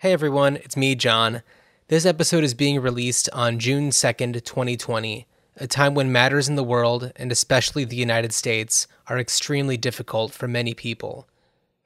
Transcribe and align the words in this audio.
Hey 0.00 0.12
everyone, 0.12 0.58
it's 0.58 0.76
me, 0.76 0.94
John. 0.94 1.42
This 1.88 2.06
episode 2.06 2.44
is 2.44 2.54
being 2.54 2.80
released 2.80 3.28
on 3.32 3.58
June 3.58 3.90
2nd, 3.90 4.44
2020, 4.44 5.26
a 5.56 5.66
time 5.66 5.94
when 5.94 6.12
matters 6.12 6.48
in 6.48 6.54
the 6.54 6.62
world, 6.62 7.10
and 7.16 7.32
especially 7.32 7.84
the 7.84 7.96
United 7.96 8.32
States, 8.32 8.86
are 9.08 9.18
extremely 9.18 9.76
difficult 9.76 10.32
for 10.32 10.46
many 10.46 10.72
people. 10.72 11.26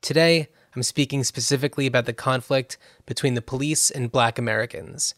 Today, 0.03 0.49
I'm 0.77 0.83
speaking 0.83 1.25
specifically 1.25 1.87
about 1.87 2.05
the 2.05 2.13
conflict 2.13 2.77
between 3.07 3.33
the 3.33 3.41
police 3.41 3.91
and 3.91 4.13
black 4.13 4.39
Americans. 4.39 5.15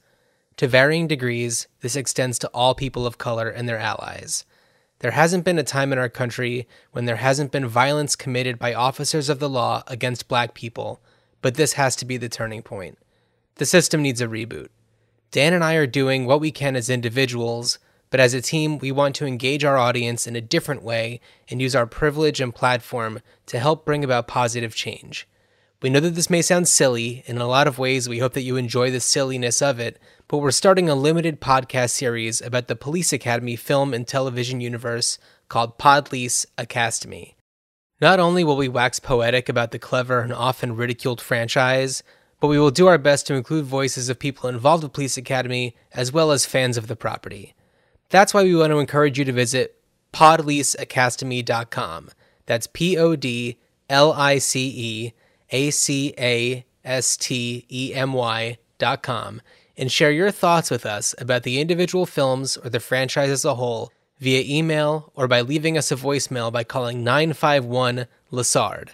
To 0.58 0.68
varying 0.68 1.08
degrees, 1.08 1.66
this 1.80 1.96
extends 1.96 2.38
to 2.38 2.48
all 2.54 2.76
people 2.76 3.08
of 3.08 3.18
color 3.18 3.48
and 3.48 3.68
their 3.68 3.76
allies. 3.76 4.44
There 5.00 5.10
hasn't 5.10 5.44
been 5.44 5.58
a 5.58 5.64
time 5.64 5.92
in 5.92 5.98
our 5.98 6.08
country 6.08 6.68
when 6.92 7.06
there 7.06 7.16
hasn't 7.16 7.50
been 7.50 7.66
violence 7.66 8.14
committed 8.14 8.56
by 8.60 8.72
officers 8.72 9.28
of 9.28 9.40
the 9.40 9.48
law 9.48 9.82
against 9.88 10.28
black 10.28 10.54
people, 10.54 11.02
but 11.44 11.56
this 11.56 11.74
has 11.74 11.94
to 11.94 12.06
be 12.06 12.16
the 12.16 12.26
turning 12.26 12.62
point. 12.62 12.96
The 13.56 13.66
system 13.66 14.00
needs 14.00 14.22
a 14.22 14.26
reboot. 14.26 14.68
Dan 15.30 15.52
and 15.52 15.62
I 15.62 15.74
are 15.74 15.86
doing 15.86 16.24
what 16.24 16.40
we 16.40 16.50
can 16.50 16.74
as 16.74 16.88
individuals, 16.88 17.78
but 18.08 18.18
as 18.18 18.32
a 18.32 18.40
team, 18.40 18.78
we 18.78 18.90
want 18.90 19.14
to 19.16 19.26
engage 19.26 19.62
our 19.62 19.76
audience 19.76 20.26
in 20.26 20.36
a 20.36 20.40
different 20.40 20.82
way 20.82 21.20
and 21.50 21.60
use 21.60 21.76
our 21.76 21.84
privilege 21.84 22.40
and 22.40 22.54
platform 22.54 23.20
to 23.44 23.58
help 23.58 23.84
bring 23.84 24.02
about 24.02 24.26
positive 24.26 24.74
change. 24.74 25.28
We 25.82 25.90
know 25.90 26.00
that 26.00 26.14
this 26.14 26.30
may 26.30 26.40
sound 26.40 26.66
silly, 26.66 27.22
and 27.26 27.36
in 27.36 27.42
a 27.42 27.46
lot 27.46 27.66
of 27.66 27.78
ways, 27.78 28.08
we 28.08 28.20
hope 28.20 28.32
that 28.32 28.40
you 28.40 28.56
enjoy 28.56 28.90
the 28.90 28.98
silliness 28.98 29.60
of 29.60 29.78
it, 29.78 29.98
but 30.28 30.38
we're 30.38 30.50
starting 30.50 30.88
a 30.88 30.94
limited 30.94 31.42
podcast 31.42 31.90
series 31.90 32.40
about 32.40 32.68
the 32.68 32.74
Police 32.74 33.12
Academy 33.12 33.56
film 33.56 33.92
and 33.92 34.08
television 34.08 34.62
universe 34.62 35.18
called 35.50 35.76
Podlice 35.76 36.46
Acastemy. 36.56 37.34
Not 38.00 38.18
only 38.20 38.42
will 38.44 38.56
we 38.56 38.68
wax 38.68 38.98
poetic 38.98 39.48
about 39.48 39.70
the 39.70 39.78
clever 39.78 40.20
and 40.20 40.32
often 40.32 40.76
ridiculed 40.76 41.20
franchise, 41.20 42.02
but 42.40 42.48
we 42.48 42.58
will 42.58 42.70
do 42.70 42.86
our 42.86 42.98
best 42.98 43.26
to 43.28 43.34
include 43.34 43.64
voices 43.64 44.08
of 44.08 44.18
people 44.18 44.48
involved 44.48 44.82
with 44.82 44.92
Police 44.92 45.16
Academy 45.16 45.76
as 45.92 46.12
well 46.12 46.30
as 46.32 46.44
fans 46.44 46.76
of 46.76 46.88
the 46.88 46.96
property. 46.96 47.54
That's 48.10 48.34
why 48.34 48.42
we 48.42 48.54
want 48.54 48.70
to 48.70 48.78
encourage 48.78 49.18
you 49.18 49.24
to 49.24 49.32
visit 49.32 49.80
podliceacastemy.com. 50.12 52.10
That's 52.46 52.66
P 52.66 52.98
O 52.98 53.16
D 53.16 53.58
L 53.88 54.12
I 54.12 54.38
C 54.38 54.72
E 54.76 55.12
A 55.50 55.70
C 55.70 56.14
A 56.18 56.64
S 56.84 57.16
T 57.16 57.64
E 57.70 57.94
M 57.94 58.12
Y.com 58.12 59.40
and 59.76 59.90
share 59.90 60.12
your 60.12 60.30
thoughts 60.30 60.70
with 60.70 60.86
us 60.86 61.14
about 61.18 61.42
the 61.42 61.60
individual 61.60 62.06
films 62.06 62.56
or 62.56 62.70
the 62.70 62.80
franchise 62.80 63.30
as 63.30 63.44
a 63.44 63.54
whole 63.54 63.90
via 64.24 64.42
email 64.46 65.12
or 65.14 65.28
by 65.28 65.42
leaving 65.42 65.76
us 65.76 65.92
a 65.92 65.96
voicemail 65.96 66.50
by 66.50 66.64
calling 66.64 67.04
951 67.04 68.06
Lassard. 68.32 68.88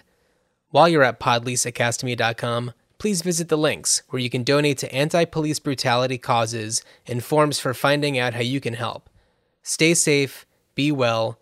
While 0.71 0.89
you're 0.89 1.03
at 1.03 1.21
podliceacastemy.com, 1.21 2.73
please 2.97 3.21
visit 3.21 3.47
the 3.47 3.57
links 3.57 4.03
where 4.09 4.21
you 4.21 4.29
can 4.29 4.43
donate 4.43 4.77
to 4.79 4.93
anti 4.93 5.23
police 5.23 5.57
brutality 5.59 6.17
causes 6.17 6.83
and 7.07 7.23
forms 7.23 7.59
for 7.59 7.73
finding 7.73 8.19
out 8.19 8.33
how 8.33 8.41
you 8.41 8.59
can 8.59 8.73
help. 8.73 9.09
Stay 9.63 9.93
safe, 9.93 10.45
be 10.75 10.91
well, 10.91 11.39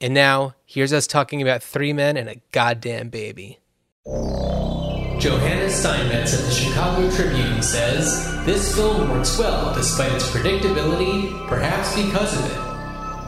and 0.00 0.12
now 0.12 0.54
here's 0.66 0.92
us 0.92 1.06
talking 1.06 1.40
about 1.40 1.62
three 1.62 1.92
men 1.92 2.16
and 2.16 2.28
a 2.28 2.40
goddamn 2.50 3.08
baby. 3.08 3.60
Johannes 5.20 5.74
Steinmetz 5.74 6.38
of 6.38 6.44
the 6.44 6.50
Chicago 6.50 7.10
Tribune 7.10 7.62
says 7.62 8.44
this 8.44 8.74
film 8.74 9.10
works 9.10 9.38
well 9.38 9.72
despite 9.74 10.12
its 10.12 10.28
predictability, 10.30 11.48
perhaps 11.48 11.94
because 11.94 12.36
of 12.36 12.50
it. 12.50 12.67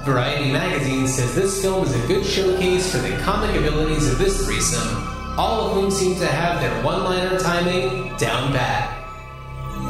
Variety 0.05 0.51
magazine 0.51 1.07
says 1.07 1.35
this 1.35 1.61
film 1.61 1.85
is 1.85 1.95
a 1.95 2.07
good 2.07 2.25
showcase 2.25 2.91
for 2.91 2.99
the 2.99 3.15
comic 3.19 3.55
abilities 3.55 4.11
of 4.11 4.17
this 4.17 4.47
threesome, 4.47 5.07
all 5.39 5.69
of 5.69 5.75
whom 5.75 5.91
seem 5.91 6.15
to 6.15 6.27
have 6.27 6.59
their 6.63 6.83
one-liner 6.83 7.39
timing 7.39 8.17
down 8.17 8.51
pat. 8.51 8.97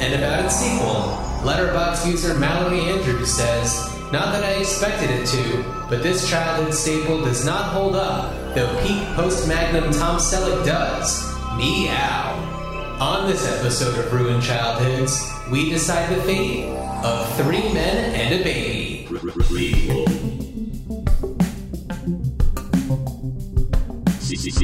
And 0.01 0.15
about 0.15 0.45
its 0.45 0.57
sequel, 0.57 1.17
Letterboxd 1.47 2.11
user 2.11 2.35
Mallory 2.35 2.81
Andrews 2.81 3.33
says, 3.33 3.89
Not 4.11 4.33
that 4.33 4.43
I 4.43 4.55
expected 4.55 5.11
it 5.11 5.27
to, 5.29 5.65
but 5.89 6.03
this 6.03 6.29
childhood 6.29 6.75
staple 6.75 7.23
does 7.23 7.45
not 7.45 7.73
hold 7.73 7.95
up, 7.95 8.33
though 8.57 8.83
peak 8.83 9.07
post-magnum 9.15 9.93
Tom 9.93 10.19
Selleck 10.19 10.67
does. 10.67 11.25
Meow. 11.57 12.99
On 13.01 13.31
this 13.31 13.47
episode 13.47 13.97
of 13.97 14.13
Ruined 14.13 14.43
Childhoods, 14.43 15.33
we 15.51 15.71
decide 15.71 16.15
the 16.15 16.21
fate 16.25 16.69
of 17.05 17.37
three 17.37 17.73
men 17.73 18.13
and 18.15 18.41
a 18.41 18.43
baby. 18.43 18.80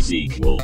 Sequel. 0.06 0.58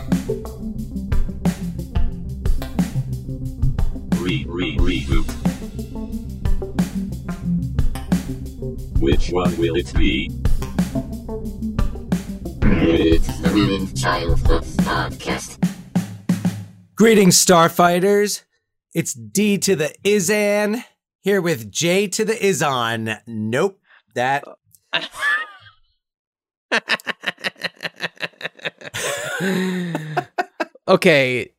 Re 4.20 4.44
re 4.46 4.76
reboot. 4.76 5.28
Which 9.00 9.30
one 9.30 9.58
will 9.58 9.74
it 9.74 9.92
be? 9.94 10.30
It's 12.62 13.40
the 13.40 13.50
Ruined 13.52 14.00
Childhood 14.00 14.62
Podcast. 14.62 15.58
Greetings, 16.94 17.44
Starfighters. 17.44 18.44
It's 18.94 19.12
D 19.12 19.58
to 19.58 19.74
the 19.74 19.92
Izan 20.04 20.84
here 21.20 21.40
with 21.40 21.72
J 21.72 22.06
to 22.06 22.24
the 22.24 22.34
Izon. 22.34 23.18
Nope, 23.26 23.80
that. 24.14 24.44
okay, 30.88 31.50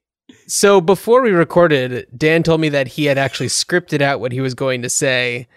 so 0.48 0.82
before 0.82 1.22
we 1.22 1.32
recorded, 1.32 2.08
Dan 2.16 2.44
told 2.44 2.62
me 2.62 2.70
that 2.70 2.88
he 2.88 3.06
had 3.06 3.18
actually 3.18 3.48
scripted 3.48 4.02
out 4.02 4.20
what 4.20 4.32
he 4.32 4.42
was 4.42 4.54
going 4.54 4.82
to 4.82 4.90
say 4.90 5.48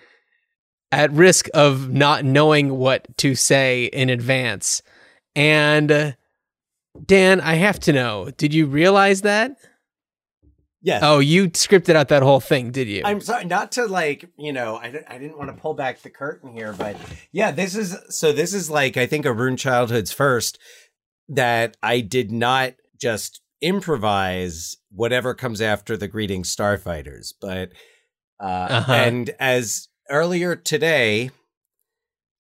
at 0.93 1.11
risk 1.13 1.49
of 1.55 1.91
not 1.91 2.25
knowing 2.25 2.79
what 2.79 3.07
to 3.19 3.35
say 3.35 3.87
in 3.87 4.09
advance. 4.09 4.83
And 5.35 5.91
uh, 5.91 6.13
Dan, 7.05 7.41
I 7.41 7.55
have 7.55 7.81
to 7.81 7.93
know, 7.93 8.31
did 8.37 8.55
you 8.55 8.67
realize 8.67 9.23
that? 9.23 9.57
Yes. 10.83 11.03
Oh, 11.03 11.19
you 11.19 11.51
scripted 11.51 11.97
out 11.97 12.09
that 12.09 12.23
whole 12.23 12.39
thing, 12.39 12.71
did 12.71 12.87
you? 12.87 13.03
I'm 13.05 13.21
sorry, 13.21 13.45
not 13.45 13.73
to 13.73 13.87
like, 13.87 14.31
you 14.39 14.53
know, 14.53 14.77
I, 14.77 15.03
I 15.09 15.19
didn't 15.19 15.37
want 15.37 15.51
to 15.51 15.61
pull 15.61 15.75
back 15.75 16.01
the 16.03 16.11
curtain 16.11 16.53
here, 16.53 16.73
but 16.73 16.97
yeah, 17.33 17.51
this 17.51 17.75
is 17.75 17.97
so 18.09 18.33
this 18.33 18.55
is 18.55 18.71
like, 18.71 18.97
I 18.97 19.07
think, 19.07 19.27
a 19.27 19.33
Ruined 19.33 19.59
Childhood's 19.59 20.13
first 20.13 20.61
that 21.29 21.77
I 21.83 22.01
did 22.01 22.31
not 22.31 22.75
just 23.01 23.41
improvise 23.61 24.77
whatever 24.91 25.35
comes 25.35 25.61
after 25.61 25.97
the 25.97 26.09
Greeting 26.09 26.43
Starfighters, 26.43 27.33
but, 27.41 27.73
uh, 28.41 28.69
Uh-huh. 28.71 28.93
and 28.93 29.31
as 29.41 29.89
earlier 30.11 30.55
today, 30.57 31.31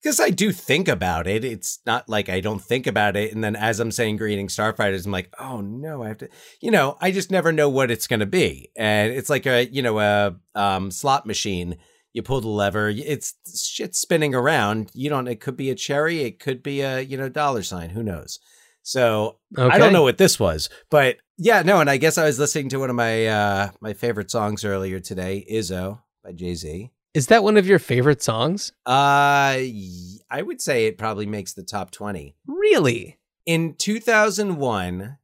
because 0.02 0.20
I 0.20 0.30
do 0.30 0.52
think 0.52 0.86
about 0.86 1.26
it. 1.26 1.44
It's 1.44 1.80
not 1.84 2.08
like 2.08 2.28
I 2.28 2.38
don't 2.40 2.62
think 2.62 2.86
about 2.86 3.16
it. 3.16 3.34
And 3.34 3.42
then 3.42 3.56
as 3.56 3.80
I'm 3.80 3.90
saying 3.90 4.18
greeting 4.18 4.46
starfighters, 4.46 5.04
I'm 5.04 5.10
like, 5.10 5.34
oh 5.40 5.60
no, 5.62 6.04
I 6.04 6.08
have 6.08 6.18
to, 6.18 6.28
you 6.60 6.70
know, 6.70 6.96
I 7.00 7.10
just 7.10 7.30
never 7.32 7.50
know 7.50 7.68
what 7.68 7.90
it's 7.90 8.06
going 8.06 8.20
to 8.20 8.26
be. 8.26 8.70
And 8.76 9.12
it's 9.12 9.28
like 9.28 9.46
a, 9.46 9.66
you 9.66 9.82
know, 9.82 9.98
a 9.98 10.36
um, 10.54 10.92
slot 10.92 11.26
machine. 11.26 11.76
You 12.12 12.22
pull 12.22 12.40
the 12.40 12.48
lever, 12.48 12.88
it's 12.88 13.34
shit 13.68 13.96
spinning 13.96 14.34
around. 14.34 14.90
You 14.94 15.10
don't, 15.10 15.26
it 15.26 15.40
could 15.40 15.56
be 15.56 15.70
a 15.70 15.74
cherry. 15.74 16.20
It 16.22 16.38
could 16.38 16.62
be 16.62 16.82
a, 16.82 17.00
you 17.00 17.16
know, 17.16 17.28
dollar 17.28 17.62
sign. 17.62 17.90
Who 17.90 18.02
knows? 18.02 18.38
So 18.86 19.38
I 19.58 19.78
don't 19.78 19.92
know 19.92 20.04
what 20.04 20.16
this 20.16 20.38
was, 20.38 20.70
but 20.90 21.16
yeah, 21.36 21.62
no. 21.62 21.80
And 21.80 21.90
I 21.90 21.96
guess 21.96 22.18
I 22.18 22.24
was 22.24 22.38
listening 22.38 22.68
to 22.68 22.78
one 22.78 22.88
of 22.88 22.94
my, 22.94 23.26
uh, 23.26 23.70
my 23.80 23.94
favorite 23.94 24.30
songs 24.30 24.64
earlier 24.64 25.00
today, 25.00 25.44
Izzo 25.50 25.98
by 26.22 26.30
Jay 26.30 26.54
Z. 26.54 26.92
Is 27.12 27.26
that 27.26 27.42
one 27.42 27.56
of 27.56 27.66
your 27.66 27.80
favorite 27.80 28.22
songs? 28.22 28.70
Uh, 28.86 29.58
I 29.58 30.40
would 30.40 30.60
say 30.60 30.86
it 30.86 30.98
probably 30.98 31.26
makes 31.26 31.52
the 31.52 31.64
top 31.64 31.90
20. 31.90 32.36
Really? 32.46 33.18
In 33.44 33.74
2001, 33.74 35.18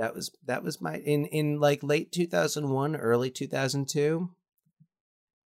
that 0.00 0.12
was 0.12 0.32
that 0.46 0.64
was 0.64 0.80
my 0.80 0.96
in 0.96 1.26
in 1.26 1.60
like 1.60 1.84
late 1.84 2.10
2001, 2.10 2.96
early 2.96 3.30
2002. 3.30 4.28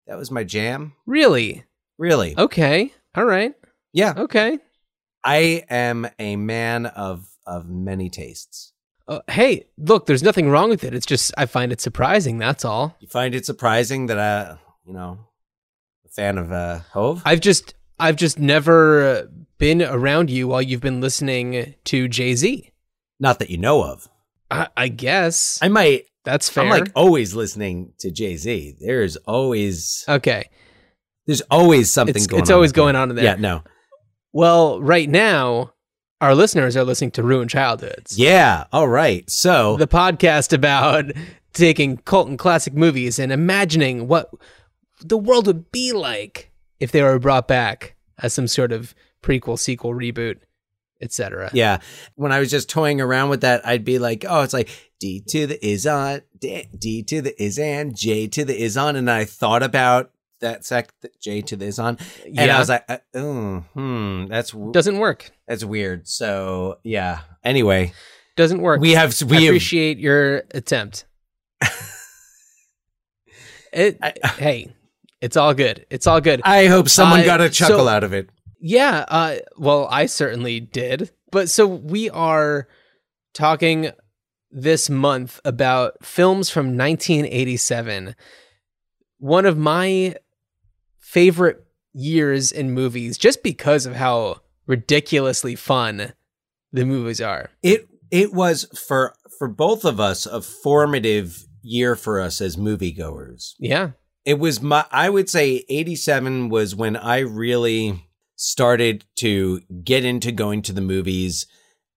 That 0.07 0.17
was 0.17 0.31
my 0.31 0.45
jam. 0.45 0.95
Really? 1.05 1.65
Really? 1.99 2.39
Okay. 2.39 2.95
All 3.15 3.27
right. 3.27 3.53
Yeah. 3.93 4.15
Okay. 4.17 4.61
I 5.27 5.65
am 5.69 6.09
a 6.19 6.37
man 6.37 6.87
of 6.87 7.29
of 7.47 7.69
many 7.69 8.09
tastes. 8.09 8.73
Uh, 9.09 9.21
hey, 9.29 9.67
look, 9.77 10.07
there's 10.07 10.23
nothing 10.23 10.51
wrong 10.51 10.71
with 10.71 10.85
it. 10.85 10.95
It's 10.95 11.07
just 11.07 11.33
I 11.37 11.47
find 11.47 11.73
it 11.73 11.81
surprising. 11.81 12.39
That's 12.39 12.65
all. 12.65 12.97
You 13.01 13.09
find 13.09 13.35
it 13.35 13.45
surprising 13.45 14.07
that 14.07 14.19
I, 14.19 14.59
you 14.87 14.93
know, 14.93 15.19
a 16.05 16.09
fan 16.09 16.39
of 16.39 16.53
uh 16.53 16.81
Hove? 16.93 17.23
I've 17.25 17.41
just 17.41 17.75
I've 17.99 18.17
just 18.17 18.39
never 18.39 19.29
been 19.59 19.83
around 19.83 20.31
you 20.31 20.49
while 20.49 20.63
you've 20.63 20.81
been 20.81 21.01
listening 21.01 21.75
to 21.85 22.09
Jay 22.09 22.35
Z. 22.35 22.71
Not 23.19 23.39
that 23.41 23.51
you 23.51 23.59
know 23.59 23.83
of. 23.83 24.09
I, 24.51 24.69
I 24.77 24.89
guess 24.89 25.59
I 25.61 25.69
might 25.69 26.05
that's 26.25 26.49
fair. 26.49 26.65
I'm 26.65 26.71
like 26.71 26.93
always 26.95 27.35
listening 27.35 27.93
to 28.01 28.11
Jay-Z. 28.11 28.77
There's 28.81 29.17
always 29.17 30.05
okay, 30.09 30.51
there's 31.27 31.41
always 31.43 31.93
something 31.93 32.17
it's 32.17 32.27
going 32.27 32.43
it's 32.43 32.51
on. 32.51 32.55
always 32.55 32.73
going 32.73 32.97
on 32.97 33.11
in 33.11 33.17
there. 33.17 33.25
Yeah, 33.25 33.37
no. 33.37 33.63
Well, 34.37 34.83
right 34.83 35.09
now, 35.09 35.73
our 36.21 36.35
listeners 36.35 36.77
are 36.77 36.85
listening 36.85 37.13
to 37.13 37.23
Ruined 37.23 37.49
Childhoods. 37.49 38.19
Yeah. 38.19 38.65
All 38.71 38.87
right. 38.87 39.25
So 39.31 39.79
the 39.79 39.87
podcast 39.87 40.53
about 40.53 41.07
taking 41.55 41.97
cult 41.97 42.29
and 42.29 42.39
classic 42.39 42.75
movies 42.75 43.19
and 43.19 43.33
imagining 43.33 44.09
what 44.09 44.31
the 45.01 45.17
world 45.17 45.47
would 45.47 45.73
be 45.73 45.95
like 45.95 46.51
if 46.81 46.93
they 46.93 47.03
were 47.03 47.19
brought 47.19 47.49
back 47.49 47.95
as 48.19 48.35
some 48.35 48.47
sort 48.47 48.73
of 48.73 48.95
prequel, 49.23 49.59
sequel, 49.59 49.95
reboot, 49.95 50.41
etc. 51.01 51.49
Yeah. 51.55 51.79
When 52.17 52.31
I 52.31 52.39
was 52.39 52.51
just 52.51 52.69
toying 52.69 53.01
around 53.01 53.31
with 53.31 53.41
that, 53.41 53.67
I'd 53.67 53.87
be 53.87 53.99
like, 53.99 54.27
oh, 54.29 54.43
it's 54.43 54.53
like 54.53 54.69
D 55.01 55.23
to 55.29 55.47
the 55.47 55.67
is 55.67 55.87
on, 55.87 56.21
D, 56.39 56.69
D 56.79 57.03
to 57.05 57.23
the 57.23 57.43
is 57.43 57.59
and, 57.59 57.97
J 57.97 58.27
to 58.27 58.45
the 58.45 58.63
is 58.63 58.77
on. 58.77 58.97
And 58.97 59.11
I 59.11 59.25
thought 59.25 59.63
about 59.63 60.11
that 60.41 60.65
sec, 60.65 60.93
J 61.21 61.41
to 61.43 61.57
this 61.57 61.79
on. 61.79 61.99
And 62.37 62.51
I 62.51 62.59
was 62.59 62.69
like, 62.69 62.85
uh, 62.89 62.99
oh, 63.15 63.65
hmm, 63.75 64.27
that's, 64.27 64.53
Doesn't 64.73 64.99
work. 64.99 65.31
that's 65.49 65.65
weird. 65.65 66.07
So 66.09 66.79
yeah. 66.85 67.21
Anyway, 67.45 67.93
Doesn't 68.37 68.61
work. 68.61 68.81
we 68.81 68.93
have, 68.93 69.15
I 69.23 69.25
we 69.27 69.37
have, 69.37 69.45
appreciate 69.45 69.99
your 69.99 70.43
attempt. 70.53 71.07
it, 73.73 73.99
I- 74.03 74.15
hey, 74.39 74.75
it's 75.21 75.37
all 75.37 75.55
good. 75.55 75.87
It's 75.91 76.07
all 76.07 76.21
good. 76.21 76.41
I 76.45 76.67
hope 76.67 76.89
someone 76.89 77.21
Uh, 77.21 77.25
got 77.25 77.41
a 77.41 77.51
chuckle 77.51 77.79
so- 77.87 77.89
out 77.89 78.05
of 78.05 78.13
it. 78.13 78.31
Yeah, 78.59 79.05
uh, 79.09 79.37
well, 79.59 79.87
I 79.91 80.07
certainly 80.07 80.61
did. 80.61 81.11
But 81.31 81.51
so 81.51 81.67
we 81.67 82.09
are 82.11 82.69
talking 83.35 83.91
this 84.51 84.89
month 84.89 85.41
about 85.45 86.05
films 86.05 86.49
from 86.49 86.77
1987. 86.77 88.15
One 89.19 89.45
of 89.45 89.59
my 89.59 90.17
favorite 91.17 91.65
years 91.95 92.53
in 92.53 92.73
movies, 92.73 93.17
just 93.17 93.43
because 93.43 93.87
of 93.87 93.95
how 93.97 94.43
ridiculously 94.67 95.55
fun 95.55 96.13
the 96.73 96.85
movies 96.85 97.23
are. 97.23 97.49
It, 97.63 97.89
it 98.11 98.35
was 98.35 98.67
for, 98.87 99.15
for 99.39 99.49
both 99.49 99.87
of 99.87 99.99
us 99.99 100.27
a 100.27 100.43
formative 100.43 101.47
year 101.63 101.97
for 101.97 102.21
us 102.21 102.43
as 102.43 102.57
moviegoers. 102.57 103.55
Yeah. 103.59 103.93
it 104.27 104.39
was 104.39 104.61
my 104.61 104.85
i 104.91 105.09
would 105.09 105.31
say 105.31 105.65
87 105.69 106.49
was 106.51 106.75
when 106.75 106.97
i 106.97 107.21
really 107.21 108.05
started 108.37 109.05
to 109.17 109.61
get 109.83 110.05
into 110.05 110.33
going 110.33 110.63
to 110.63 110.73
the 110.73 110.81
movies 110.81 111.47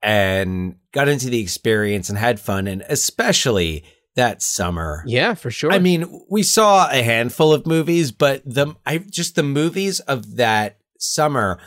and 0.02 0.78
got 0.94 1.10
into 1.10 1.30
the 1.30 1.42
experience 1.42 2.08
and 2.10 2.18
had 2.18 2.40
fun 2.40 2.68
and 2.68 2.84
especially 2.88 3.84
that 4.20 4.42
summer 4.42 5.04
Yeah, 5.08 5.34
for 5.34 5.50
sure. 5.50 5.72
i 5.72 5.80
mean 5.80 6.02
we 6.30 6.44
saw 6.44 6.90
a 6.92 7.02
handful 7.02 7.54
of 7.54 7.66
movies 7.66 8.12
but 8.12 8.42
the 8.46 8.76
i 8.86 8.98
just 8.98 9.36
the 9.36 9.44
movies 9.44 10.00
of 10.02 10.36
that 10.36 10.78
summer 11.00 11.58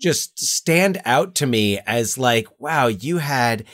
just 0.00 0.38
stand 0.38 1.00
out 1.04 1.34
to 1.36 1.46
me 1.46 1.78
as 1.86 2.16
like 2.18 2.46
wow 2.58 2.86
you 2.86 3.18
had 3.18 3.64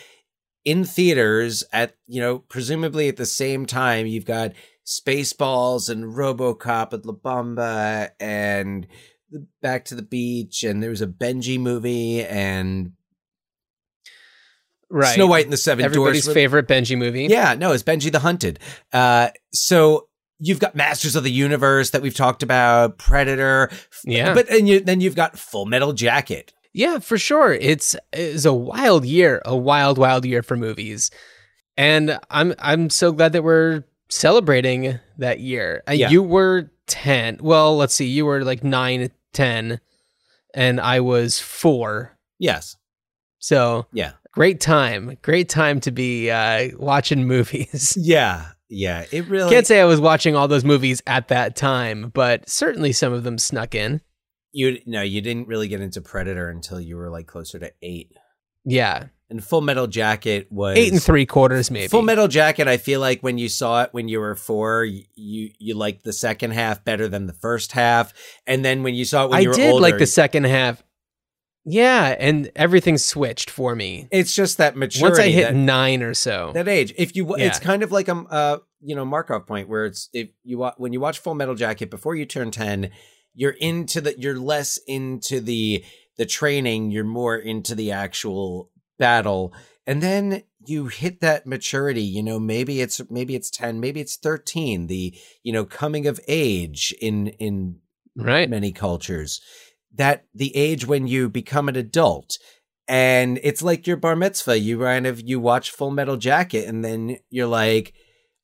in 0.64 0.84
theaters 0.84 1.62
at 1.72 1.94
you 2.06 2.20
know 2.20 2.38
presumably 2.38 3.08
at 3.08 3.16
the 3.16 3.26
same 3.26 3.66
time 3.66 4.06
you've 4.06 4.24
got 4.24 4.52
Spaceballs 4.84 5.90
and 5.90 6.14
RoboCop 6.14 6.92
and 6.92 7.04
La 7.04 7.12
Bamba 7.14 8.10
and 8.20 8.86
Back 9.60 9.84
to 9.86 9.96
the 9.96 10.02
Beach 10.02 10.62
and 10.62 10.80
there 10.80 10.90
was 10.90 11.02
a 11.02 11.08
Benji 11.08 11.58
movie 11.58 12.24
and 12.24 12.92
right. 14.90 15.14
Snow 15.14 15.26
White 15.26 15.44
and 15.44 15.52
the 15.52 15.56
Seven 15.56 15.84
Everybody's 15.84 16.24
Dwarfs. 16.24 16.34
favorite 16.34 16.68
Benji 16.68 16.96
movie. 16.96 17.24
Yeah, 17.26 17.54
no, 17.54 17.72
it's 17.72 17.82
Benji 17.82 18.10
the 18.12 18.20
Hunted. 18.20 18.58
Uh, 18.92 19.28
so 19.52 20.08
you've 20.38 20.60
got 20.60 20.74
Masters 20.74 21.16
of 21.16 21.24
the 21.24 21.30
Universe 21.32 21.90
that 21.90 22.02
we've 22.02 22.14
talked 22.14 22.42
about, 22.42 22.98
Predator, 22.98 23.70
Yeah. 24.04 24.34
but 24.34 24.48
and 24.50 24.68
you, 24.68 24.80
then 24.80 25.00
you've 25.00 25.16
got 25.16 25.38
Full 25.38 25.66
Metal 25.66 25.92
Jacket. 25.92 26.52
Yeah, 26.72 26.98
for 26.98 27.16
sure. 27.16 27.54
It's 27.54 27.96
it's 28.12 28.44
a 28.44 28.52
wild 28.52 29.04
year, 29.06 29.40
a 29.46 29.56
wild, 29.56 29.96
wild 29.96 30.26
year 30.26 30.42
for 30.42 30.56
movies, 30.56 31.10
and 31.78 32.18
I'm 32.30 32.54
I'm 32.58 32.90
so 32.90 33.12
glad 33.12 33.32
that 33.32 33.42
we're 33.42 33.84
celebrating 34.10 34.98
that 35.18 35.40
year. 35.40 35.82
Uh, 35.88 35.92
Yeah. 35.92 36.10
You 36.10 36.22
were 36.22 36.70
ten. 36.86 37.38
Well, 37.40 37.76
let's 37.78 37.94
see. 37.94 38.06
You 38.06 38.26
were 38.26 38.44
like 38.44 38.62
nine, 38.62 39.10
ten, 39.32 39.80
and 40.54 40.78
I 40.80 41.00
was 41.00 41.40
four. 41.40 42.18
Yes, 42.38 42.76
So 43.38 43.86
yeah, 43.92 44.12
great 44.36 44.60
time, 44.60 45.16
great 45.22 45.48
time 45.48 45.80
to 45.80 45.90
be 45.90 46.30
uh, 46.30 46.68
watching 46.76 47.26
movies. 47.26 47.96
yeah, 48.00 48.50
yeah. 48.68 49.06
It 49.10 49.26
really 49.28 49.50
Can't 49.50 49.66
say 49.66 49.80
I 49.80 49.86
was 49.86 50.00
watching 50.00 50.36
all 50.36 50.46
those 50.46 50.64
movies 50.64 51.02
at 51.06 51.28
that 51.28 51.56
time, 51.56 52.10
but 52.14 52.48
certainly 52.48 52.92
some 52.92 53.12
of 53.12 53.24
them 53.24 53.38
snuck 53.38 53.74
in. 53.74 54.02
you 54.52 54.78
no, 54.86 55.00
you 55.02 55.22
didn't 55.22 55.48
really 55.48 55.68
get 55.68 55.80
into 55.80 56.00
Predator 56.02 56.50
until 56.50 56.78
you 56.78 56.96
were 56.96 57.10
like 57.10 57.26
closer 57.26 57.58
to 57.58 57.72
eight. 57.82 58.12
Yeah, 58.68 59.06
And 59.30 59.42
Full 59.42 59.60
Metal 59.60 59.86
Jacket 59.86 60.48
was 60.50 60.76
eight 60.76 60.92
and 60.92 61.02
three 61.02 61.24
quarters, 61.24 61.70
maybe. 61.70 61.88
Full 61.88 62.02
Metal 62.02 62.28
Jacket. 62.28 62.68
I 62.68 62.76
feel 62.76 63.00
like 63.00 63.22
when 63.22 63.38
you 63.38 63.48
saw 63.48 63.84
it 63.84 63.90
when 63.92 64.08
you 64.08 64.20
were 64.20 64.34
four, 64.34 64.84
you 64.84 65.04
you, 65.14 65.74
liked 65.74 66.04
the 66.04 66.12
second 66.12 66.50
half 66.50 66.84
better 66.84 67.08
than 67.08 67.26
the 67.26 67.32
first 67.32 67.72
half, 67.72 68.12
and 68.46 68.64
then 68.64 68.82
when 68.82 68.94
you 68.94 69.04
saw 69.04 69.24
it 69.24 69.30
when 69.30 69.38
I 69.38 69.40
you 69.40 69.48
were 69.48 69.54
did 69.54 69.70
older, 69.72 69.82
like 69.82 69.98
the 69.98 70.06
second 70.06 70.44
half. 70.44 70.82
Yeah, 71.68 72.14
and 72.20 72.52
everything 72.54 72.96
switched 72.96 73.50
for 73.50 73.74
me 73.74 74.06
it's 74.12 74.32
just 74.32 74.58
that 74.58 74.76
maturity. 74.76 75.02
once 75.02 75.18
I 75.18 75.28
hit 75.30 75.48
that, 75.48 75.54
nine 75.56 76.00
or 76.00 76.14
so. 76.14 76.52
that 76.54 76.68
age. 76.68 76.94
If 76.96 77.16
you, 77.16 77.34
it's 77.34 77.58
kind 77.58 77.82
of 77.82 77.90
like 77.90 78.06
a 78.06 78.14
uh, 78.14 78.58
you 78.80 78.94
know 78.94 79.04
Markov 79.04 79.48
point 79.48 79.68
where 79.68 79.84
it's 79.84 80.08
if 80.12 80.28
you 80.44 80.64
when 80.76 80.92
you 80.92 81.00
watch 81.00 81.18
Full 81.18 81.34
Metal 81.34 81.56
Jacket 81.56 81.90
before 81.90 82.14
you 82.14 82.24
turn 82.24 82.52
ten, 82.52 82.90
you're 83.34 83.50
into 83.50 84.00
the 84.00 84.14
you're 84.16 84.38
less 84.38 84.78
into 84.86 85.40
the 85.40 85.84
the 86.16 86.24
training, 86.24 86.92
you're 86.92 87.04
more 87.04 87.36
into 87.36 87.74
the 87.74 87.90
actual 87.90 88.70
battle, 88.96 89.52
and 89.88 90.00
then 90.00 90.44
you 90.66 90.86
hit 90.86 91.20
that 91.20 91.48
maturity. 91.48 92.04
You 92.04 92.22
know, 92.22 92.38
maybe 92.38 92.80
it's 92.80 93.00
maybe 93.10 93.34
it's 93.34 93.50
ten, 93.50 93.80
maybe 93.80 94.00
it's 94.00 94.16
thirteen. 94.16 94.86
The 94.86 95.18
you 95.42 95.52
know 95.52 95.64
coming 95.64 96.06
of 96.06 96.20
age 96.28 96.94
in 97.00 97.26
in 97.26 97.80
right? 98.16 98.48
many 98.48 98.70
cultures 98.70 99.40
that 99.96 100.24
the 100.34 100.54
age 100.56 100.86
when 100.86 101.06
you 101.06 101.28
become 101.28 101.68
an 101.68 101.76
adult 101.76 102.38
and 102.88 103.38
it's 103.42 103.62
like 103.62 103.86
your 103.86 103.96
bar 103.96 104.16
mitzvah 104.16 104.58
you 104.58 104.78
kind 104.78 105.06
of 105.06 105.20
you 105.20 105.40
watch 105.40 105.70
full 105.70 105.90
metal 105.90 106.16
jacket 106.16 106.68
and 106.68 106.84
then 106.84 107.16
you're 107.30 107.46
like 107.46 107.92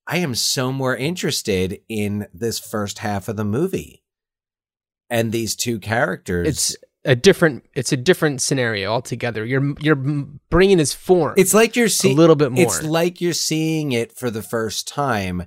i 0.06 0.16
am 0.18 0.34
so 0.34 0.72
more 0.72 0.96
interested 0.96 1.78
in 1.88 2.26
this 2.32 2.58
first 2.58 2.98
half 2.98 3.28
of 3.28 3.36
the 3.36 3.44
movie 3.44 4.02
and 5.10 5.30
these 5.32 5.54
two 5.54 5.78
characters 5.78 6.48
It's 6.48 6.76
a 7.04 7.16
different. 7.16 7.64
It's 7.74 7.90
a 7.90 7.96
different 7.96 8.40
scenario 8.40 8.92
altogether. 8.92 9.44
Your 9.44 9.74
your 9.80 9.96
brain 9.96 10.78
is 10.78 10.94
formed. 10.94 11.36
it's 11.38 11.52
like 11.52 11.74
you're 11.74 11.88
a 12.04 12.08
little 12.08 12.36
bit 12.36 12.52
more. 12.52 12.62
it's 12.62 12.80
like 12.82 13.20
you're 13.20 13.32
seeing 13.32 13.90
it 13.90 14.16
for 14.16 14.30
the 14.30 14.42
first 14.42 14.86
time 14.86 15.42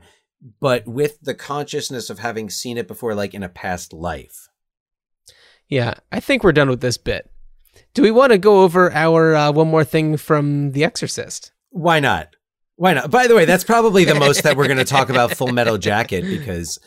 but 0.60 0.86
with 0.86 1.20
the 1.22 1.34
consciousness 1.34 2.10
of 2.10 2.20
having 2.20 2.50
seen 2.50 2.78
it 2.78 2.88
before 2.88 3.16
like 3.16 3.34
in 3.34 3.42
a 3.42 3.50
past 3.50 3.94
life 3.94 4.50
yeah, 5.70 5.96
I 6.12 6.20
think 6.20 6.44
we're 6.44 6.52
done 6.52 6.70
with 6.70 6.82
this 6.82 6.98
bit. 6.98 7.30
Do 7.94 8.02
we 8.02 8.12
want 8.12 8.32
to 8.32 8.38
go 8.38 8.62
over 8.64 8.92
our 8.94 9.36
uh, 9.36 9.52
one 9.52 9.68
more 9.70 9.84
thing 9.84 10.18
from 10.18 10.72
The 10.72 10.84
Exorcist? 10.84 11.52
Why 11.72 12.00
not? 12.00 12.36
Why 12.76 12.94
not? 12.94 13.10
By 13.12 13.28
the 13.28 13.36
way, 13.36 13.46
that's 13.46 13.64
probably 13.64 14.04
the 14.06 14.16
most 14.16 14.44
that 14.44 14.58
we're 14.58 14.68
going 14.68 14.78
to 14.78 14.86
talk 14.86 15.10
about 15.10 15.34
Full 15.36 15.48
Metal 15.54 15.78
Jacket 15.78 16.24
because 16.24 16.78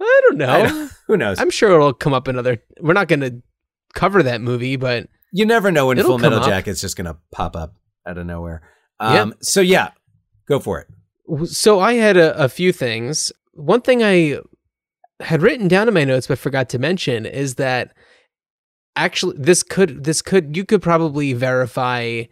I 0.00 0.20
don't 0.28 0.38
know. 0.38 0.50
I 0.50 0.62
don't- 0.66 0.92
who 1.06 1.16
knows? 1.16 1.38
I'm 1.40 1.50
sure 1.50 1.72
it'll 1.74 1.92
come 1.94 2.12
up 2.14 2.28
another. 2.28 2.62
We're 2.80 2.92
not 2.92 3.08
going 3.08 3.20
to 3.20 3.42
cover 3.94 4.22
that 4.22 4.40
movie, 4.40 4.76
but 4.76 5.08
you 5.32 5.44
never 5.46 5.70
know 5.72 5.86
when 5.86 5.98
Full 6.02 6.18
Metal 6.18 6.40
up. 6.40 6.46
Jacket's 6.46 6.80
just 6.80 6.96
going 6.96 7.06
to 7.06 7.16
pop 7.32 7.56
up 7.56 7.74
out 8.06 8.18
of 8.18 8.26
nowhere. 8.26 8.62
Um, 9.00 9.34
So 9.40 9.60
yeah, 9.60 9.90
go 10.46 10.58
for 10.60 10.80
it. 10.80 11.48
So 11.48 11.80
I 11.80 11.94
had 11.94 12.16
a, 12.18 12.36
a 12.42 12.48
few 12.50 12.70
things. 12.72 13.32
One 13.54 13.80
thing 13.80 14.02
I 14.02 14.38
had 15.20 15.40
written 15.42 15.68
down 15.68 15.88
in 15.88 15.94
my 15.94 16.04
notes 16.04 16.26
but 16.26 16.38
forgot 16.38 16.68
to 16.70 16.78
mention 16.78 17.24
is 17.24 17.54
that 17.54 17.94
actually 18.96 19.36
this 19.38 19.62
could 19.62 20.04
this 20.04 20.22
could 20.22 20.56
you 20.56 20.64
could 20.64 20.82
probably 20.82 21.32
verify 21.32 22.24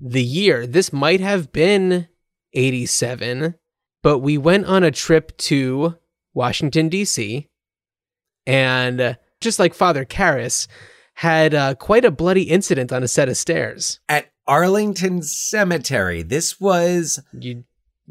the 0.00 0.22
year. 0.22 0.66
This 0.66 0.92
might 0.92 1.20
have 1.20 1.52
been 1.52 2.08
87, 2.54 3.54
but 4.02 4.18
we 4.18 4.38
went 4.38 4.66
on 4.66 4.82
a 4.82 4.90
trip 4.90 5.36
to 5.38 5.96
Washington 6.34 6.88
D.C. 6.88 7.48
and 8.46 9.18
just 9.40 9.58
like 9.58 9.74
Father 9.74 10.04
Karras 10.04 10.66
had 11.14 11.54
uh, 11.54 11.74
quite 11.74 12.04
a 12.04 12.10
bloody 12.10 12.44
incident 12.44 12.92
on 12.92 13.02
a 13.02 13.08
set 13.08 13.28
of 13.28 13.36
stairs. 13.36 14.00
At 14.08 14.30
Arlington 14.46 15.22
Cemetery, 15.22 16.22
this 16.22 16.60
was 16.60 17.20
You 17.32 17.64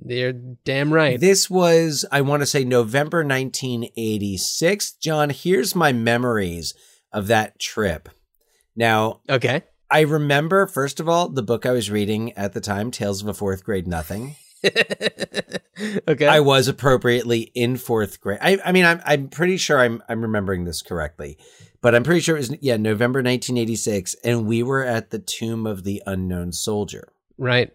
you're 0.06 0.32
damn 0.32 0.94
right. 0.94 1.20
this 1.20 1.50
was 1.50 2.06
I 2.12 2.22
want 2.22 2.42
to 2.42 2.46
say 2.46 2.64
November 2.64 3.20
1986. 3.20 4.94
John, 4.94 5.30
here's 5.30 5.76
my 5.76 5.92
memories 5.92 6.74
of 7.12 7.28
that 7.28 7.60
trip. 7.60 8.10
Now, 8.76 9.22
Okay. 9.30 9.64
I 9.92 10.02
remember 10.02 10.68
first 10.68 11.00
of 11.00 11.10
all 11.10 11.30
the 11.30 11.42
book 11.44 11.66
I 11.66 11.72
was 11.72 11.90
reading 11.90 12.32
at 12.34 12.54
the 12.54 12.62
time, 12.62 12.92
Tales 12.92 13.22
of 13.22 13.28
a 13.28 13.34
Fourth 13.34 13.64
Grade 13.64 13.88
Nothing. 13.88 14.36
okay. 16.08 16.28
I 16.28 16.40
was 16.42 16.68
appropriately 16.68 17.52
in 17.56 17.78
fourth 17.78 18.20
grade. 18.22 18.40
I, 18.42 18.60
I 18.64 18.72
mean, 18.72 18.86
I'm 18.86 19.02
I'm 19.06 19.28
pretty 19.30 19.58
sure 19.58 19.80
I'm 19.80 20.04
I'm 20.10 20.22
remembering 20.22 20.66
this 20.66 20.82
correctly, 20.82 21.38
but 21.82 21.96
I'm 21.96 22.04
pretty 22.04 22.22
sure 22.22 22.36
it 22.36 22.40
was 22.40 22.56
yeah 22.62 22.78
November 22.78 23.20
1986, 23.20 24.16
and 24.24 24.46
we 24.46 24.64
were 24.64 24.84
at 24.84 25.10
the 25.12 25.20
Tomb 25.20 25.66
of 25.66 25.84
the 25.84 26.02
Unknown 26.06 26.52
Soldier. 26.52 27.08
right. 27.38 27.72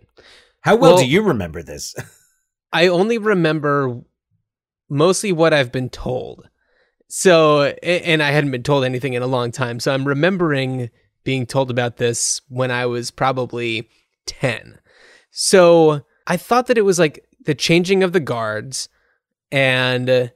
How 0.60 0.76
well, 0.76 0.94
Well- 0.94 1.02
do 1.02 1.08
you 1.08 1.22
remember 1.22 1.62
this? 1.62 1.94
I 2.72 2.88
only 2.88 3.18
remember 3.18 4.00
mostly 4.88 5.30
what 5.32 5.52
I've 5.54 5.70
been 5.72 5.90
told. 5.90 6.48
So, 7.08 7.62
and 7.62 8.22
I 8.22 8.30
hadn't 8.30 8.50
been 8.50 8.62
told 8.62 8.84
anything 8.84 9.14
in 9.14 9.22
a 9.22 9.26
long 9.26 9.52
time. 9.52 9.78
So 9.80 9.92
I'm 9.92 10.06
remembering 10.06 10.90
being 11.22 11.46
told 11.46 11.70
about 11.70 11.96
this 11.96 12.40
when 12.48 12.70
I 12.70 12.86
was 12.86 13.10
probably 13.10 13.88
10. 14.26 14.78
So 15.30 16.02
I 16.26 16.36
thought 16.36 16.66
that 16.66 16.78
it 16.78 16.84
was 16.84 16.98
like 16.98 17.24
the 17.44 17.54
changing 17.54 18.02
of 18.02 18.12
the 18.12 18.20
guards. 18.20 18.88
And 19.52 20.32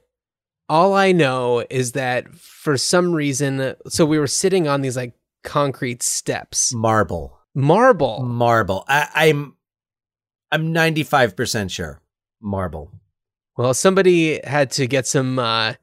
all 0.67 0.93
I 0.93 1.11
know 1.11 1.65
is 1.69 1.93
that 1.93 2.33
for 2.35 2.77
some 2.77 3.13
reason, 3.13 3.75
so 3.87 4.05
we 4.05 4.19
were 4.19 4.27
sitting 4.27 4.67
on 4.67 4.81
these 4.81 4.95
like 4.95 5.13
concrete 5.43 6.03
steps, 6.03 6.73
Marble. 6.73 7.39
marble. 7.55 8.23
Marble. 8.23 8.85
I, 8.87 9.07
I'm 9.15 9.55
I'm 10.51 10.73
95% 10.73 11.69
sure. 11.69 12.01
Marble. 12.41 12.91
Well, 13.57 13.73
somebody 13.73 14.39
had 14.43 14.71
to 14.71 14.87
get 14.87 15.05
some 15.05 15.37
uh, 15.37 15.73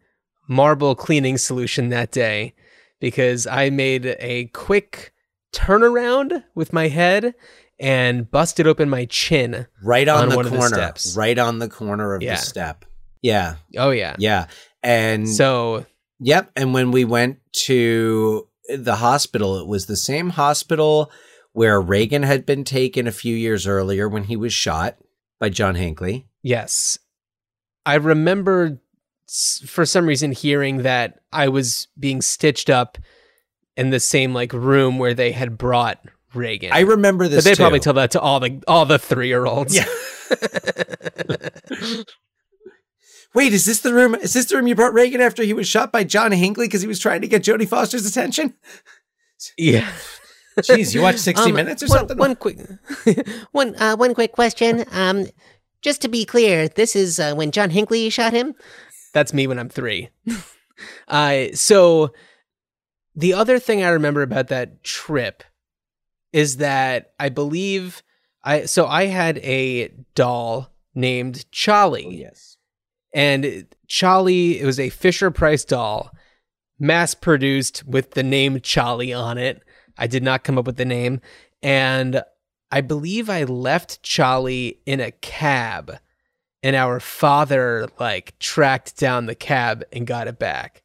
marble 0.48 0.94
cleaning 0.94 1.38
solution 1.38 1.88
that 1.90 2.10
day 2.12 2.54
because 3.00 3.46
I 3.46 3.70
made 3.70 4.16
a 4.20 4.46
quick 4.54 5.12
turnaround 5.52 6.44
with 6.54 6.72
my 6.72 6.88
head 6.88 7.34
and 7.78 8.30
busted 8.30 8.66
open 8.66 8.88
my 8.88 9.04
chin. 9.06 9.66
Right 9.82 10.08
on, 10.08 10.24
On 10.32 10.44
the 10.44 10.50
the 10.50 10.56
corner. 10.56 10.68
steps. 10.76 11.16
right 11.16 11.38
on 11.38 11.58
the 11.58 11.68
corner 11.68 12.14
of 12.14 12.22
Yeah. 12.22 12.36
the 12.36 12.40
step. 12.42 12.84
Yeah. 13.22 13.56
Oh, 13.76 13.90
yeah. 13.90 14.16
Yeah. 14.18 14.46
And 14.82 15.28
So, 15.28 15.84
Yep. 16.20 16.52
And 16.56 16.72
when 16.72 16.92
we 16.92 17.04
went 17.04 17.38
to 17.66 18.48
the 18.74 18.96
hospital, 18.96 19.58
it 19.60 19.66
was 19.66 19.84
the 19.86 19.96
same 19.96 20.30
hospital 20.30 21.10
where 21.52 21.80
Reagan 21.80 22.22
had 22.22 22.46
been 22.46 22.64
taken 22.64 23.06
a 23.06 23.12
few 23.12 23.34
years 23.36 23.66
earlier 23.66 24.08
when 24.08 24.24
he 24.24 24.36
was 24.36 24.52
shot 24.52 24.96
by 25.38 25.48
John 25.50 25.74
Hinckley. 25.74 26.26
yes. 26.42 26.98
I 27.84 27.94
remember 27.96 28.80
for 29.28 29.84
some 29.84 30.06
reason 30.06 30.32
hearing 30.32 30.78
that 30.78 31.20
I 31.32 31.48
was 31.48 31.88
being 31.98 32.22
stitched 32.22 32.70
up 32.70 32.98
in 33.76 33.90
the 33.90 34.00
same 34.00 34.32
like 34.32 34.52
room 34.52 34.98
where 34.98 35.14
they 35.14 35.32
had 35.32 35.58
brought 35.58 35.98
Reagan. 36.34 36.72
I 36.72 36.80
remember 36.80 37.24
but 37.24 37.30
this. 37.32 37.44
they 37.44 37.54
too. 37.54 37.62
probably 37.62 37.80
tell 37.80 37.94
that 37.94 38.12
to 38.12 38.20
all 38.20 38.40
the 38.40 38.62
all 38.68 38.86
the 38.86 38.98
three 38.98 39.28
year 39.28 39.46
olds. 39.46 39.74
Yeah. 39.74 39.86
Wait, 43.34 43.52
is 43.52 43.66
this 43.66 43.80
the 43.80 43.92
room? 43.92 44.14
Is 44.14 44.32
this 44.32 44.46
the 44.46 44.56
room 44.56 44.66
you 44.66 44.74
brought 44.74 44.94
Reagan 44.94 45.20
after 45.20 45.42
he 45.42 45.52
was 45.52 45.68
shot 45.68 45.92
by 45.92 46.04
John 46.04 46.32
Hinckley 46.32 46.66
because 46.68 46.80
he 46.80 46.88
was 46.88 46.98
trying 46.98 47.20
to 47.20 47.28
get 47.28 47.42
Jodie 47.42 47.68
Foster's 47.68 48.06
attention? 48.06 48.54
yeah. 49.58 49.92
Jeez, 50.60 50.94
you 50.94 51.02
watched 51.02 51.18
60 51.18 51.50
Um, 51.50 51.54
Minutes 51.54 51.82
or 51.82 51.86
one, 51.88 51.98
something? 51.98 52.16
One 52.16 52.34
quick, 52.34 52.58
one, 53.52 53.76
uh, 53.76 53.94
one 53.96 54.14
quick 54.14 54.32
question. 54.32 54.86
Um, 54.90 55.26
just 55.82 56.00
to 56.00 56.08
be 56.08 56.24
clear, 56.24 56.66
this 56.66 56.96
is 56.96 57.20
uh, 57.20 57.34
when 57.34 57.50
John 57.50 57.68
Hinckley 57.68 58.08
shot 58.08 58.32
him. 58.32 58.54
That's 59.16 59.32
me 59.32 59.46
when 59.46 59.58
I'm 59.58 59.70
three. 59.70 60.10
uh, 61.08 61.46
so 61.54 62.12
the 63.14 63.32
other 63.32 63.58
thing 63.58 63.82
I 63.82 63.88
remember 63.88 64.20
about 64.20 64.48
that 64.48 64.84
trip 64.84 65.42
is 66.34 66.58
that 66.58 67.14
I 67.18 67.30
believe 67.30 68.02
I 68.44 68.66
so 68.66 68.86
I 68.86 69.06
had 69.06 69.38
a 69.38 69.88
doll 70.14 70.70
named 70.94 71.50
Charlie. 71.50 72.04
Oh, 72.06 72.10
yes. 72.10 72.58
And 73.14 73.66
Charlie, 73.88 74.60
it 74.60 74.66
was 74.66 74.78
a 74.78 74.90
Fisher 74.90 75.30
Price 75.30 75.64
doll, 75.64 76.10
mass 76.78 77.14
produced 77.14 77.86
with 77.86 78.10
the 78.10 78.22
name 78.22 78.60
Charlie 78.60 79.14
on 79.14 79.38
it. 79.38 79.62
I 79.96 80.08
did 80.08 80.22
not 80.22 80.44
come 80.44 80.58
up 80.58 80.66
with 80.66 80.76
the 80.76 80.84
name. 80.84 81.22
And 81.62 82.22
I 82.70 82.82
believe 82.82 83.30
I 83.30 83.44
left 83.44 84.02
Charlie 84.02 84.80
in 84.84 85.00
a 85.00 85.10
cab, 85.10 86.00
and 86.66 86.74
our 86.74 86.98
father 86.98 87.86
like 88.00 88.36
tracked 88.40 88.96
down 88.98 89.26
the 89.26 89.34
cab 89.34 89.84
and 89.92 90.06
got 90.06 90.26
it 90.26 90.38
back. 90.38 90.82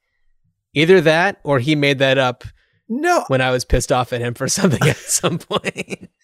Either 0.73 1.01
that 1.01 1.39
or 1.43 1.57
he 1.59 1.75
made 1.75 1.97
that 1.99 2.17
up 2.17 2.43
No, 2.87 3.23
when 3.29 3.41
I 3.41 3.49
was 3.51 3.65
pissed 3.65 3.91
off 3.91 4.13
at 4.13 4.21
him 4.21 4.33
for 4.35 4.47
something 4.59 4.87
at 4.87 4.97
some 4.97 5.39
point. 5.39 6.09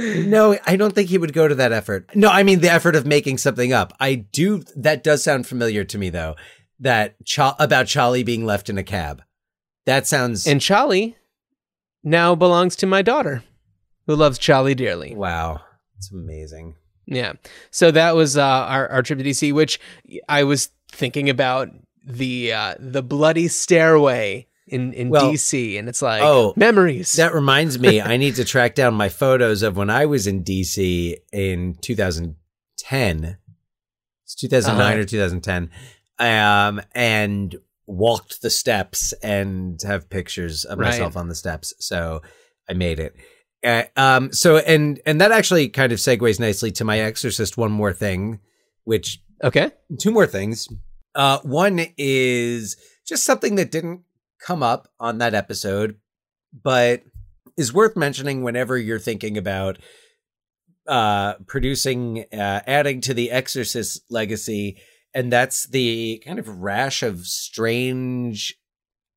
No, 0.00 0.56
I 0.64 0.76
don't 0.76 0.94
think 0.94 1.08
he 1.08 1.18
would 1.18 1.32
go 1.32 1.48
to 1.48 1.56
that 1.56 1.72
effort. 1.72 2.14
No, 2.14 2.28
I 2.28 2.44
mean 2.44 2.60
the 2.60 2.70
effort 2.70 2.94
of 2.94 3.04
making 3.04 3.38
something 3.38 3.72
up. 3.72 3.92
I 3.98 4.14
do. 4.14 4.62
That 4.76 5.02
does 5.02 5.24
sound 5.24 5.48
familiar 5.48 5.82
to 5.82 5.98
me, 5.98 6.08
though. 6.08 6.36
That 6.78 7.16
Cha- 7.24 7.56
about 7.58 7.88
Charlie 7.88 8.22
being 8.22 8.46
left 8.46 8.70
in 8.70 8.78
a 8.78 8.84
cab. 8.84 9.22
That 9.86 10.06
sounds. 10.06 10.46
and 10.46 10.60
Charlie 10.60 11.16
now 12.04 12.36
belongs 12.36 12.76
to 12.76 12.86
my 12.86 13.02
daughter, 13.02 13.42
who 14.06 14.14
loves 14.14 14.38
Charlie 14.38 14.76
dearly. 14.76 15.16
wow, 15.16 15.62
it's 15.96 16.12
amazing. 16.12 16.76
Yeah. 17.10 17.32
So 17.70 17.90
that 17.90 18.14
was 18.14 18.36
uh, 18.36 18.42
our 18.44 18.88
our 18.88 19.02
trip 19.02 19.18
to 19.18 19.24
DC, 19.24 19.52
which 19.52 19.80
I 20.28 20.44
was 20.44 20.70
thinking 20.92 21.30
about 21.30 21.70
the 22.04 22.52
uh, 22.52 22.74
the 22.78 23.02
bloody 23.02 23.48
stairway 23.48 24.46
in 24.66 24.92
in 24.92 25.08
Well, 25.08 25.32
DC, 25.32 25.78
and 25.78 25.88
it's 25.88 26.02
like 26.02 26.20
oh, 26.22 26.52
memories. 26.56 27.12
That 27.14 27.32
reminds 27.32 27.78
me, 27.78 28.00
I 28.02 28.18
need 28.18 28.34
to 28.36 28.44
track 28.54 28.74
down 28.74 28.92
my 28.94 29.08
photos 29.08 29.62
of 29.62 29.76
when 29.78 29.88
I 29.88 30.04
was 30.06 30.26
in 30.26 30.44
DC 30.44 31.16
in 31.32 31.74
2010. 31.80 33.38
It's 34.24 34.34
2009 34.34 34.92
Uh-huh. 34.92 35.00
or 35.00 35.04
2010. 35.04 35.70
Um, 36.18 36.82
and 36.94 37.56
walked 37.86 38.42
the 38.42 38.50
steps 38.50 39.14
and 39.22 39.80
have 39.82 40.10
pictures 40.10 40.64
of 40.66 40.78
Right. 40.78 40.88
myself 40.88 41.16
on 41.16 41.28
the 41.28 41.34
steps. 41.34 41.72
So 41.78 42.20
I 42.68 42.74
made 42.74 42.98
it. 43.00 43.14
Uh, 43.64 43.84
um, 43.96 44.32
so 44.32 44.58
and 44.58 45.00
and 45.04 45.20
that 45.20 45.32
actually 45.32 45.68
kind 45.68 45.92
of 45.92 45.98
segues 45.98 46.38
nicely 46.38 46.70
to 46.72 46.84
my 46.84 47.00
Exorcist. 47.00 47.56
One 47.56 47.72
more 47.72 47.92
thing, 47.92 48.40
which 48.84 49.20
okay. 49.42 49.72
two 49.98 50.10
more 50.10 50.26
things. 50.26 50.68
Uh, 51.14 51.38
one 51.42 51.86
is 51.96 52.76
just 53.06 53.24
something 53.24 53.56
that 53.56 53.70
didn't 53.70 54.02
come 54.40 54.62
up 54.62 54.88
on 55.00 55.18
that 55.18 55.34
episode, 55.34 55.96
but 56.62 57.02
is 57.56 57.72
worth 57.72 57.96
mentioning 57.96 58.42
whenever 58.42 58.78
you're 58.78 59.00
thinking 59.00 59.36
about 59.36 59.78
uh, 60.86 61.34
producing, 61.46 62.24
uh, 62.32 62.60
adding 62.66 63.00
to 63.00 63.12
the 63.12 63.30
Exorcist 63.30 64.02
legacy, 64.08 64.78
and 65.12 65.32
that's 65.32 65.66
the 65.66 66.22
kind 66.24 66.38
of 66.38 66.48
rash 66.48 67.02
of 67.02 67.26
strange 67.26 68.54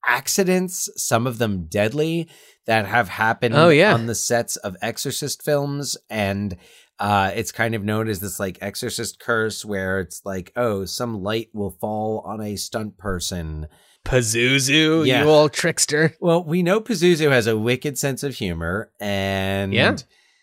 accidents, 0.05 0.89
some 0.95 1.27
of 1.27 1.38
them 1.38 1.67
deadly, 1.67 2.27
that 2.68 2.86
have 2.86 3.10
happened 3.10 3.56
Oh, 3.56 3.70
yeah. 3.70 3.94
on 3.94 4.06
the 4.06 4.15
sets 4.15 4.56
of 4.58 4.75
Exorcist 4.82 5.44
films, 5.44 5.98
and 6.10 6.56
uh, 7.00 7.32
it's 7.36 7.51
kind 7.51 7.74
of 7.74 7.84
known 7.84 8.08
as 8.08 8.20
this 8.20 8.39
like 8.39 8.60
exorcist 8.62 9.20
curse 9.20 9.65
where 9.65 10.00
it's 10.00 10.22
like, 10.24 10.51
oh, 10.56 10.86
some 10.86 11.24
light 11.24 11.50
will 11.53 11.72
fall 11.82 12.20
on 12.27 12.41
a 12.41 12.56
stunt 12.56 12.98
person. 12.98 13.68
Pazuzu, 14.06 15.06
Yeah. 15.06 15.24
you 15.24 15.30
old 15.30 15.53
trickster. 15.53 16.15
Well, 16.20 16.44
we 16.44 16.62
know 16.63 16.80
Pazuzu 16.82 17.32
has 17.32 17.48
a 17.48 17.58
wicked 17.58 17.98
sense 17.98 18.22
of 18.24 18.36
humor 18.36 18.91
and 19.00 19.74
Yeah. 19.74 19.98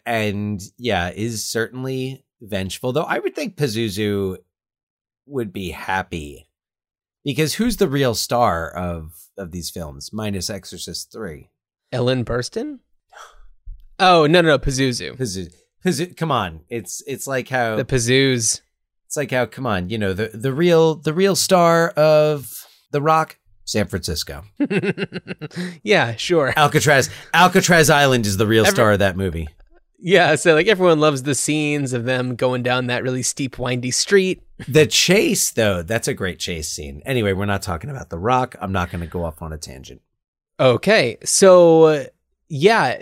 and 0.07 0.61
yeah, 0.79 1.11
is 1.11 1.45
certainly 1.45 2.25
vengeful. 2.41 2.93
Though 2.93 3.03
I 3.03 3.19
would 3.21 3.35
think 3.37 3.57
Pazuzu 3.57 4.39
would 5.27 5.53
be 5.53 5.71
happy. 5.71 6.49
Because 7.25 7.55
who's 7.55 7.77
the 7.77 7.89
real 7.89 8.15
star 8.15 8.69
of 8.71 9.13
of 9.37 9.51
these 9.53 9.71
films 9.71 10.11
minus 10.13 10.51
Exorcist 10.51 11.13
3? 11.13 11.51
Ellen 11.93 12.25
Burstyn. 12.25 12.79
Oh 13.99 14.27
no 14.27 14.41
no 14.41 14.49
no 14.49 14.59
Pazuzu. 14.59 15.17
Pazuzu, 15.17 15.53
Pazuzu 15.85 16.17
come 16.17 16.31
on. 16.31 16.61
It's 16.69 17.03
it's 17.07 17.27
like 17.27 17.49
how 17.49 17.77
The 17.77 17.85
Pazoos. 17.85 18.61
It's 19.07 19.17
like 19.17 19.31
how 19.31 19.47
come 19.47 19.67
on, 19.67 19.89
you 19.89 19.99
know, 19.99 20.13
the 20.13 20.29
the 20.35 20.53
real 20.53 20.95
the 20.95 21.13
real 21.15 21.35
star 21.35 21.89
of 21.91 22.67
The 22.93 23.01
Rock, 23.01 23.39
San 23.65 23.87
Francisco. 23.87 24.45
yeah, 25.83 26.15
sure. 26.17 26.53
Alcatraz 26.57 27.11
Alcatraz 27.35 27.91
Island 27.91 28.27
is 28.27 28.37
the 28.37 28.47
real 28.47 28.67
Every- 28.67 28.75
star 28.77 28.93
of 28.93 28.99
that 29.01 29.17
movie. 29.17 29.49
Yeah, 30.01 30.37
so 30.37 30.55
like 30.55 30.69
everyone 30.69 31.01
loves 31.01 31.25
the 31.25 31.35
scenes 31.35 31.93
of 31.93 32.05
them 32.05 32.37
going 32.37 32.63
down 32.63 32.87
that 32.87 33.03
really 33.03 33.25
steep, 33.25 33.59
windy 33.59 33.91
street. 33.91 34.41
The 34.69 34.87
chase 34.87 35.51
though, 35.51 35.83
that's 35.83 36.07
a 36.07 36.15
great 36.15 36.39
chase 36.39 36.69
scene. 36.69 37.03
Anyway, 37.05 37.33
we're 37.33 37.47
not 37.47 37.63
talking 37.63 37.91
about 37.91 38.09
The 38.09 38.19
Rock. 38.19 38.55
I'm 38.61 38.71
not 38.71 38.93
going 38.93 39.01
to 39.01 39.09
go 39.09 39.25
off 39.25 39.43
on 39.43 39.53
a 39.53 39.59
tangent. 39.59 40.01
Okay, 40.61 41.17
so 41.25 41.85
uh, 41.85 42.05
yeah, 42.49 42.99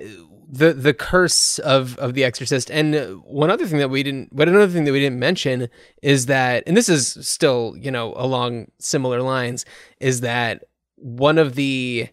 the 0.49 0.73
the 0.75 0.93
curse 0.93 1.59
of 1.61 1.97
of 1.99 2.15
the 2.15 2.23
Exorcist, 2.25 2.71
and 2.71 3.23
one 3.25 3.51
other 3.51 3.67
thing 3.67 3.79
that 3.79 3.89
we 3.89 4.03
didn't, 4.03 4.29
but 4.35 4.49
another 4.49 4.69
thing 4.69 4.85
that 4.85 4.93
we 4.93 5.01
didn't 5.01 5.19
mention 5.19 5.69
is 6.03 6.27
that, 6.27 6.65
and 6.67 6.77
this 6.77 6.89
is 6.89 7.17
still 7.27 7.75
you 7.79 7.91
know 7.91 8.13
along 8.17 8.71
similar 8.79 9.23
lines, 9.23 9.65
is 10.01 10.21
that 10.21 10.65
one 10.97 11.39
of 11.39 11.55
the 11.55 12.09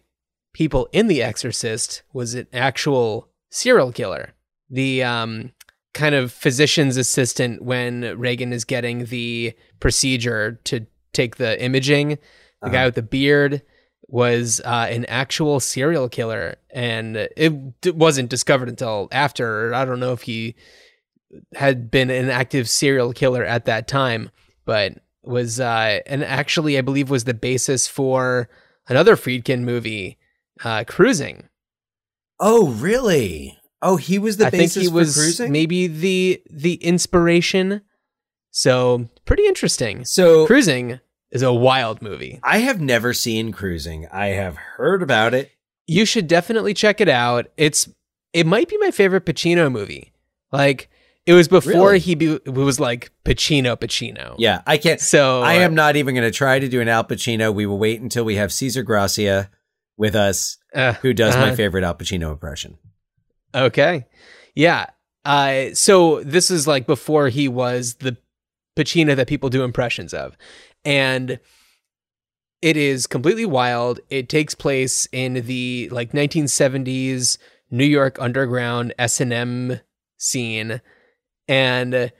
people 0.54 0.88
in 0.92 1.08
the 1.08 1.22
Exorcist 1.22 2.02
was 2.12 2.34
an 2.34 2.46
actual 2.52 3.28
serial 3.50 3.92
killer, 3.92 4.32
the 4.70 5.02
um 5.02 5.52
kind 5.92 6.14
of 6.14 6.32
physician's 6.32 6.96
assistant 6.96 7.62
when 7.62 8.18
Regan 8.18 8.52
is 8.52 8.64
getting 8.64 9.04
the 9.06 9.52
procedure 9.78 10.58
to 10.64 10.86
take 11.12 11.36
the 11.36 11.62
imaging, 11.62 12.18
the 12.62 12.70
guy 12.70 12.78
Uh-huh. 12.78 12.86
with 12.86 12.94
the 12.96 13.02
beard 13.02 13.62
was 14.08 14.60
uh, 14.64 14.86
an 14.90 15.04
actual 15.06 15.60
serial 15.60 16.08
killer, 16.08 16.56
and 16.70 17.16
it 17.16 17.80
d- 17.80 17.90
wasn't 17.90 18.28
discovered 18.30 18.68
until 18.68 19.08
after. 19.12 19.74
I 19.74 19.84
don't 19.84 20.00
know 20.00 20.12
if 20.12 20.22
he 20.22 20.54
had 21.54 21.90
been 21.90 22.10
an 22.10 22.30
active 22.30 22.68
serial 22.68 23.12
killer 23.12 23.44
at 23.44 23.64
that 23.64 23.88
time, 23.88 24.30
but 24.64 24.98
was 25.22 25.58
uh, 25.58 26.00
and 26.06 26.22
actually 26.22 26.76
I 26.78 26.82
believe 26.82 27.10
was 27.10 27.24
the 27.24 27.34
basis 27.34 27.88
for 27.88 28.48
another 28.88 29.16
Friedkin 29.16 29.60
movie, 29.62 30.18
uh, 30.62 30.84
Cruising. 30.86 31.48
Oh, 32.38 32.68
really? 32.68 33.58
Oh, 33.80 33.96
he 33.96 34.18
was 34.18 34.36
the 34.36 34.46
I 34.46 34.50
think 34.50 34.62
basis 34.62 34.82
he 34.84 34.88
for 34.88 34.94
was 34.94 35.14
cruising. 35.14 35.52
maybe 35.52 35.86
the 35.86 36.42
the 36.50 36.74
inspiration. 36.74 37.82
So 38.50 39.08
pretty 39.24 39.46
interesting. 39.46 40.04
so 40.04 40.46
Cruising 40.46 41.00
is 41.34 41.42
a 41.42 41.52
wild 41.52 42.00
movie. 42.00 42.40
I 42.42 42.58
have 42.58 42.80
never 42.80 43.12
seen 43.12 43.52
cruising. 43.52 44.06
I 44.10 44.28
have 44.28 44.56
heard 44.56 45.02
about 45.02 45.34
it. 45.34 45.50
You 45.86 46.06
should 46.06 46.28
definitely 46.28 46.72
check 46.72 47.02
it 47.02 47.08
out. 47.08 47.46
It's 47.58 47.88
it 48.32 48.46
might 48.46 48.68
be 48.68 48.78
my 48.78 48.90
favorite 48.90 49.26
Pacino 49.26 49.70
movie. 49.70 50.12
Like 50.50 50.88
it 51.26 51.32
was 51.32 51.48
before 51.48 51.88
Really? 51.88 51.98
he 51.98 52.14
be, 52.14 52.38
was 52.46 52.78
like 52.78 53.10
Pacino 53.24 53.76
Pacino. 53.76 54.36
Yeah, 54.38 54.62
I 54.66 54.78
can't. 54.78 55.00
So 55.00 55.42
I 55.42 55.54
am 55.54 55.74
not 55.74 55.96
even 55.96 56.14
going 56.14 56.26
to 56.26 56.36
try 56.36 56.58
to 56.58 56.68
do 56.68 56.80
an 56.80 56.88
Al 56.88 57.04
Pacino. 57.04 57.52
We 57.52 57.66
will 57.66 57.78
wait 57.78 58.00
until 58.00 58.24
we 58.24 58.36
have 58.36 58.52
Caesar 58.52 58.82
Gracia 58.82 59.50
with 59.96 60.14
us, 60.14 60.58
uh, 60.74 60.94
who 60.94 61.12
does 61.12 61.34
my 61.36 61.48
uh-huh. 61.48 61.56
favorite 61.56 61.84
Al 61.84 61.94
Pacino 61.94 62.30
impression. 62.30 62.78
Okay. 63.54 64.06
Yeah. 64.54 64.86
Uh, 65.24 65.72
so 65.72 66.22
this 66.22 66.50
is 66.50 66.66
like 66.66 66.86
before 66.86 67.28
he 67.28 67.48
was 67.48 67.94
the 67.94 68.16
Pacino 68.76 69.16
that 69.16 69.26
people 69.26 69.48
do 69.48 69.64
impressions 69.64 70.12
of. 70.12 70.36
And 70.84 71.38
it 72.62 72.76
is 72.76 73.06
completely 73.06 73.46
wild. 73.46 74.00
It 74.10 74.28
takes 74.28 74.54
place 74.54 75.06
in 75.12 75.46
the 75.46 75.88
like 75.90 76.12
1970s 76.12 77.38
New 77.70 77.84
York 77.84 78.16
underground 78.20 78.94
S&M 78.98 79.80
scene. 80.16 80.80
And 81.46 82.12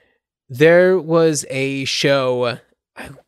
there 0.48 0.98
was 0.98 1.46
a 1.48 1.84
show 1.86 2.58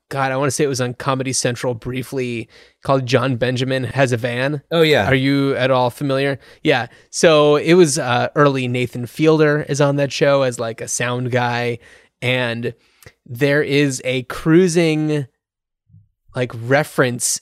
God, 0.09 0.31
I 0.31 0.37
want 0.37 0.47
to 0.47 0.51
say 0.53 0.63
it 0.63 0.69
was 0.69 0.81
on 0.81 0.95
Comedy 0.95 1.33
Central 1.33 1.75
briefly 1.75 2.49
called 2.85 3.07
Jon 3.07 3.37
Benjamin 3.37 3.83
Has 3.83 4.13
a 4.13 4.17
Van. 4.17 4.63
Oh 4.71 4.83
yeah, 4.83 5.07
Are 5.07 5.15
you 5.15 5.57
at 5.57 5.73
all 5.73 5.91
familiar? 5.91 6.39
Yeah. 6.63 6.87
So 7.11 7.57
it 7.57 7.75
was 7.75 7.99
uh, 7.99 8.29
early 8.37 8.69
Nathan 8.69 9.07
Fielder 9.07 9.63
is 9.63 9.81
on 9.81 9.97
that 9.97 10.13
show 10.13 10.43
as 10.43 10.61
like 10.61 10.81
a 10.81 10.87
sound 10.87 11.33
guy, 11.33 11.81
and 12.23 12.73
there 13.27 13.63
is 13.63 14.01
a 14.05 14.23
cruising 14.25 15.27
like 16.35 16.53
reference 16.55 17.41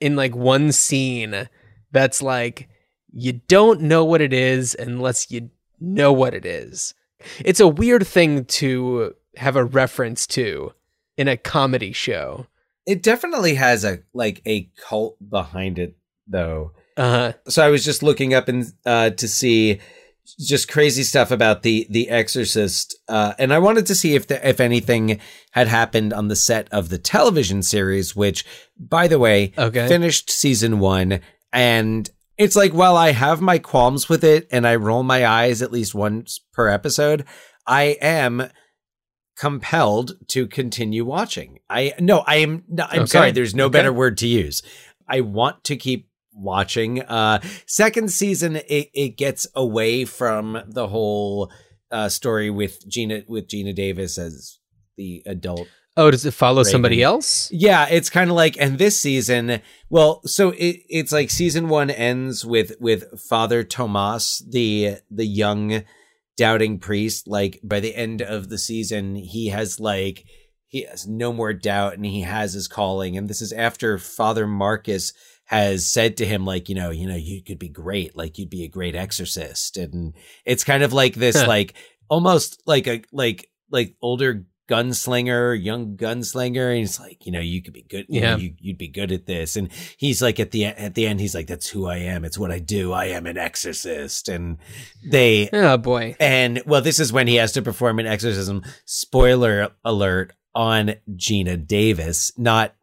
in 0.00 0.14
like 0.14 0.36
one 0.36 0.72
scene 0.72 1.48
that's 1.90 2.20
like 2.22 2.68
you 3.12 3.32
don't 3.48 3.80
know 3.80 4.04
what 4.04 4.20
it 4.20 4.32
is 4.32 4.76
unless 4.78 5.30
you 5.30 5.50
know 5.80 6.12
what 6.12 6.34
it 6.34 6.44
is. 6.44 6.92
It's 7.38 7.60
a 7.60 7.68
weird 7.68 8.06
thing 8.06 8.44
to 8.44 9.14
have 9.36 9.56
a 9.56 9.64
reference 9.64 10.26
to 10.28 10.72
in 11.16 11.28
a 11.28 11.36
comedy 11.36 11.92
show. 11.92 12.46
it 12.86 13.02
definitely 13.02 13.54
has 13.54 13.84
a 13.84 14.00
like 14.12 14.42
a 14.46 14.70
cult 14.76 15.16
behind 15.26 15.78
it 15.78 15.96
though. 16.26 16.72
Uh, 16.96 17.32
so 17.48 17.64
I 17.64 17.68
was 17.68 17.84
just 17.84 18.02
looking 18.02 18.34
up 18.34 18.48
and 18.48 18.72
uh, 18.84 19.10
to 19.10 19.28
see 19.28 19.80
just 20.34 20.68
crazy 20.68 21.02
stuff 21.02 21.30
about 21.30 21.62
the 21.62 21.86
the 21.90 22.08
Exorcist, 22.08 22.96
uh, 23.08 23.34
and 23.38 23.52
I 23.52 23.58
wanted 23.58 23.86
to 23.86 23.94
see 23.94 24.14
if 24.14 24.26
the, 24.26 24.46
if 24.48 24.60
anything 24.60 25.20
had 25.52 25.68
happened 25.68 26.12
on 26.12 26.28
the 26.28 26.36
set 26.36 26.68
of 26.72 26.88
the 26.88 26.98
television 26.98 27.62
series, 27.62 28.16
which, 28.16 28.44
by 28.78 29.08
the 29.08 29.18
way, 29.18 29.52
Okay. 29.56 29.86
finished 29.88 30.30
season 30.30 30.78
one, 30.80 31.20
and 31.52 32.10
it's 32.38 32.56
like 32.56 32.72
while 32.72 32.96
I 32.96 33.12
have 33.12 33.40
my 33.40 33.58
qualms 33.58 34.08
with 34.08 34.24
it, 34.24 34.48
and 34.50 34.66
I 34.66 34.76
roll 34.76 35.02
my 35.02 35.26
eyes 35.26 35.62
at 35.62 35.72
least 35.72 35.94
once 35.94 36.40
per 36.52 36.68
episode, 36.68 37.24
I 37.66 37.96
am 38.00 38.50
compelled 39.36 40.12
to 40.28 40.46
continue 40.46 41.04
watching. 41.04 41.58
I 41.68 41.92
no, 41.98 42.18
I 42.26 42.36
am. 42.36 42.64
I'm 42.90 43.00
Okay. 43.02 43.06
sorry. 43.06 43.30
There's 43.32 43.54
no 43.54 43.66
Okay. 43.66 43.72
better 43.72 43.92
word 43.92 44.16
to 44.18 44.26
use. 44.26 44.62
I 45.08 45.20
want 45.20 45.62
to 45.64 45.76
keep 45.76 46.08
watching. 46.36 47.02
Uh, 47.02 47.40
second 47.66 48.12
season, 48.12 48.56
it, 48.56 48.90
it 48.94 49.16
gets 49.16 49.46
away 49.54 50.04
from 50.04 50.62
the 50.66 50.88
whole 50.88 51.50
uh, 51.90 52.08
story 52.08 52.50
with 52.50 52.86
Gina 52.88 53.22
with 53.26 53.48
Geena 53.48 53.74
Davis 53.74 54.18
as 54.18 54.58
the 54.96 55.22
adult. 55.26 55.68
oh, 55.96 56.10
does 56.10 56.26
it 56.26 56.34
follow 56.34 56.60
Regan. 56.60 56.72
somebody 56.72 57.02
else? 57.02 57.50
Yeah, 57.50 57.86
it's 57.88 58.10
kind 58.10 58.30
of 58.30 58.36
like, 58.36 58.56
and 58.60 58.78
this 58.78 59.00
season, 59.00 59.60
well, 59.88 60.20
so 60.24 60.50
it, 60.50 60.82
it's 60.88 61.12
like 61.12 61.30
season 61.30 61.68
one 61.68 61.90
ends 61.90 62.44
with 62.44 62.72
with 62.80 63.20
Father 63.20 63.64
Tomas, 63.64 64.44
the 64.48 64.96
the 65.10 65.26
young 65.26 65.84
doubting 66.36 66.78
priest. 66.78 67.26
Like 67.26 67.60
by 67.62 67.80
the 67.80 67.94
end 67.94 68.22
of 68.22 68.48
the 68.48 68.58
season, 68.58 69.16
he 69.16 69.48
has 69.48 69.80
like 69.80 70.24
he 70.66 70.82
has 70.82 71.06
no 71.06 71.32
more 71.32 71.52
doubt, 71.52 71.94
and 71.94 72.04
he 72.04 72.22
has 72.22 72.52
his 72.52 72.68
calling. 72.68 73.16
And 73.16 73.28
this 73.28 73.40
is 73.40 73.52
after 73.52 73.98
Father 73.98 74.46
Marcus 74.46 75.12
has 75.46 75.86
said 75.86 76.16
to 76.18 76.26
him 76.26 76.44
like 76.44 76.68
you 76.68 76.74
know 76.74 76.90
you 76.90 77.06
know 77.08 77.16
you 77.16 77.42
could 77.42 77.58
be 77.58 77.68
great. 77.68 78.16
Like 78.16 78.36
you'd 78.38 78.50
be 78.50 78.64
a 78.64 78.68
great 78.68 78.94
exorcist. 78.94 79.76
And 79.76 80.14
it's 80.44 80.64
kind 80.64 80.82
of 80.82 80.92
like 80.92 81.14
this 81.14 81.36
like 81.46 81.74
almost 82.08 82.62
like 82.66 82.86
a 82.86 83.02
like 83.12 83.48
like 83.70 83.94
older 84.02 84.44
gunslinger 84.68 85.54
young 85.62 85.96
gunslinger. 85.96 86.70
And 86.70 86.78
he's 86.78 86.98
like 86.98 87.24
you 87.24 87.30
know 87.32 87.40
you 87.40 87.62
could 87.62 87.72
be 87.72 87.82
good 87.82 88.06
you 88.08 88.20
know, 88.20 88.30
Yeah. 88.30 88.36
you, 88.38 88.54
you'd 88.58 88.78
be 88.78 88.88
good 88.88 89.12
at 89.12 89.26
this. 89.26 89.54
And 89.56 89.70
he's 89.96 90.20
like 90.20 90.40
at 90.40 90.50
the 90.50 90.64
at 90.66 90.94
the 90.94 91.06
end 91.06 91.20
he's 91.20 91.34
like 91.34 91.46
that's 91.46 91.68
who 91.68 91.86
i 91.86 91.98
am. 91.98 92.24
It's 92.24 92.38
what 92.38 92.50
i 92.50 92.58
do. 92.58 92.92
I 92.92 93.06
am 93.06 93.26
an 93.26 93.38
exorcist. 93.38 94.28
And 94.28 94.58
they 95.08 95.48
Oh 95.52 95.76
boy. 95.76 96.16
and 96.18 96.62
well 96.66 96.82
this 96.82 96.98
is 96.98 97.12
when 97.12 97.28
he 97.28 97.36
has 97.36 97.52
to 97.52 97.62
perform 97.62 97.98
an 98.00 98.06
exorcism. 98.06 98.62
Spoiler 98.84 99.68
alert 99.84 100.32
on 100.54 100.94
geena 101.16 101.64
davis 101.64 102.32
not 102.38 102.74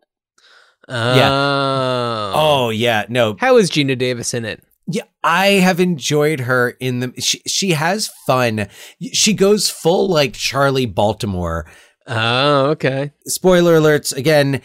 Oh. 0.88 2.32
oh 2.36 2.70
yeah 2.70 3.06
no 3.10 3.38
How 3.40 3.58
is 3.58 3.72
Geena 3.72 3.98
Davis 3.98 4.34
in 4.34 4.46
it? 4.46 4.64
Yeah, 4.86 5.04
I 5.24 5.48
have 5.48 5.80
enjoyed 5.80 6.42
her 6.42 6.72
in 6.72 7.00
the. 7.00 7.14
She 7.20 7.42
she 7.48 7.72
has 7.72 8.12
fun. 8.28 8.68
She 9.14 9.34
goes 9.34 9.70
full 9.70 10.10
like 10.10 10.34
Charlie 10.34 10.86
Baltimore. 10.86 11.66
Oh, 12.06 12.66
okay. 12.72 13.14
Spoiler 13.26 13.80
alerts 13.80 14.16
again. 14.16 14.62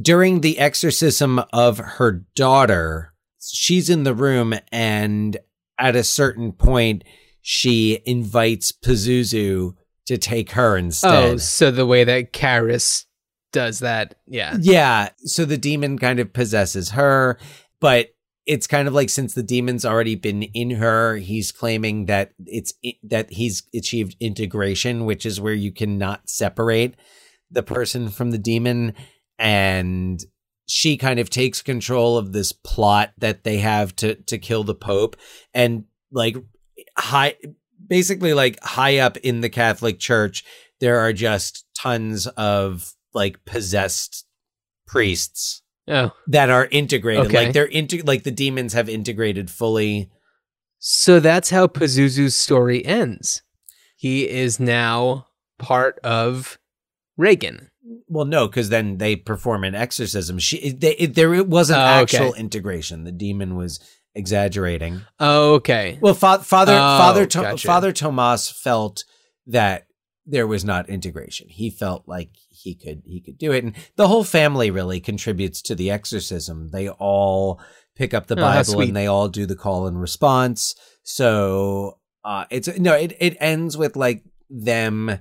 During 0.00 0.40
the 0.40 0.58
exorcism 0.58 1.40
of 1.52 1.78
her 1.78 2.24
daughter, 2.34 3.12
she's 3.40 3.90
in 3.90 4.04
the 4.04 4.14
room, 4.14 4.54
and 4.72 5.36
at 5.78 5.94
a 5.94 6.02
certain 6.02 6.52
point, 6.52 7.04
she 7.42 8.00
invites 8.06 8.72
Pazuzu 8.72 9.74
to 10.06 10.18
take 10.18 10.52
her 10.52 10.74
oh, 10.74 10.78
instead. 10.78 11.24
Oh, 11.34 11.36
so 11.36 11.70
the 11.70 11.86
way 11.86 12.04
that 12.04 12.32
Karras 12.32 13.04
does 13.52 13.80
that, 13.80 14.16
yeah. 14.26 14.56
Yeah. 14.60 15.10
So 15.24 15.44
the 15.44 15.58
demon 15.58 15.98
kind 15.98 16.18
of 16.18 16.32
possesses 16.32 16.90
her, 16.90 17.38
but 17.80 18.08
it's 18.46 18.66
kind 18.66 18.88
of 18.88 18.94
like 18.94 19.08
since 19.08 19.34
the 19.34 19.42
demon's 19.42 19.84
already 19.84 20.16
been 20.16 20.42
in 20.42 20.70
her, 20.70 21.16
he's 21.16 21.52
claiming 21.52 22.06
that 22.06 22.32
it's 22.46 22.72
that 23.04 23.30
he's 23.30 23.62
achieved 23.74 24.16
integration, 24.18 25.04
which 25.04 25.24
is 25.24 25.40
where 25.40 25.54
you 25.54 25.72
cannot 25.72 26.28
separate 26.28 26.96
the 27.50 27.62
person 27.62 28.08
from 28.08 28.30
the 28.30 28.38
demon. 28.38 28.94
And 29.38 30.20
she 30.66 30.96
kind 30.96 31.20
of 31.20 31.30
takes 31.30 31.62
control 31.62 32.16
of 32.16 32.32
this 32.32 32.52
plot 32.52 33.12
that 33.18 33.44
they 33.44 33.58
have 33.58 33.94
to 33.96 34.14
to 34.14 34.38
kill 34.38 34.64
the 34.64 34.74
Pope 34.74 35.16
and 35.54 35.84
like 36.10 36.36
high 36.98 37.36
basically 37.86 38.34
like 38.34 38.58
high 38.62 38.98
up 38.98 39.16
in 39.18 39.40
the 39.40 39.48
Catholic 39.48 39.98
Church, 39.98 40.44
there 40.80 40.98
are 40.98 41.12
just 41.12 41.64
tons 41.76 42.26
of 42.26 42.94
like 43.14 43.44
possessed 43.44 44.26
priests 44.86 45.62
Oh. 45.88 46.12
that 46.28 46.48
are 46.50 46.66
integrated. 46.70 47.26
Okay. 47.26 47.46
Like 47.46 47.52
they're 47.54 47.64
into 47.64 48.02
like 48.04 48.22
the 48.22 48.30
demons 48.30 48.72
have 48.72 48.88
integrated 48.88 49.50
fully. 49.50 50.10
So 50.78 51.18
that's 51.20 51.50
how 51.50 51.66
Pazuzu's 51.66 52.36
story 52.36 52.84
ends. 52.84 53.42
He 53.96 54.28
is 54.28 54.58
now 54.60 55.26
part 55.58 55.98
of 56.04 56.58
Regan. 57.16 57.70
Well, 58.08 58.24
no, 58.24 58.46
because 58.46 58.68
then 58.68 58.98
they 58.98 59.16
perform 59.16 59.64
an 59.64 59.74
exorcism. 59.74 60.38
She 60.38 60.70
they, 60.70 60.94
it, 60.96 61.14
there 61.14 61.34
it 61.34 61.48
wasn't 61.48 61.80
Oh, 61.80 61.82
okay. 61.82 62.16
actual 62.16 62.34
integration. 62.34 63.02
The 63.04 63.12
demon 63.12 63.56
was 63.56 63.80
exaggerating. 64.14 65.02
Oh, 65.18 65.54
okay. 65.54 65.98
Well, 66.00 66.14
fa- 66.14 66.42
Father 66.44 66.74
Oh, 66.74 66.76
Father 66.98 67.26
to- 67.26 67.40
gotcha. 67.42 67.66
Father 67.66 67.92
Tomas 67.92 68.48
felt 68.50 69.04
that 69.48 69.86
there 70.26 70.46
was 70.46 70.64
not 70.64 70.88
integration. 70.88 71.48
He 71.48 71.70
felt 71.70 72.04
like 72.06 72.30
he 72.48 72.74
could 72.74 73.02
he 73.04 73.20
could 73.20 73.38
do 73.38 73.52
it, 73.52 73.64
and 73.64 73.74
the 73.96 74.08
whole 74.08 74.24
family 74.24 74.70
really 74.70 75.00
contributes 75.00 75.62
to 75.62 75.74
the 75.74 75.90
exorcism. 75.90 76.68
They 76.70 76.88
all 76.88 77.60
pick 77.96 78.14
up 78.14 78.26
the 78.26 78.34
Oh, 78.34 78.42
Bible 78.42 78.80
and 78.88 78.96
they 78.96 79.06
all 79.06 79.28
do 79.28 79.46
the 79.46 79.56
call 79.56 79.86
and 79.86 80.00
response. 80.00 80.74
So 81.02 81.98
uh, 82.24 82.44
it's 82.50 82.68
no, 82.78 82.94
it 82.94 83.16
it 83.20 83.36
ends 83.40 83.76
with 83.76 83.96
like 83.96 84.24
them. 84.48 85.18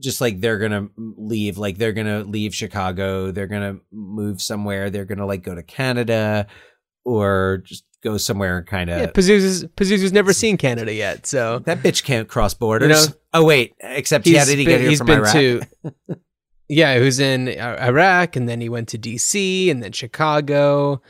Just 0.00 0.20
like 0.20 0.40
they're 0.40 0.58
gonna 0.60 0.88
leave, 0.96 1.58
like 1.58 1.76
they're 1.76 1.92
gonna 1.92 2.22
leave 2.22 2.54
Chicago, 2.54 3.32
they're 3.32 3.48
gonna 3.48 3.78
move 3.90 4.40
somewhere, 4.40 4.90
they're 4.90 5.04
gonna 5.04 5.26
like 5.26 5.42
go 5.42 5.56
to 5.56 5.62
Canada, 5.64 6.46
or 7.04 7.62
just 7.64 7.84
go 8.02 8.16
somewhere 8.16 8.58
and 8.58 8.66
kind 8.66 8.90
of. 8.90 9.00
Yeah, 9.00 9.06
Pazuzu's, 9.06 9.64
Pazuzu's 9.64 10.12
never 10.12 10.32
seen 10.32 10.56
Canada 10.56 10.92
yet, 10.92 11.26
so 11.26 11.60
that 11.60 11.78
bitch 11.78 12.04
can't 12.04 12.28
cross 12.28 12.54
borders. 12.54 12.88
You 12.88 12.94
know, 12.94 13.14
oh 13.34 13.44
wait, 13.44 13.74
except 13.80 14.26
yeah, 14.26 14.44
did 14.44 14.58
he 14.58 14.64
been, 14.64 14.74
get 14.74 14.80
here 14.80 14.90
he's 14.90 14.98
from 14.98 15.06
been 15.06 15.18
Iraq? 15.20 15.32
to 15.32 15.62
yeah, 16.68 16.96
he 16.96 17.00
was 17.04 17.18
in 17.18 17.48
Iraq, 17.48 18.36
and 18.36 18.48
then 18.48 18.60
he 18.60 18.68
went 18.68 18.88
to 18.88 18.98
D.C. 18.98 19.70
and 19.70 19.82
then 19.82 19.92
Chicago. 19.92 21.02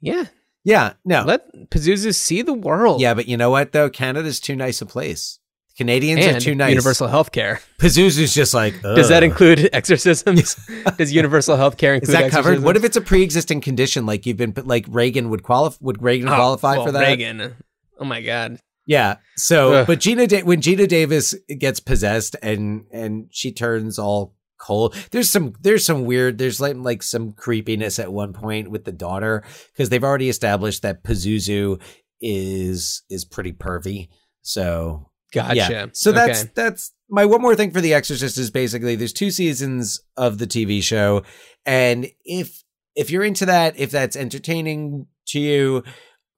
Yeah, 0.00 0.24
yeah, 0.64 0.94
no, 1.04 1.24
let 1.24 1.70
Pazuzu 1.70 2.14
see 2.14 2.42
the 2.42 2.54
world. 2.54 3.00
yeah, 3.00 3.14
but 3.14 3.28
you 3.28 3.36
know 3.36 3.50
what 3.50 3.72
though? 3.72 3.90
Canada's 3.90 4.40
too 4.40 4.56
nice 4.56 4.80
a 4.80 4.86
place. 4.86 5.38
Canadians 5.76 6.24
and 6.24 6.36
are 6.36 6.40
too 6.40 6.54
nice. 6.54 6.70
universal 6.70 7.08
health 7.08 7.32
care. 7.32 7.60
Pazuzu's 7.78 8.32
just 8.32 8.54
like. 8.54 8.80
Does 8.82 9.08
that 9.08 9.22
include 9.22 9.68
exorcisms? 9.72 10.54
Does 10.98 11.12
universal 11.12 11.56
health 11.56 11.76
care 11.76 11.94
include 11.94 12.10
Is 12.14 12.20
that 12.20 12.30
covered? 12.30 12.62
What 12.62 12.76
if 12.76 12.84
it's 12.84 12.96
a 12.96 13.00
pre-existing 13.00 13.60
condition, 13.60 14.06
like 14.06 14.24
you've 14.26 14.36
been, 14.36 14.54
like 14.64 14.86
Reagan 14.88 15.30
would 15.30 15.42
qualify? 15.42 15.76
Would 15.80 16.02
Reagan 16.02 16.28
Oh, 16.28 16.34
qualify 16.34 16.76
well, 16.76 16.86
for 16.86 16.92
that? 16.92 17.00
Reagan. 17.00 17.54
Oh 17.98 18.04
my 18.04 18.22
God. 18.22 18.58
Yeah. 18.86 19.16
So, 19.36 19.72
Ugh. 19.72 19.86
but 19.86 19.98
Geena, 19.98 20.28
da- 20.28 20.42
when 20.42 20.60
Geena 20.60 20.86
Davis 20.86 21.34
gets 21.58 21.80
possessed 21.80 22.36
and 22.42 22.84
and 22.92 23.28
she 23.30 23.50
turns 23.50 23.98
all 23.98 24.34
cold, 24.58 24.94
there's 25.10 25.30
some 25.30 25.54
there's 25.60 25.84
some 25.84 26.04
weird 26.04 26.38
there's 26.38 26.60
like 26.60 26.76
like 26.76 27.02
some 27.02 27.32
creepiness 27.32 27.98
at 27.98 28.12
one 28.12 28.32
point 28.32 28.70
with 28.70 28.84
the 28.84 28.92
daughter 28.92 29.42
because 29.72 29.88
they've 29.88 30.04
already 30.04 30.28
established 30.28 30.82
that 30.82 31.02
Pazuzu 31.02 31.80
is 32.20 33.02
is 33.10 33.24
pretty 33.24 33.52
pervy. 33.52 34.08
So 34.42 35.10
Gotcha. 35.34 35.54
yeah. 35.54 35.86
So 35.92 36.12
that's 36.12 36.44
that's 36.54 36.92
my 37.10 37.24
one 37.24 37.42
more 37.42 37.54
thing 37.56 37.70
for 37.70 37.80
The 37.80 37.92
Exorcist 37.92 38.38
is 38.38 38.50
basically 38.50 38.96
there's 38.96 39.12
two 39.12 39.30
seasons 39.30 40.00
of 40.16 40.38
the 40.38 40.46
TV 40.46 40.82
show, 40.82 41.22
and 41.66 42.06
if 42.24 42.62
if 42.94 43.10
you're 43.10 43.24
into 43.24 43.46
that, 43.46 43.78
if 43.78 43.90
that's 43.90 44.16
entertaining 44.16 45.06
to 45.26 45.40
you, 45.40 45.82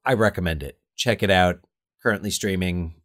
I 0.03 0.13
recommend 0.13 0.63
it. 0.63 0.79
Check 0.95 1.21
it 1.23 1.29
out. 1.29 1.59
Currently 2.01 2.31
streaming. 2.31 2.95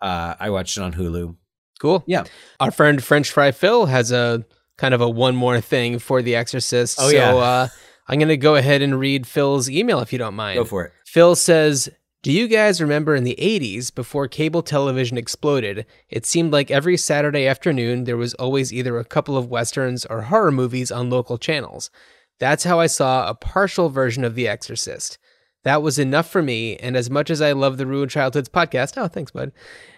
Uh, 0.00 0.34
I 0.40 0.50
watched 0.50 0.76
it 0.76 0.82
on 0.82 0.94
Hulu. 0.94 1.36
cool. 1.80 2.02
Yeah. 2.06 2.24
Our 2.58 2.70
friend 2.70 3.02
French 3.02 3.30
Fry 3.30 3.52
Phil 3.52 3.86
has 3.86 4.10
a 4.10 4.44
kind 4.78 4.94
of 4.94 5.00
a 5.00 5.08
one 5.08 5.36
more 5.36 5.60
thing 5.60 5.98
for 5.98 6.22
The 6.22 6.34
Exorcist. 6.34 6.98
Oh, 7.00 7.10
so 7.10 7.14
yeah. 7.14 7.34
uh, 7.34 7.68
I'm 8.08 8.18
going 8.18 8.28
to 8.28 8.36
go 8.36 8.56
ahead 8.56 8.82
and 8.82 8.98
read 8.98 9.26
Phil's 9.26 9.70
email 9.70 10.00
if 10.00 10.12
you 10.12 10.18
don't 10.18 10.34
mind. 10.34 10.56
Go 10.58 10.64
for 10.64 10.86
it. 10.86 10.92
Phil 11.06 11.36
says, 11.36 11.88
Do 12.22 12.30
you 12.30 12.46
guys 12.46 12.80
remember 12.80 13.16
in 13.16 13.24
the 13.24 13.34
80s, 13.36 13.92
before 13.92 14.28
cable 14.28 14.62
television 14.62 15.18
exploded, 15.18 15.86
it 16.08 16.24
seemed 16.24 16.52
like 16.52 16.70
every 16.70 16.96
Saturday 16.96 17.48
afternoon 17.48 18.04
there 18.04 18.16
was 18.16 18.32
always 18.34 18.72
either 18.72 18.96
a 18.96 19.04
couple 19.04 19.36
of 19.36 19.48
westerns 19.48 20.06
or 20.06 20.22
horror 20.22 20.52
movies 20.52 20.92
on 20.92 21.10
local 21.10 21.36
channels? 21.36 21.90
That's 22.38 22.62
how 22.62 22.78
I 22.78 22.86
saw 22.86 23.28
a 23.28 23.34
partial 23.34 23.88
version 23.88 24.22
of 24.22 24.36
The 24.36 24.46
Exorcist. 24.46 25.18
That 25.64 25.82
was 25.82 25.98
enough 25.98 26.30
for 26.30 26.42
me, 26.42 26.76
and 26.76 26.96
as 26.96 27.10
much 27.10 27.28
as 27.28 27.42
I 27.42 27.50
love 27.50 27.76
the 27.76 27.88
Ruined 27.88 28.12
Childhoods 28.12 28.48
podcast, 28.48 28.96
oh, 28.96 29.08
thanks, 29.08 29.32
bud. 29.32 29.50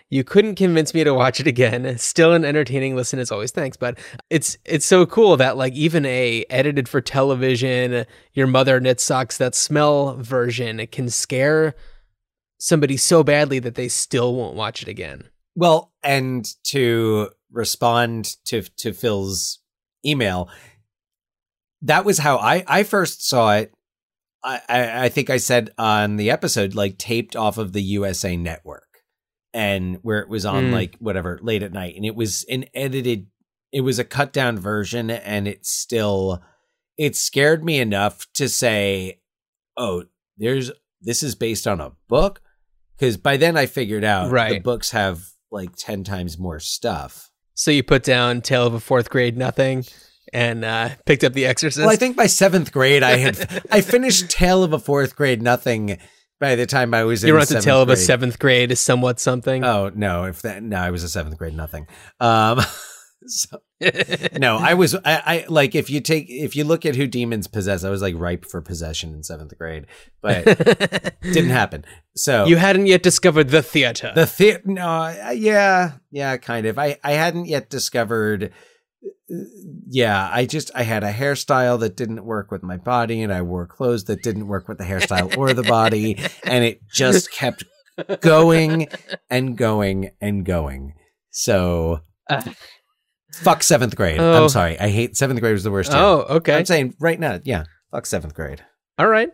You 0.09 0.25
couldn't 0.25 0.55
convince 0.55 0.95
me 0.95 1.05
to 1.05 1.13
watch 1.13 1.41
it 1.41 1.47
again. 1.47 1.99
Still 1.99 2.33
an 2.33 2.47
entertaining 2.47 2.97
listen 2.97 3.19
as 3.19 3.31
always. 3.31 3.51
Thanks, 3.51 3.77
bud. 3.77 3.99
It's 4.31 4.57
it's 4.65 4.87
so 4.87 5.05
cool 5.05 5.37
that 5.37 5.59
like 5.59 5.75
even 5.75 6.07
a 6.07 6.47
edited 6.49 6.89
for 6.89 7.03
television, 7.03 8.07
your 8.33 8.47
mother 8.47 8.81
knit 8.81 9.01
socks 9.01 9.37
that 9.39 9.55
smell 9.55 10.17
version 10.17 10.87
can 10.87 11.11
scare 11.11 11.75
somebody 12.65 12.97
so 12.97 13.23
badly 13.23 13.59
that 13.59 13.75
they 13.75 13.89
still 13.89 14.35
won't 14.35 14.57
watch 14.57 14.81
it 14.81 14.89
again. 14.89 15.25
Well, 15.55 15.93
and 16.03 16.49
to 16.69 17.29
respond 17.53 18.37
to 18.47 18.63
to 18.79 18.93
Phil's 18.95 19.61
email, 20.05 20.49
that 21.83 22.05
was 22.05 22.19
how 22.19 22.39
I 22.39 22.65
I 22.67 22.83
first 22.83 23.29
saw 23.29 23.53
it. 23.55 23.73
I 24.43 24.61
I, 24.69 25.05
I 25.05 25.09
think 25.11 25.29
I 25.31 25.37
said 25.37 25.71
on 25.79 26.17
the 26.17 26.31
episode 26.31 26.75
like 26.75 26.99
taped 26.99 27.37
off 27.37 27.59
of 27.59 27.73
the 27.73 27.83
USA 27.83 28.37
Network, 28.37 28.89
and 29.53 29.99
where 30.03 30.21
it 30.21 30.29
was 30.29 30.45
on 30.47 30.65
Mm. 30.65 30.73
like 30.73 30.97
whatever 30.99 31.39
late 31.43 31.63
at 31.63 31.73
night, 31.73 31.95
and 31.97 32.05
it 32.07 32.17
was 32.17 32.45
an 32.45 32.65
edited. 32.75 33.27
It 33.73 33.83
was 33.83 33.99
a 33.99 34.05
cut 34.05 34.33
down 34.33 34.59
version, 34.59 35.11
and 35.11 35.47
it 35.47 35.67
still 35.67 36.43
it 36.97 37.15
scared 37.15 37.63
me 37.65 37.79
enough 37.79 38.27
to 38.35 38.49
say, 38.49 39.21
"Oh, 39.77 40.05
there's 40.39 40.71
this 41.01 41.23
is 41.23 41.35
based 41.35 41.67
on 41.67 41.81
a 41.81 41.93
book." 42.09 42.41
Because 42.99 43.17
by 43.17 43.37
then 43.37 43.57
I 43.57 43.67
figured 43.67 44.05
out 44.05 44.31
the 44.31 44.61
books 44.61 44.91
have 44.91 45.23
like 45.51 45.77
ten 45.77 46.05
times 46.05 46.39
more 46.39 46.61
stuff. 46.61 47.31
So 47.55 47.71
you 47.71 47.83
put 47.83 48.03
down 48.03 48.41
Tale 48.41 48.67
of 48.67 48.75
a 48.75 48.81
Fourth 48.81 49.11
Grade 49.11 49.37
Nothing 49.37 49.85
and 50.33 50.65
uh, 50.65 50.91
picked 51.07 51.23
up 51.23 51.33
The 51.33 51.47
Exorcist. 51.47 51.85
Well, 51.85 51.93
I 51.93 51.97
think 51.97 52.17
by 52.17 52.27
seventh 52.27 52.73
grade, 52.73 53.03
I 53.03 53.17
had 53.17 53.63
I 53.71 53.81
finished 53.81 54.29
Tale 54.31 54.65
of 54.65 54.73
a 54.73 54.79
Fourth 54.79 55.15
Grade 55.15 55.43
Nothing 55.43 55.99
by 56.41 56.57
the 56.57 56.67
time 56.67 56.93
I 56.93 57.05
was 57.05 57.23
in 57.23 57.29
you 57.29 57.35
were 57.35 57.41
on 57.41 57.47
the 57.47 57.61
Tale 57.61 57.81
of 57.81 57.89
a. 57.89 57.97
Seventh 57.97 58.39
Grade 58.39 58.73
is 58.73 58.81
somewhat 58.81 59.21
something. 59.21 59.65
Oh 59.65 59.91
no! 59.95 60.25
If 60.25 60.43
that 60.43 60.63
no, 60.63 60.77
I 60.77 60.91
was 60.91 61.05
a 61.05 61.09
seventh 61.09 61.39
grade 61.39 61.55
nothing. 61.55 61.87
Um, 62.21 62.61
so, 63.27 63.59
no, 64.39 64.59
I 64.59 64.75
was 64.75 64.95
I, 64.95 65.01
I 65.05 65.45
like 65.49 65.75
if 65.75 65.89
you 65.89 66.01
take 66.01 66.27
if 66.29 66.55
you 66.55 66.65
look 66.65 66.85
at 66.85 66.97
who 66.97 67.07
demons 67.07 67.47
possess, 67.47 67.85
I 67.85 67.91
was 67.91 68.03
like 68.03 68.15
ripe 68.17 68.45
for 68.45 68.61
possession 68.61 69.15
in 69.15 69.23
seventh 69.23 69.57
grade, 69.59 69.87
but 70.21 70.45
didn't 71.23 71.51
happen. 71.51 71.85
So 72.17 72.45
you 72.47 72.57
hadn't 72.57 72.87
yet 72.87 73.03
discovered 73.03 73.49
the 73.49 73.63
theater. 73.63 74.13
the 74.15 74.25
the 74.25 74.61
no, 74.65 75.33
yeah, 75.35 75.93
yeah, 76.11 76.37
kind 76.37 76.67
of. 76.67 76.79
I 76.79 76.99
I 77.03 77.13
hadn't 77.13 77.47
yet 77.47 77.71
discovered. 77.71 78.53
Yeah, 79.89 80.29
I 80.31 80.47
just 80.47 80.71
I 80.75 80.83
had 80.83 81.03
a 81.03 81.13
hairstyle 81.13 81.81
that 81.81 81.97
didn't 81.97 82.25
work 82.25 82.51
with 82.51 82.63
my 82.63 82.77
body, 82.77 83.23
and 83.23 83.33
I 83.33 83.43
wore 83.43 83.67
clothes 83.67 84.05
that 84.05 84.23
didn't 84.23 84.49
work 84.49 84.69
with 84.69 84.79
the 84.79 84.85
hairstyle 84.85 85.37
or 85.37 85.55
the 85.55 85.63
body, 85.63 86.19
and 86.45 86.65
it 86.65 86.81
just 86.93 87.33
kept 87.33 87.65
going 88.21 88.89
and 89.31 89.57
going 89.57 90.11
and 90.21 90.45
going. 90.45 90.95
So 91.31 92.01
Uh. 92.29 92.43
Fuck 93.39 93.63
seventh 93.63 93.97
grade. 93.97 94.21
Oh. 94.21 94.43
I'm 94.45 94.49
sorry, 94.49 94.79
I 94.79 94.89
hate 94.89 95.17
seventh 95.17 95.41
grade 95.41 95.53
was 95.53 95.65
the 95.65 95.71
worst. 95.71 95.93
year. 95.93 96.01
oh, 96.01 96.27
okay. 96.29 96.57
I'm 96.57 96.65
saying 96.65 96.95
right 97.01 97.19
now, 97.19 97.41
yeah, 97.45 97.65
fuck 97.91 98.07
seventh 98.07 98.35
grade. 98.35 98.63
All 98.99 99.09
right. 99.09 99.31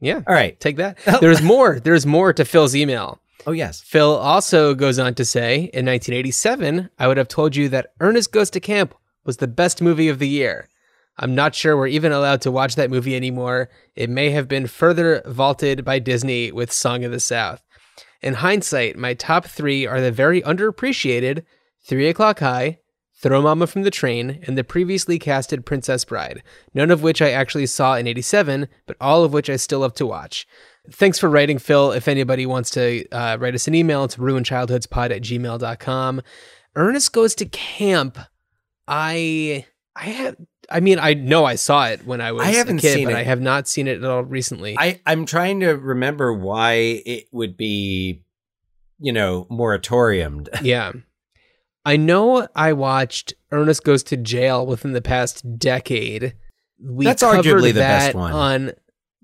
Yeah. 0.00 0.22
All 0.26 0.34
right. 0.34 0.58
Take 0.58 0.76
that. 0.76 0.98
There's 1.20 1.42
more. 1.42 1.78
There's 1.78 2.04
more 2.04 2.32
to 2.32 2.44
Phil's 2.44 2.74
email. 2.74 3.20
Oh 3.46 3.52
yes. 3.52 3.80
Phil 3.80 4.16
also 4.16 4.74
goes 4.74 4.98
on 4.98 5.14
to 5.14 5.24
say, 5.24 5.56
in 5.56 5.86
1987, 5.86 6.90
I 6.98 7.08
would 7.08 7.16
have 7.16 7.28
told 7.28 7.54
you 7.54 7.68
that 7.68 7.92
Ernest 8.00 8.32
Goes 8.32 8.50
to 8.50 8.60
Camp 8.60 8.94
was 9.24 9.36
the 9.36 9.48
best 9.48 9.80
movie 9.80 10.08
of 10.08 10.18
the 10.18 10.28
year. 10.28 10.68
I'm 11.18 11.34
not 11.34 11.54
sure 11.54 11.76
we're 11.76 11.88
even 11.88 12.10
allowed 12.10 12.40
to 12.42 12.50
watch 12.50 12.74
that 12.76 12.90
movie 12.90 13.14
anymore. 13.14 13.68
It 13.94 14.08
may 14.10 14.30
have 14.30 14.48
been 14.48 14.66
further 14.66 15.22
vaulted 15.26 15.84
by 15.84 15.98
Disney 15.98 16.50
with 16.50 16.72
Song 16.72 17.04
of 17.04 17.12
the 17.12 17.20
South. 17.20 17.62
In 18.22 18.34
hindsight, 18.34 18.96
my 18.96 19.14
top 19.14 19.44
three 19.46 19.86
are 19.86 20.00
the 20.00 20.12
very 20.12 20.40
underappreciated 20.42 21.44
Three 21.84 22.08
O'Clock 22.08 22.38
High, 22.38 22.78
Throw 23.22 23.40
Mama 23.40 23.68
from 23.68 23.82
the 23.82 23.90
Train, 23.90 24.40
and 24.46 24.58
the 24.58 24.64
previously 24.64 25.16
casted 25.18 25.64
Princess 25.64 26.04
Bride, 26.04 26.42
none 26.74 26.90
of 26.90 27.02
which 27.02 27.22
I 27.22 27.30
actually 27.30 27.66
saw 27.66 27.94
in 27.94 28.08
87, 28.08 28.66
but 28.84 28.96
all 29.00 29.22
of 29.22 29.32
which 29.32 29.48
I 29.48 29.56
still 29.56 29.80
love 29.80 29.94
to 29.94 30.06
watch. 30.06 30.46
Thanks 30.90 31.20
for 31.20 31.30
writing, 31.30 31.58
Phil. 31.58 31.92
If 31.92 32.08
anybody 32.08 32.46
wants 32.46 32.70
to 32.70 33.08
uh, 33.10 33.36
write 33.38 33.54
us 33.54 33.68
an 33.68 33.76
email, 33.76 34.02
it's 34.02 34.16
ruinchildhoodspod 34.16 35.12
at 35.12 35.22
gmail.com. 35.22 36.22
Ernest 36.74 37.12
Goes 37.12 37.36
to 37.36 37.46
Camp. 37.46 38.18
I 38.88 39.66
I 39.94 40.04
have 40.06 40.36
I 40.68 40.80
mean 40.80 40.98
I 40.98 41.14
know 41.14 41.44
I 41.44 41.54
saw 41.54 41.86
it 41.86 42.04
when 42.04 42.20
I 42.20 42.32
was 42.32 42.42
I 42.46 42.50
haven't 42.50 42.78
a 42.78 42.80
kid, 42.80 42.94
seen 42.94 43.04
but 43.04 43.14
it. 43.14 43.18
I 43.18 43.22
have 43.22 43.40
not 43.40 43.68
seen 43.68 43.86
it 43.86 44.02
at 44.02 44.04
all 44.04 44.24
recently. 44.24 44.76
I 44.76 45.00
I'm 45.06 45.24
trying 45.26 45.60
to 45.60 45.68
remember 45.74 46.32
why 46.32 46.72
it 47.06 47.26
would 47.30 47.56
be, 47.56 48.24
you 48.98 49.12
know, 49.12 49.46
moratoriumed. 49.50 50.48
yeah. 50.62 50.92
I 51.84 51.96
know 51.96 52.46
I 52.54 52.72
watched 52.72 53.34
Ernest 53.50 53.82
Goes 53.84 54.02
to 54.04 54.16
Jail 54.16 54.66
within 54.66 54.92
the 54.92 55.02
past 55.02 55.58
decade. 55.58 56.34
We 56.80 57.04
That's 57.04 57.22
arguably 57.22 57.72
the 57.72 57.80
that 57.80 58.06
best 58.06 58.14
one. 58.14 58.32
On 58.32 58.72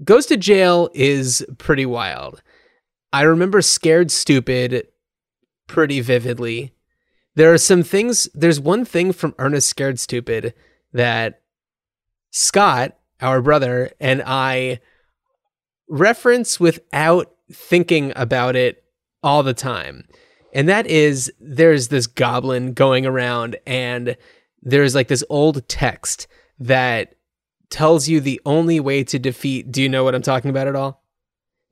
Goes 0.04 0.26
to 0.26 0.36
Jail 0.36 0.90
is 0.94 1.44
pretty 1.58 1.86
wild. 1.86 2.42
I 3.12 3.22
remember 3.22 3.62
Scared 3.62 4.10
Stupid 4.10 4.88
pretty 5.66 6.00
vividly. 6.00 6.74
There 7.34 7.52
are 7.52 7.58
some 7.58 7.82
things, 7.82 8.28
there's 8.34 8.60
one 8.60 8.84
thing 8.84 9.12
from 9.12 9.34
Ernest 9.38 9.68
Scared 9.68 9.98
Stupid 9.98 10.54
that 10.92 11.40
Scott, 12.30 12.96
our 13.20 13.40
brother, 13.40 13.92
and 14.00 14.22
I 14.26 14.80
reference 15.88 16.60
without 16.60 17.32
thinking 17.50 18.12
about 18.16 18.56
it 18.56 18.84
all 19.22 19.42
the 19.42 19.54
time. 19.54 20.06
And 20.52 20.68
that 20.68 20.86
is 20.86 21.32
there's 21.40 21.88
this 21.88 22.06
goblin 22.06 22.72
going 22.72 23.06
around, 23.06 23.56
and 23.66 24.16
there's 24.62 24.94
like 24.94 25.08
this 25.08 25.24
old 25.28 25.68
text 25.68 26.26
that 26.58 27.14
tells 27.70 28.08
you 28.08 28.20
the 28.20 28.40
only 28.46 28.80
way 28.80 29.04
to 29.04 29.18
defeat. 29.18 29.70
Do 29.70 29.82
you 29.82 29.88
know 29.88 30.04
what 30.04 30.14
I'm 30.14 30.22
talking 30.22 30.50
about 30.50 30.66
at 30.66 30.76
all? 30.76 31.02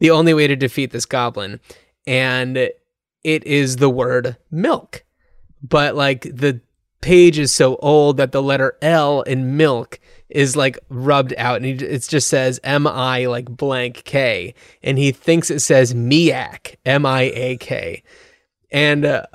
The 0.00 0.10
only 0.10 0.34
way 0.34 0.46
to 0.46 0.56
defeat 0.56 0.90
this 0.90 1.06
goblin. 1.06 1.60
And 2.06 2.56
it 2.56 3.44
is 3.44 3.76
the 3.76 3.90
word 3.90 4.36
milk. 4.50 5.04
But 5.62 5.96
like 5.96 6.22
the 6.22 6.60
page 7.00 7.38
is 7.38 7.52
so 7.52 7.76
old 7.76 8.18
that 8.18 8.32
the 8.32 8.42
letter 8.42 8.76
L 8.82 9.22
in 9.22 9.56
milk 9.56 9.98
is 10.28 10.56
like 10.56 10.78
rubbed 10.88 11.34
out 11.38 11.56
and 11.62 11.80
it 11.80 12.02
just 12.08 12.28
says 12.28 12.60
M 12.62 12.86
I 12.86 13.26
like 13.26 13.46
blank 13.46 14.02
K 14.04 14.54
and 14.82 14.98
he 14.98 15.12
thinks 15.12 15.50
it 15.50 15.60
says 15.60 15.94
Miak 15.94 16.76
M 16.84 17.06
I 17.06 17.22
A 17.22 17.56
K 17.56 18.02
and 18.70 19.04
uh, 19.04 19.26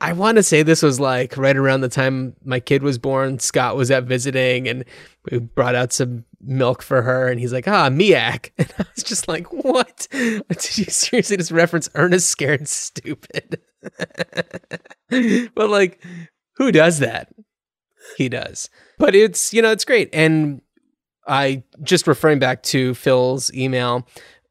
I 0.00 0.14
want 0.14 0.36
to 0.36 0.42
say 0.42 0.62
this 0.62 0.82
was 0.82 0.98
like 0.98 1.36
right 1.36 1.56
around 1.56 1.82
the 1.82 1.88
time 1.88 2.34
my 2.42 2.58
kid 2.58 2.82
was 2.82 2.96
born 2.96 3.38
Scott 3.38 3.76
was 3.76 3.90
out 3.90 4.04
visiting 4.04 4.66
and 4.66 4.84
we 5.30 5.38
brought 5.38 5.74
out 5.74 5.92
some 5.92 6.24
milk 6.40 6.80
for 6.80 7.02
her 7.02 7.28
and 7.28 7.38
he's 7.38 7.52
like 7.52 7.68
ah 7.68 7.90
Miak. 7.90 8.50
And 8.58 8.72
I 8.78 8.84
was 8.94 9.04
just 9.04 9.28
like 9.28 9.52
what? 9.52 10.08
Did 10.10 10.78
you 10.78 10.84
seriously 10.86 11.36
just 11.36 11.50
reference 11.50 11.90
Ernest 11.94 12.30
Scared 12.30 12.66
Stupid? 12.66 13.60
But 15.54 15.70
like 15.70 16.02
who 16.56 16.72
does 16.72 17.00
that? 17.00 17.34
He 18.16 18.28
does. 18.28 18.70
But 18.98 19.14
it's 19.14 19.52
you 19.52 19.60
know 19.60 19.70
it's 19.70 19.84
great. 19.84 20.08
And 20.12 20.62
i 21.26 21.62
just 21.82 22.06
referring 22.06 22.38
back 22.38 22.62
to 22.62 22.94
phil's 22.94 23.52
email 23.52 24.08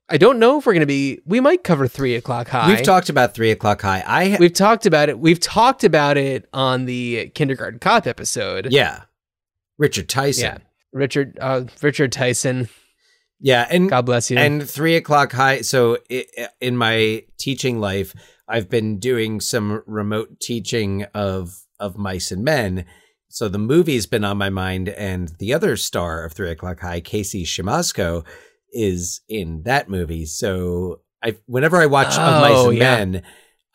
i 0.10 0.18
don't 0.18 0.40
know 0.40 0.60
if 0.60 0.66
we're 0.66 0.74
going 0.74 0.82
to 0.82 0.86
be 0.86 1.20
we 1.26 1.40
might 1.40 1.64
cover 1.64 1.88
three 1.88 2.16
o'clock 2.16 2.48
high 2.48 2.70
We've 2.70 2.84
talked 2.84 3.10
about 3.10 3.34
three 3.34 3.52
o'clock 3.52 3.82
high. 3.82 4.04
I 4.06 4.38
we've 4.40 4.54
talked 4.54 4.86
about 4.86 5.10
it 5.10 5.20
we've 5.20 5.40
talked 5.40 5.84
about 5.84 6.18
it 6.18 6.48
on 6.54 6.86
the 6.86 7.32
kindergarten 7.36 7.80
cop 7.80 8.08
episode 8.08 8.68
yeah, 8.72 9.04
Richard 9.78 10.10
Tyson. 10.10 10.44
yeah 10.44 10.58
richard 10.92 11.38
uh 11.40 11.64
richard 11.82 12.12
tyson 12.12 12.68
yeah, 13.40 13.68
and 13.70 13.90
god 13.90 14.06
bless 14.06 14.30
you 14.30 14.38
and 14.38 14.68
three 14.70 14.96
o'clock 14.96 15.32
high. 15.32 15.62
So 15.62 15.98
i 16.12 16.26
in 16.60 16.76
my 16.76 17.24
teaching 17.38 17.80
life, 17.80 18.14
I've 18.48 18.70
been 18.70 19.00
doing 19.00 19.40
some 19.40 19.82
remote 19.86 20.40
teaching 20.40 21.06
of 21.14 21.64
of 21.80 21.98
mice 21.98 22.32
and 22.32 22.44
men. 22.44 22.86
So 23.30 23.48
the 23.48 23.60
movie's 23.60 24.08
been 24.08 24.24
on 24.26 24.38
my 24.38 24.50
mind, 24.50 24.90
and 24.90 25.30
the 25.40 25.54
other 25.54 25.78
star 25.78 26.26
of 26.26 26.34
Three 26.34 26.50
O'clock 26.50 26.80
High, 26.82 27.00
Casey 27.00 27.46
Siemaszko, 27.46 28.26
is 28.72 29.22
in 29.28 29.64
that 29.64 29.90
movie. 29.90 30.26
So 30.26 31.02
I, 31.24 31.36
whenever 31.46 31.78
I 31.78 31.86
watch 31.86 32.18
Of 32.18 32.42
Mice 32.42 32.52
Oh, 32.56 32.70
and 32.70 32.78
yeah. 32.78 32.96
Men, 33.06 33.24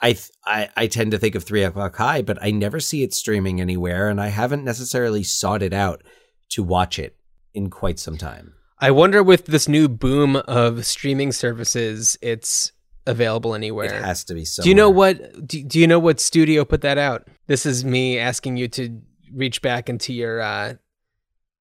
I, 0.01 0.13
th- 0.13 0.31
I 0.45 0.69
I 0.77 0.87
tend 0.87 1.13
to 1.13 1.19
think 1.19 1.35
of 1.35 1.45
Three 1.45 1.63
O'clock 1.63 1.97
High, 1.97 2.23
but 2.23 2.39
I 2.43 2.51
never 2.51 2.81
see 2.81 3.03
it 3.03 3.15
streaming 3.15 3.61
anywhere, 3.61 4.09
and 4.09 4.21
I 4.21 4.29
haven't 4.29 4.65
necessarily 4.65 5.23
sought 5.23 5.63
it 5.63 5.73
out 5.73 6.03
to 6.51 6.63
watch 6.63 6.99
it 6.99 7.17
in 7.55 7.71
quite 7.71 7.99
some 7.99 8.19
time. 8.19 8.55
i 8.81 8.91
wonder 8.91 9.23
with 9.23 9.47
this 9.47 9.69
new 9.69 9.89
boom 9.89 10.37
of 10.49 10.85
streaming 10.85 11.31
services 11.33 12.19
it's 12.21 12.73
available 13.07 13.55
anywhere 13.55 13.95
It 13.95 14.03
has 14.05 14.25
to 14.25 14.35
be. 14.35 14.45
Somewhere. 14.45 14.65
Do 14.65 14.69
you 14.71 14.75
know 14.75 14.91
what? 14.91 15.47
Do, 15.47 15.63
do 15.63 15.79
you 15.79 15.87
know 15.87 15.99
what 16.01 16.21
studio 16.21 16.65
put 16.65 16.81
that 16.83 16.99
out? 16.99 17.29
This 17.47 17.65
is 17.67 17.85
me 17.85 18.19
asking 18.19 18.57
you 18.57 18.67
to 18.69 19.01
reach 19.33 19.63
back 19.63 19.89
into 19.89 20.13
your 20.13 20.41
uh, 20.41 20.75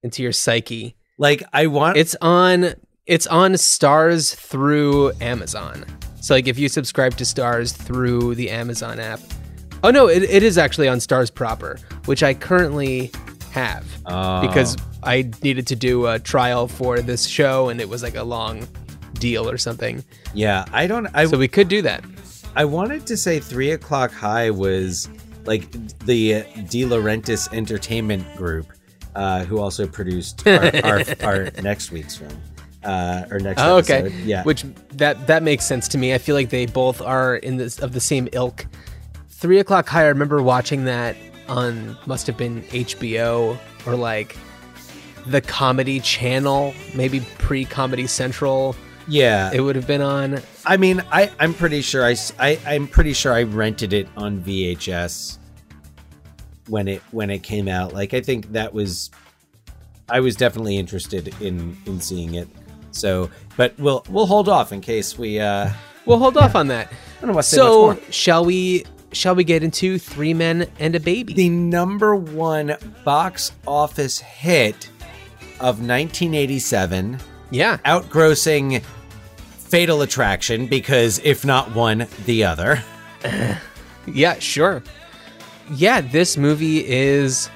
into 0.01 0.23
your 0.23 0.31
psyche. 0.31 0.95
Like 1.17 1.43
I 1.53 1.67
want 1.67 1.97
It's 1.97 2.15
on. 2.21 2.73
It's 3.05 3.27
on 3.27 3.53
Starz 3.53 4.33
through 4.33 5.11
Amazon. 5.19 5.83
So 6.21 6.33
like 6.35 6.47
if 6.47 6.57
you 6.57 6.69
subscribe 6.69 7.17
to 7.17 7.25
Starz 7.25 7.75
through 7.75 8.35
the 8.35 8.49
Amazon 8.49 8.97
app. 8.99 9.19
Oh 9.83 9.91
no, 9.91 10.07
it, 10.07 10.23
it 10.23 10.41
is 10.41 10.57
actually 10.57 10.87
on 10.87 10.99
Starz 10.99 11.33
proper, 11.33 11.77
which 12.05 12.23
I 12.23 12.33
currently 12.33 13.11
have 13.51 13.85
Oh. 14.05 14.41
because 14.47 14.77
I 15.03 15.29
needed 15.43 15.67
to 15.67 15.75
do 15.75 16.07
a 16.07 16.17
trial 16.17 16.67
for 16.69 17.01
this 17.01 17.25
show 17.27 17.67
and 17.69 17.81
it 17.81 17.89
was 17.89 18.03
like 18.03 18.15
a 18.15 18.23
long 18.23 18.65
deal 19.15 19.49
or 19.49 19.57
something. 19.57 20.01
Yeah, 20.33 20.63
I 20.71 20.87
don't. 20.87 21.07
I 21.13 21.25
So 21.25 21.37
we 21.37 21.49
could 21.49 21.67
do 21.67 21.81
that. 21.81 22.05
I 22.55 22.63
wanted 22.63 23.05
to 23.07 23.17
say 23.17 23.39
three 23.39 23.71
o'clock 23.71 24.11
high 24.13 24.49
was 24.49 25.09
like 25.43 25.69
the 26.05 26.43
De 26.69 26.83
Laurentiis 26.83 27.53
Entertainment 27.53 28.23
Group, 28.37 28.67
uh, 29.15 29.43
who 29.43 29.59
also 29.59 29.87
produced 29.87 30.47
our, 30.47 30.71
our, 30.85 31.03
our 31.21 31.51
next 31.61 31.91
week's 31.91 32.15
film, 32.15 32.31
uh, 32.83 33.25
or 33.31 33.39
next 33.39 33.61
Oh, 33.61 33.77
episode. 33.77 34.05
okay. 34.07 34.15
Yeah, 34.23 34.43
Which 34.43 34.63
that 34.93 35.27
that 35.27 35.43
makes 35.43 35.65
sense 35.65 35.87
to 35.89 35.97
me. 35.97 36.13
I 36.13 36.17
feel 36.17 36.35
like 36.35 36.49
they 36.49 36.65
both 36.65 37.01
are 37.01 37.35
in 37.37 37.57
this 37.57 37.79
of 37.79 37.93
the 37.93 37.99
same 38.01 38.27
ilk. 38.33 38.65
Three 39.29 39.59
o'clock 39.59 39.87
high. 39.89 40.03
I 40.05 40.07
remember 40.07 40.41
watching 40.41 40.85
that 40.85 41.15
on 41.49 41.97
must 42.05 42.27
have 42.27 42.37
been 42.37 42.61
HBO 42.63 43.57
or 43.85 43.95
like 43.95 44.35
the 45.25 45.41
Comedy 45.41 45.99
Channel, 45.99 46.73
maybe 46.95 47.19
pre 47.39 47.65
Comedy 47.65 48.07
Central. 48.07 48.75
yeah. 49.07 49.51
It 49.53 49.61
would 49.61 49.75
have 49.75 49.87
been 49.87 50.01
on. 50.01 50.41
I 50.65 50.77
mean, 50.77 51.03
I 51.11 51.29
I'm 51.39 51.53
pretty 51.53 51.81
sure 51.81 52.05
I, 52.05 52.15
I 52.39 52.59
I'm 52.65 52.87
pretty 52.87 53.13
sure 53.13 53.33
I 53.33 53.43
rented 53.43 53.91
it 53.93 54.07
on 54.15 54.41
VHS 54.41 55.37
when 56.69 56.87
it 56.87 57.01
when 57.11 57.29
it 57.29 57.39
came 57.43 57.67
out. 57.67 57.93
Like 57.93 58.13
I 58.13 58.21
think 58.21 58.51
that 58.53 58.73
was 58.73 59.11
I 60.09 60.19
was 60.21 60.35
definitely 60.37 60.77
interested 60.77 61.33
in 61.41 61.77
in 61.85 61.99
seeing 61.99 62.35
it. 62.35 62.47
So, 62.93 63.29
but 63.57 63.77
we'll 63.77 64.05
we'll 64.09 64.25
hold 64.27 64.47
off 64.47 64.71
in 64.71 64.79
case 64.81 65.17
we 65.17 65.39
uh 65.39 65.69
We'll 66.05 66.19
hold 66.19 66.37
off 66.37 66.55
on 66.55 66.67
that. 66.67 66.91
don't 67.21 67.29
know 67.29 67.35
what 67.35 67.43
to 67.43 67.49
So 67.55 67.99
shall 68.09 68.45
we? 68.45 68.85
Shall 69.11 69.35
we 69.35 69.43
get 69.43 69.63
into 69.63 69.97
Three 69.99 70.33
Men 70.33 70.67
and 70.79 70.95
a 70.95 70.99
Baby? 70.99 71.33
the 71.33 71.49
number 71.49 72.15
one 72.15 72.75
box 73.05 73.51
office 73.67 74.17
hit 74.19 74.89
of 75.59 75.79
1987, 75.79 77.19
yeah. 77.51 77.77
outgrossing 77.85 78.81
Fatal 79.59 80.01
Attraction 80.01 80.65
because 80.67 81.19
if 81.23 81.45
not 81.45 81.73
one, 81.75 82.07
the 82.25 82.43
other. 82.45 82.83
Yeah, 84.05 84.37
sure. 84.39 84.83
Yeah, 85.75 86.01
this 86.01 86.35
movie 86.35 86.85
is 86.85 87.49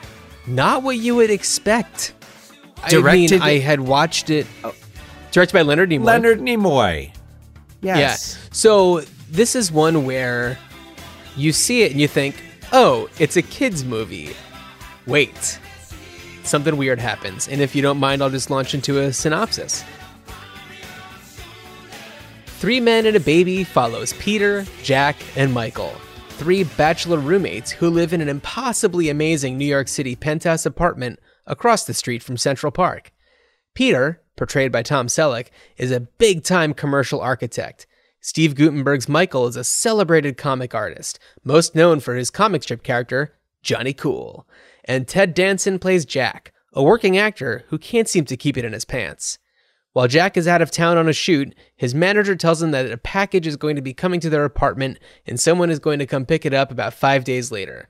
not 0.47 0.81
what 0.81 0.95
you 0.95 1.13
would 1.17 1.29
expect. 1.29 2.13
I 2.81 2.89
Directed- 2.89 3.31
mean, 3.31 3.41
I 3.41 3.57
had 3.57 3.81
watched 3.81 4.29
it. 4.29 4.47
Directed 5.31 5.53
by 5.53 5.61
Leonard 5.61 5.89
Nimoy. 5.89 6.03
Leonard 6.05 6.39
Nimoy. 6.39 7.11
Yeah. 7.81 7.97
Yes. 7.97 8.37
So 8.51 9.01
this 9.29 9.55
is 9.55 9.71
one 9.71 10.05
where 10.05 10.57
you 11.35 11.51
see 11.51 11.83
it 11.83 11.91
and 11.91 12.01
you 12.01 12.07
think, 12.07 12.41
"Oh, 12.73 13.09
it's 13.19 13.37
a 13.37 13.41
kids 13.41 13.83
movie." 13.85 14.35
Wait, 15.05 15.59
something 16.43 16.75
weird 16.75 16.99
happens, 16.99 17.47
and 17.47 17.61
if 17.61 17.75
you 17.75 17.81
don't 17.81 17.99
mind, 17.99 18.21
I'll 18.21 18.29
just 18.29 18.49
launch 18.49 18.73
into 18.73 18.99
a 18.99 19.13
synopsis. 19.13 19.83
Three 22.59 22.79
Men 22.79 23.05
and 23.05 23.15
a 23.15 23.19
Baby 23.19 23.63
follows 23.63 24.13
Peter, 24.13 24.65
Jack, 24.81 25.15
and 25.35 25.53
Michael, 25.53 25.93
three 26.29 26.63
bachelor 26.63 27.19
roommates 27.19 27.69
who 27.71 27.89
live 27.89 28.13
in 28.13 28.21
an 28.21 28.29
impossibly 28.29 29.09
amazing 29.09 29.57
New 29.57 29.65
York 29.65 29.87
City 29.87 30.15
penthouse 30.15 30.65
apartment 30.65 31.19
across 31.45 31.85
the 31.85 31.93
street 31.93 32.23
from 32.23 32.35
Central 32.35 32.71
Park. 32.71 33.11
Peter, 33.77 34.19
portrayed 34.35 34.71
by 34.71 34.81
Tom 34.81 35.05
Selleck, 35.05 35.49
is 35.77 35.91
a 35.91 35.99
big 35.99 36.43
time 36.43 36.73
commercial 36.73 37.21
architect. 37.21 37.85
Steve 38.19 38.55
Guttenberg's 38.55 39.07
Michael 39.07 39.45
is 39.45 39.55
a 39.55 39.63
celebrated 39.63 40.35
comic 40.35 40.73
artist, 40.73 41.19
most 41.43 41.75
known 41.75 41.99
for 41.99 42.15
his 42.15 42.31
comic 42.31 42.63
strip 42.63 42.81
character, 42.81 43.35
Johnny 43.61 43.93
Cool. 43.93 44.47
And 44.85 45.07
Ted 45.07 45.35
Danson 45.35 45.77
plays 45.77 46.05
Jack, 46.05 46.53
a 46.73 46.81
working 46.81 47.19
actor 47.19 47.65
who 47.67 47.77
can't 47.77 48.09
seem 48.09 48.25
to 48.25 48.35
keep 48.35 48.57
it 48.57 48.65
in 48.65 48.73
his 48.73 48.83
pants. 48.83 49.37
While 49.93 50.07
Jack 50.07 50.37
is 50.37 50.47
out 50.47 50.63
of 50.63 50.71
town 50.71 50.97
on 50.97 51.07
a 51.07 51.13
shoot, 51.13 51.53
his 51.75 51.93
manager 51.93 52.35
tells 52.35 52.63
him 52.63 52.71
that 52.71 52.91
a 52.91 52.97
package 52.97 53.45
is 53.45 53.57
going 53.57 53.75
to 53.75 53.83
be 53.83 53.93
coming 53.93 54.19
to 54.21 54.29
their 54.31 54.43
apartment 54.43 54.97
and 55.27 55.39
someone 55.39 55.69
is 55.69 55.77
going 55.77 55.99
to 55.99 56.07
come 56.07 56.25
pick 56.25 56.47
it 56.47 56.53
up 56.53 56.71
about 56.71 56.95
five 56.95 57.23
days 57.23 57.51
later. 57.51 57.89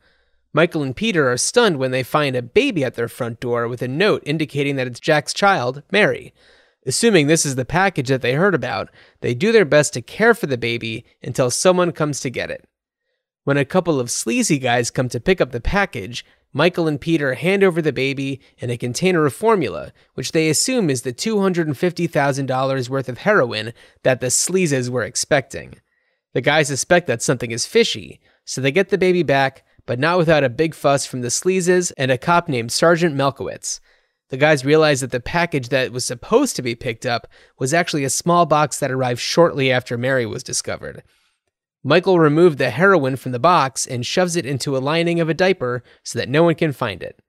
Michael 0.53 0.83
and 0.83 0.95
Peter 0.95 1.29
are 1.29 1.37
stunned 1.37 1.77
when 1.77 1.91
they 1.91 2.03
find 2.03 2.35
a 2.35 2.41
baby 2.41 2.83
at 2.83 2.95
their 2.95 3.07
front 3.07 3.39
door 3.39 3.67
with 3.67 3.81
a 3.81 3.87
note 3.87 4.23
indicating 4.25 4.75
that 4.75 4.87
it's 4.87 4.99
Jack's 4.99 5.33
child, 5.33 5.83
Mary. 5.91 6.33
Assuming 6.85 7.27
this 7.27 7.45
is 7.45 7.55
the 7.55 7.65
package 7.65 8.07
that 8.07 8.21
they 8.21 8.33
heard 8.33 8.55
about, 8.55 8.89
they 9.21 9.33
do 9.33 9.51
their 9.51 9.65
best 9.65 9.93
to 9.93 10.01
care 10.01 10.33
for 10.33 10.47
the 10.47 10.57
baby 10.57 11.05
until 11.21 11.51
someone 11.51 11.91
comes 11.91 12.21
to 12.21 12.29
get 12.29 12.49
it. 12.49 12.65
When 13.43 13.57
a 13.57 13.65
couple 13.65 13.99
of 13.99 14.11
sleazy 14.11 14.57
guys 14.57 14.91
come 14.91 15.09
to 15.09 15.19
pick 15.19 15.41
up 15.41 15.51
the 15.51 15.61
package, 15.61 16.25
Michael 16.53 16.87
and 16.87 16.99
Peter 16.99 17.33
hand 17.33 17.63
over 17.63 17.81
the 17.81 17.93
baby 17.93 18.41
and 18.59 18.71
a 18.71 18.77
container 18.77 19.25
of 19.25 19.33
formula, 19.33 19.91
which 20.13 20.31
they 20.31 20.49
assume 20.49 20.89
is 20.89 21.01
the 21.01 21.13
$250,000 21.13 22.89
worth 22.89 23.09
of 23.09 23.19
heroin 23.19 23.73
that 24.03 24.21
the 24.21 24.27
sleazes 24.27 24.89
were 24.89 25.03
expecting. 25.03 25.75
The 26.33 26.41
guys 26.41 26.67
suspect 26.67 27.07
that 27.07 27.21
something 27.21 27.51
is 27.51 27.65
fishy, 27.65 28.19
so 28.45 28.61
they 28.61 28.71
get 28.71 28.89
the 28.89 28.97
baby 28.97 29.23
back, 29.23 29.63
but 29.87 29.97
not 29.97 30.19
without 30.19 30.43
a 30.43 30.49
big 30.49 30.75
fuss 30.75 31.07
from 31.07 31.21
the 31.21 31.29
sleazes 31.29 31.91
and 31.97 32.11
a 32.11 32.17
cop 32.17 32.47
named 32.47 32.71
Sergeant 32.71 33.15
Melkowitz. 33.15 33.79
The 34.29 34.37
guys 34.37 34.65
realize 34.65 35.01
that 35.01 35.11
the 35.11 35.19
package 35.21 35.69
that 35.69 35.93
was 35.93 36.05
supposed 36.05 36.55
to 36.57 36.61
be 36.61 36.75
picked 36.75 37.05
up 37.05 37.27
was 37.57 37.73
actually 37.73 38.03
a 38.03 38.09
small 38.09 38.45
box 38.45 38.77
that 38.79 38.91
arrived 38.91 39.21
shortly 39.21 39.71
after 39.71 39.97
Mary 39.97 40.25
was 40.25 40.43
discovered. 40.43 41.01
Michael 41.83 42.19
removed 42.19 42.57
the 42.57 42.69
heroin 42.69 43.15
from 43.15 43.31
the 43.31 43.39
box 43.39 43.87
and 43.87 44.05
shoves 44.05 44.35
it 44.35 44.45
into 44.45 44.75
a 44.75 44.79
lining 44.79 45.21
of 45.21 45.29
a 45.29 45.33
diaper 45.33 45.81
so 46.03 46.19
that 46.19 46.27
no 46.27 46.43
one 46.43 46.55
can 46.55 46.73
find 46.73 47.01
it. 47.01 47.21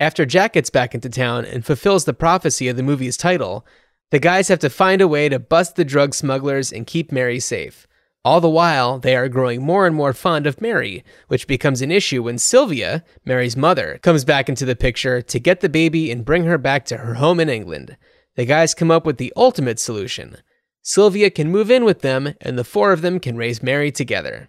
After 0.00 0.24
Jack 0.24 0.54
gets 0.54 0.70
back 0.70 0.94
into 0.94 1.10
town 1.10 1.44
and 1.44 1.64
fulfills 1.64 2.06
the 2.06 2.14
prophecy 2.14 2.68
of 2.68 2.76
the 2.76 2.82
movie's 2.82 3.18
title, 3.18 3.66
the 4.10 4.18
guys 4.18 4.48
have 4.48 4.60
to 4.60 4.70
find 4.70 5.02
a 5.02 5.08
way 5.08 5.28
to 5.28 5.38
bust 5.38 5.76
the 5.76 5.84
drug 5.84 6.14
smugglers 6.14 6.72
and 6.72 6.86
keep 6.86 7.12
Mary 7.12 7.40
safe. 7.40 7.86
All 8.26 8.40
the 8.40 8.48
while, 8.50 8.98
they 8.98 9.14
are 9.14 9.28
growing 9.28 9.62
more 9.62 9.86
and 9.86 9.94
more 9.94 10.12
fond 10.12 10.48
of 10.48 10.60
Mary, 10.60 11.04
which 11.28 11.46
becomes 11.46 11.80
an 11.80 11.92
issue 11.92 12.24
when 12.24 12.38
Sylvia, 12.38 13.04
Mary's 13.24 13.56
mother, 13.56 14.00
comes 14.02 14.24
back 14.24 14.48
into 14.48 14.64
the 14.64 14.74
picture 14.74 15.22
to 15.22 15.38
get 15.38 15.60
the 15.60 15.68
baby 15.68 16.10
and 16.10 16.24
bring 16.24 16.42
her 16.42 16.58
back 16.58 16.84
to 16.86 16.96
her 16.96 17.14
home 17.14 17.38
in 17.38 17.48
England. 17.48 17.96
The 18.34 18.44
guys 18.44 18.74
come 18.74 18.90
up 18.90 19.06
with 19.06 19.18
the 19.18 19.32
ultimate 19.36 19.78
solution. 19.78 20.38
Sylvia 20.82 21.30
can 21.30 21.52
move 21.52 21.70
in 21.70 21.84
with 21.84 22.00
them, 22.00 22.34
and 22.40 22.58
the 22.58 22.64
four 22.64 22.92
of 22.92 23.00
them 23.00 23.20
can 23.20 23.36
raise 23.36 23.62
Mary 23.62 23.92
together. 23.92 24.48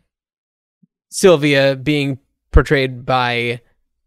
Sylvia 1.09 1.75
being 1.75 2.17
portrayed 2.51 3.05
by 3.05 3.61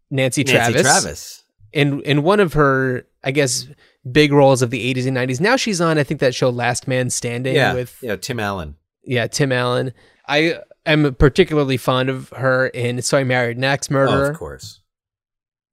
Nancy 0.09 0.43
Travis, 0.43 0.83
Nancy 0.83 0.89
Travis. 0.89 1.43
in 1.71 2.01
in 2.01 2.23
one 2.23 2.41
of 2.41 2.51
her, 2.53 3.07
I 3.23 3.31
guess, 3.31 3.67
big 4.11 4.33
roles 4.33 4.61
of 4.61 4.69
the 4.69 4.93
80s 4.93 5.07
and 5.07 5.15
90s. 5.15 5.39
Now 5.39 5.55
she's 5.55 5.79
on, 5.79 5.97
I 5.97 6.03
think, 6.03 6.19
that 6.19 6.35
show 6.35 6.49
Last 6.49 6.89
Man 6.89 7.09
Standing 7.09 7.55
Yeah, 7.55 7.73
with 7.73 7.97
yeah, 8.01 8.17
Tim 8.17 8.39
Allen. 8.39 8.75
Yeah, 9.03 9.27
Tim 9.27 9.51
Allen. 9.51 9.93
I 10.27 10.59
am 10.85 11.13
particularly 11.15 11.77
fond 11.77 12.09
of 12.09 12.29
her 12.29 12.67
in 12.67 13.01
So 13.01 13.17
I 13.17 13.23
Married 13.23 13.57
an 13.57 13.63
Axe 13.63 13.87
Oh, 13.89 13.93
Murderer. 13.93 14.29
of 14.31 14.37
course. 14.37 14.81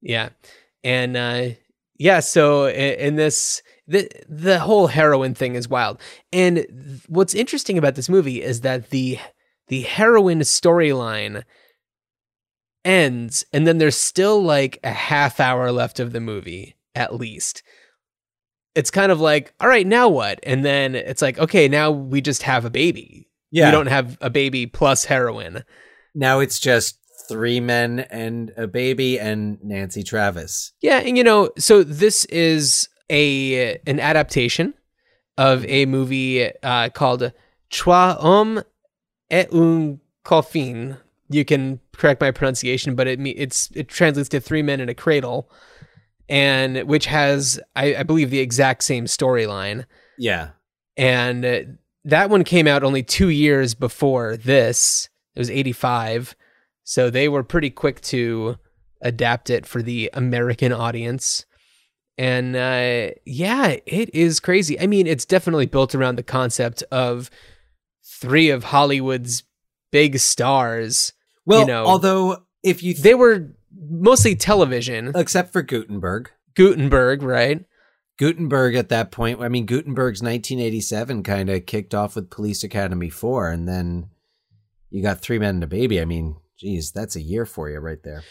Yeah, 0.01 0.29
and 0.83 1.17
uh, 1.17 1.49
yeah, 1.97 2.19
so 2.21 2.67
in, 2.67 2.93
in 2.99 3.15
this, 3.15 3.61
the 3.87 4.09
the 4.29 4.59
whole 4.59 4.87
heroin 4.87 5.33
thing 5.35 5.55
is 5.55 5.67
wild. 5.67 5.99
And 6.31 7.01
what's 7.07 7.33
interesting 7.33 7.77
about 7.77 7.95
this 7.95 8.07
movie 8.09 8.41
is 8.41 8.61
that 8.61 8.89
the 8.91 9.19
the 9.67 9.81
heroin 9.81 10.39
storyline 10.39 11.43
ends, 12.85 13.45
and 13.51 13.67
then 13.67 13.77
there's 13.77 13.97
still 13.97 14.41
like 14.41 14.79
a 14.83 14.91
half 14.91 15.39
hour 15.39 15.71
left 15.71 15.99
of 15.99 16.13
the 16.13 16.21
movie 16.21 16.75
at 16.95 17.15
least. 17.15 17.61
It's 18.75 18.91
kind 18.91 19.11
of 19.11 19.19
like, 19.19 19.53
all 19.59 19.67
right, 19.67 19.85
now 19.85 20.07
what? 20.09 20.39
And 20.43 20.63
then 20.63 20.95
it's 20.95 21.21
like, 21.21 21.39
okay, 21.39 21.67
now 21.67 21.91
we 21.91 22.21
just 22.21 22.43
have 22.43 22.65
a 22.65 22.69
baby. 22.69 23.27
Yeah. 23.51 23.67
We 23.67 23.71
don't 23.71 23.87
have 23.87 24.17
a 24.21 24.29
baby 24.29 24.67
plus 24.67 25.05
heroin. 25.05 25.63
now 26.15 26.39
it's 26.39 26.59
just 26.59 26.97
three 27.27 27.59
men 27.59 27.99
and 28.11 28.51
a 28.57 28.67
baby 28.67 29.19
and 29.19 29.57
Nancy 29.63 30.03
Travis. 30.03 30.71
Yeah, 30.81 30.97
and 30.99 31.17
you 31.17 31.23
know, 31.23 31.51
so 31.57 31.83
this 31.83 32.25
is 32.25 32.89
a 33.09 33.77
an 33.87 33.99
adaptation 33.99 34.73
of 35.37 35.65
a 35.65 35.85
movie 35.85 36.51
uh, 36.63 36.89
called 36.89 37.31
Trois 37.69 38.15
hommes 38.19 38.63
et 39.29 39.51
un 39.53 39.99
couffin. 40.23 40.97
You 41.29 41.45
can 41.45 41.79
correct 41.95 42.19
my 42.21 42.31
pronunciation, 42.31 42.95
but 42.95 43.07
it 43.07 43.19
me- 43.19 43.31
it's 43.31 43.69
it 43.75 43.87
translates 43.87 44.29
to 44.29 44.39
three 44.39 44.63
men 44.63 44.79
in 44.79 44.89
a 44.89 44.95
cradle, 44.95 45.49
and 46.29 46.83
which 46.87 47.07
has 47.07 47.59
I, 47.75 47.95
I 47.95 48.03
believe 48.03 48.29
the 48.29 48.39
exact 48.39 48.83
same 48.83 49.05
storyline. 49.05 49.85
Yeah. 50.17 50.49
And 50.95 51.77
that 52.05 52.29
one 52.29 52.43
came 52.43 52.67
out 52.67 52.83
only 52.83 53.03
two 53.03 53.29
years 53.29 53.73
before 53.73 54.37
this. 54.37 55.09
It 55.35 55.39
was 55.39 55.49
eighty 55.49 55.71
five, 55.73 56.35
so 56.83 57.09
they 57.09 57.27
were 57.27 57.43
pretty 57.43 57.69
quick 57.69 58.01
to 58.01 58.57
adapt 59.01 59.49
it 59.49 59.65
for 59.65 59.81
the 59.81 60.09
American 60.13 60.73
audience. 60.73 61.45
And 62.17 62.55
uh, 62.55 63.11
yeah, 63.25 63.77
it 63.85 64.13
is 64.13 64.41
crazy. 64.41 64.77
I 64.79 64.87
mean, 64.87 65.07
it's 65.07 65.25
definitely 65.25 65.67
built 65.67 65.95
around 65.95 66.17
the 66.17 66.23
concept 66.23 66.83
of 66.91 67.29
three 68.03 68.49
of 68.49 68.65
Hollywood's 68.65 69.43
big 69.91 70.19
stars. 70.19 71.13
Well, 71.45 71.61
You 71.61 71.67
know, 71.67 71.85
although 71.85 72.43
if 72.61 72.83
you 72.83 72.93
th- 72.93 73.03
They 73.03 73.15
were 73.15 73.53
mostly 73.79 74.35
television. 74.35 75.11
except 75.15 75.53
for 75.53 75.61
Guttenberg, 75.61 76.31
Guttenberg, 76.55 77.23
right? 77.23 77.65
Guttenberg 78.17 78.75
at 78.75 78.89
that 78.89 79.11
point, 79.11 79.41
I 79.41 79.47
mean 79.47 79.65
Guttenberg's 79.65 80.21
1987 80.21 81.23
kind 81.23 81.49
of 81.49 81.65
kicked 81.65 81.95
off 81.95 82.15
with 82.15 82.29
Police 82.29 82.63
Academy 82.63 83.09
4 83.09 83.49
and 83.49 83.67
then 83.67 84.09
you 84.89 85.01
got 85.01 85.21
Three 85.21 85.39
Men 85.39 85.55
and 85.55 85.63
a 85.63 85.67
Baby. 85.67 86.01
I 86.01 86.05
mean, 86.05 86.35
geez, 86.57 86.91
that's 86.91 87.15
a 87.15 87.21
year 87.21 87.45
for 87.45 87.69
you 87.69 87.79
right 87.79 88.01
there. 88.03 88.23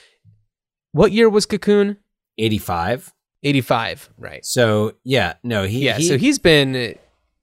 What 0.92 1.12
year 1.12 1.28
was 1.28 1.46
Cocoon? 1.46 1.98
85. 2.36 3.12
85, 3.42 4.10
right. 4.18 4.44
So, 4.44 4.94
yeah, 5.04 5.34
no, 5.42 5.64
he 5.64 5.84
yeah, 5.84 5.96
he- 5.96 6.08
so 6.08 6.18
he's 6.18 6.38
been 6.38 6.96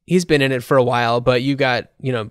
he's 0.06 0.26
been 0.26 0.42
in 0.42 0.52
it 0.52 0.64
for 0.64 0.78
a 0.78 0.84
while, 0.84 1.22
but 1.22 1.42
you 1.42 1.56
got, 1.56 1.86
you 2.00 2.12
know, 2.12 2.30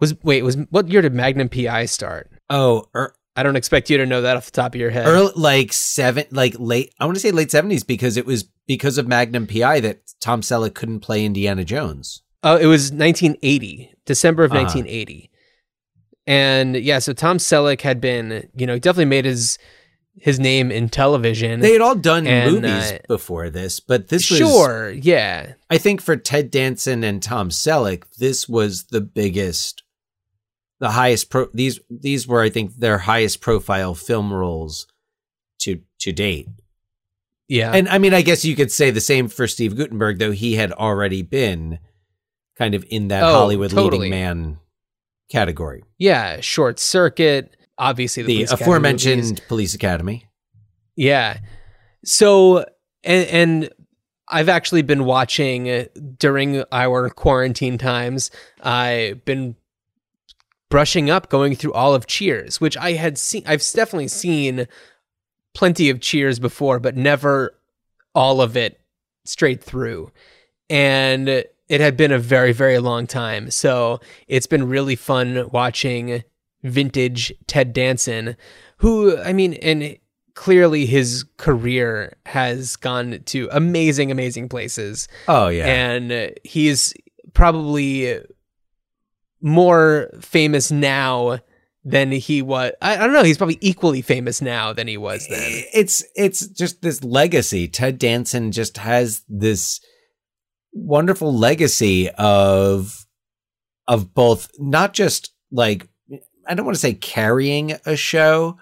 was 0.00 0.14
wait, 0.22 0.42
was 0.42 0.56
what 0.70 0.88
year 0.88 1.02
did 1.02 1.12
Magnum 1.12 1.48
PI 1.48 1.86
start? 1.86 2.30
Oh, 2.48 2.84
er, 2.94 3.14
I 3.34 3.42
don't 3.42 3.56
expect 3.56 3.88
you 3.88 3.96
to 3.98 4.06
know 4.06 4.20
that 4.22 4.36
off 4.36 4.46
the 4.46 4.50
top 4.52 4.74
of 4.74 4.80
your 4.80 4.90
head. 4.90 5.06
early, 5.06 5.32
like 5.36 5.72
seven, 5.72 6.24
like 6.30 6.54
late. 6.58 6.92
I 7.00 7.06
want 7.06 7.16
to 7.16 7.20
say 7.20 7.30
late 7.30 7.50
seventies 7.50 7.82
because 7.84 8.16
it 8.16 8.26
was 8.26 8.44
because 8.66 8.98
of 8.98 9.08
Magnum 9.08 9.46
PI 9.46 9.80
that 9.80 10.02
Tom 10.20 10.42
Selleck 10.42 10.74
couldn't 10.74 11.00
play 11.00 11.24
Indiana 11.24 11.64
Jones. 11.64 12.22
Oh, 12.44 12.56
it 12.56 12.66
was 12.66 12.90
1980, 12.92 13.94
December 14.04 14.44
of 14.44 14.50
Uh-huh. 14.52 14.62
1980. 14.62 15.30
And 16.26 16.76
yeah, 16.76 16.98
so 16.98 17.12
Tom 17.12 17.38
Selleck 17.38 17.80
had 17.80 18.00
been, 18.00 18.48
you 18.54 18.66
know, 18.66 18.78
definitely 18.78 19.06
made 19.06 19.24
his 19.24 19.58
his 20.16 20.38
name 20.38 20.70
in 20.70 20.90
television. 20.90 21.60
They 21.60 21.72
had 21.72 21.80
all 21.80 21.94
done 21.94 22.26
And, 22.26 22.56
movies 22.56 22.92
uh, 22.92 22.98
before 23.08 23.48
this, 23.48 23.80
but 23.80 24.08
this 24.08 24.30
was 24.30 24.38
sure, 24.40 24.90
yeah. 24.90 25.54
I 25.70 25.78
think 25.78 26.02
for 26.02 26.16
Ted 26.16 26.50
Danson 26.50 27.02
and 27.02 27.22
Tom 27.22 27.48
Selleck, 27.48 28.02
this 28.18 28.46
was 28.46 28.84
the 28.90 29.00
biggest, 29.00 29.81
the 30.82 30.90
highest 30.90 31.30
pro. 31.30 31.46
These 31.54 31.78
these 31.88 32.26
were, 32.26 32.42
I 32.42 32.50
think, 32.50 32.74
their 32.74 32.98
highest 32.98 33.40
profile 33.40 33.94
film 33.94 34.32
roles 34.32 34.88
to 35.60 35.80
to 36.00 36.10
date. 36.12 36.48
Yeah. 37.48 37.70
And 37.72 37.88
I 37.88 37.98
mean, 37.98 38.12
I 38.12 38.22
guess 38.22 38.44
you 38.44 38.56
could 38.56 38.72
say 38.72 38.90
the 38.90 39.00
same 39.00 39.28
for 39.28 39.46
Steve 39.46 39.76
Guttenberg, 39.76 40.18
though 40.18 40.32
he 40.32 40.54
had 40.56 40.72
already 40.72 41.22
been 41.22 41.78
kind 42.58 42.74
of 42.74 42.84
in 42.90 43.08
that 43.08 43.22
Oh, 43.22 43.32
Hollywood 43.32 43.70
totally. 43.70 44.08
leading 44.08 44.10
man 44.10 44.58
category. 45.30 45.84
yeah, 45.98 46.40
Short 46.40 46.78
Circuit, 46.80 47.56
obviously 47.78 48.24
the, 48.24 48.26
The, 48.26 48.44
Police 48.46 48.52
aforementioned 48.52 49.22
movies. 49.22 49.40
Police 49.48 49.74
Academy. 49.74 50.26
Yeah. 50.96 51.38
So 52.04 52.64
and, 53.04 53.28
and 53.28 53.70
I've 54.28 54.48
actually 54.48 54.82
been 54.82 55.04
watching 55.04 55.70
uh, 55.70 55.84
during 56.18 56.64
our 56.72 57.08
quarantine 57.10 57.78
times. 57.78 58.30
I've 58.62 59.24
been 59.24 59.54
brushing 60.72 61.10
up, 61.10 61.28
going 61.28 61.54
through 61.54 61.74
all 61.74 61.94
of 61.94 62.06
Cheers, 62.06 62.58
which 62.58 62.78
I 62.78 62.92
had 62.92 63.18
seen. 63.18 63.42
I've 63.46 63.60
definitely 63.60 64.08
seen 64.08 64.66
plenty 65.52 65.90
of 65.90 66.00
Cheers 66.00 66.38
before, 66.38 66.80
but 66.80 66.96
never 66.96 67.54
all 68.14 68.40
of 68.40 68.56
it 68.56 68.80
straight 69.26 69.62
through. 69.62 70.10
And 70.70 71.28
it 71.28 71.52
had 71.68 71.98
been 71.98 72.10
a 72.10 72.18
very, 72.18 72.52
very 72.52 72.78
long 72.78 73.06
time. 73.06 73.50
So 73.50 74.00
it's 74.28 74.46
been 74.46 74.66
really 74.66 74.96
fun 74.96 75.50
watching 75.52 76.24
vintage 76.62 77.34
Ted 77.46 77.74
Danson, 77.74 78.34
who, 78.78 79.18
I 79.18 79.34
mean, 79.34 79.52
and 79.54 79.98
clearly 80.32 80.86
his 80.86 81.26
career 81.36 82.16
has 82.24 82.76
gone 82.76 83.20
to 83.26 83.46
amazing, 83.52 84.10
amazing 84.10 84.48
places. 84.48 85.06
Oh 85.28 85.48
yeah, 85.48 85.66
And 85.66 86.32
he's 86.44 86.94
probably 87.34 88.22
more 89.42 90.10
famous 90.20 90.70
now 90.70 91.40
than 91.84 92.12
he 92.12 92.42
was. 92.42 92.72
I, 92.80 92.94
I 92.94 92.98
don't 92.98 93.12
know. 93.12 93.24
He's 93.24 93.36
probably 93.36 93.58
equally 93.60 94.02
famous 94.02 94.40
now 94.40 94.72
than 94.72 94.86
he 94.86 94.96
was 94.96 95.26
then. 95.28 95.40
it's 95.74 96.04
it's 96.14 96.46
just 96.46 96.80
this 96.82 97.02
legacy. 97.02 97.66
Ted 97.68 97.98
Danson 97.98 98.52
just 98.52 98.78
has 98.78 99.22
this 99.28 99.80
wonderful 100.72 101.36
legacy 101.36 102.08
of 102.10 103.04
of 103.88 104.14
both 104.14 104.50
not 104.58 104.94
just 104.94 105.32
like 105.50 105.88
I 106.46 106.54
don't 106.54 106.64
want 106.66 106.76
to 106.76 106.80
say 106.80 106.94
carrying 106.94 107.72
a 107.84 107.96
show, 107.96 108.56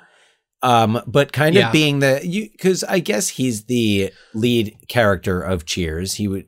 um, 0.63 1.03
but 1.07 1.33
kind 1.33 1.57
of 1.57 1.61
Yeah. 1.61 1.73
being 1.73 1.99
the 2.01 2.21
you 2.25 2.49
because 2.51 2.85
I 2.85 2.99
guess 3.01 3.29
he's 3.29 3.65
the 3.65 4.13
lead 4.35 4.77
character 4.89 5.41
of 5.43 5.67
Cheers. 5.67 6.15
He 6.15 6.27
would. 6.29 6.47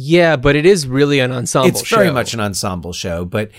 Yeah, 0.00 0.36
but 0.36 0.54
it 0.54 0.64
is 0.64 0.86
really 0.86 1.18
an 1.18 1.32
ensemble. 1.32 1.70
Show. 1.70 1.80
It's 1.80 1.88
very 1.90 2.10
much 2.12 2.32
an 2.32 2.38
ensemble 2.38 2.92
show, 2.92 3.24
but 3.24 3.50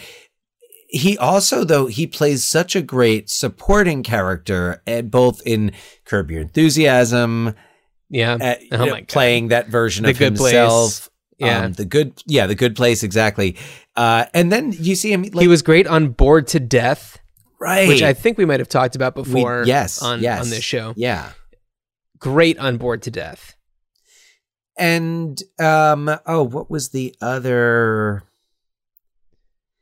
he 0.88 1.18
also 1.18 1.66
though 1.66 1.88
he 1.88 2.08
plays 2.08 2.48
such 2.48 2.78
a 2.78 2.82
great 2.82 3.30
supporting 3.30 4.04
character, 4.04 4.82
and 4.88 5.12
both 5.12 5.42
in 5.46 5.74
Curb 6.06 6.32
Your 6.32 6.42
Enthusiasm, 6.42 7.56
yeah. 8.10 8.38
at, 8.40 8.60
Oh 8.72 8.86
you 8.86 8.90
know, 8.90 8.96
God. 9.00 9.08
playing 9.10 9.48
that 9.50 9.68
version 9.68 10.06
The 10.06 10.12
of 10.12 10.18
Good 10.18 10.36
Place. 10.38 10.54
himself. 10.54 11.10
Yeah. 11.40 11.66
um, 11.66 11.74
the 11.74 11.86
good, 11.86 12.22
yeah, 12.26 12.48
the 12.48 12.56
good 12.56 12.76
place 12.76 13.02
exactly. 13.04 13.56
Uh, 13.96 14.26
and 14.34 14.52
then 14.52 14.74
you 14.74 14.96
see 14.96 15.12
him 15.14 15.24
like 15.24 15.42
he 15.42 15.48
was 15.48 15.62
great 15.62 15.88
on 15.88 16.10
Bored 16.10 16.48
to 16.48 16.60
Death, 16.62 17.18
right, 17.60 17.88
which 17.88 18.02
I 18.02 18.14
think 18.14 18.38
we 18.38 18.46
might 18.46 18.60
have 18.62 18.68
talked 18.70 18.96
about 18.96 19.16
We- 19.18 19.24
before. 19.24 19.64
yes, 19.66 20.02
on 20.02 20.22
yes, 20.22 20.42
on 20.42 20.50
this 20.50 20.64
show. 20.64 20.94
yeah. 20.96 21.32
Great 22.18 22.58
on 22.60 22.78
Bored 22.78 23.02
to 23.04 23.12
Death. 23.12 23.56
And 24.80 25.40
um, 25.60 26.10
oh, 26.26 26.42
what 26.44 26.72
was 26.72 26.90
the 26.90 27.14
other? 27.22 28.24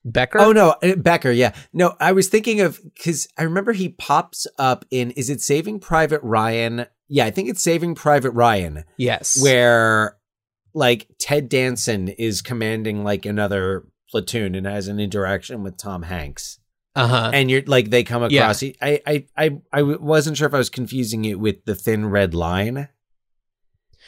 Becker. 0.04 0.40
Oh 0.40 0.52
no, 0.54 0.76
uh, 0.82 0.96
Becker. 0.96 1.32
Yeah, 1.32 1.54
no, 1.74 1.96
I 2.00 2.14
was 2.14 2.30
thinking 2.30 2.62
of 2.62 2.80
because 2.84 3.28
I 3.38 3.44
remember 3.44 3.74
he 3.74 3.90
pops 3.90 4.48
up 4.58 4.86
in. 4.90 5.12
Is 5.12 5.30
it 5.30 5.42
Saving 5.42 5.80
Private 5.80 6.22
Ryan? 6.24 6.86
Yeah, 7.10 7.26
I 7.26 7.32
think 7.32 7.50
it's 7.50 7.62
Saving 7.62 7.94
Private 7.94 8.32
Ryan, 8.32 8.86
yes. 8.98 9.42
where 9.42 10.18
like 10.74 11.08
Ted 11.20 11.50
Danson 11.50 12.08
is 12.08 12.42
commanding 12.42 13.04
like 13.04 13.26
another 13.26 13.86
Platoon 14.10 14.56
and 14.56 14.66
has 14.66 14.88
an 14.88 15.00
interaction 15.00 15.64
with 15.64 15.78
Tom 15.78 16.04
Hanks. 16.04 16.60
Uh 16.96 17.08
huh. 17.08 17.32
and 17.34 17.52
you're 17.52 17.62
like 17.68 17.92
they 17.92 18.04
come 18.04 18.26
Yeah. 18.32 18.44
across. 18.44 18.64
I, 18.64 19.02
I 19.06 19.26
I 19.38 19.58
I 19.72 19.82
wasn't 19.84 20.38
sure 20.38 20.48
if 20.48 20.54
I 20.54 20.58
was 20.58 20.70
confusing 20.72 21.26
it 21.26 21.40
with 21.40 21.66
the 21.66 21.76
Thin 21.76 22.08
Red 22.08 22.34
Line, 22.34 22.88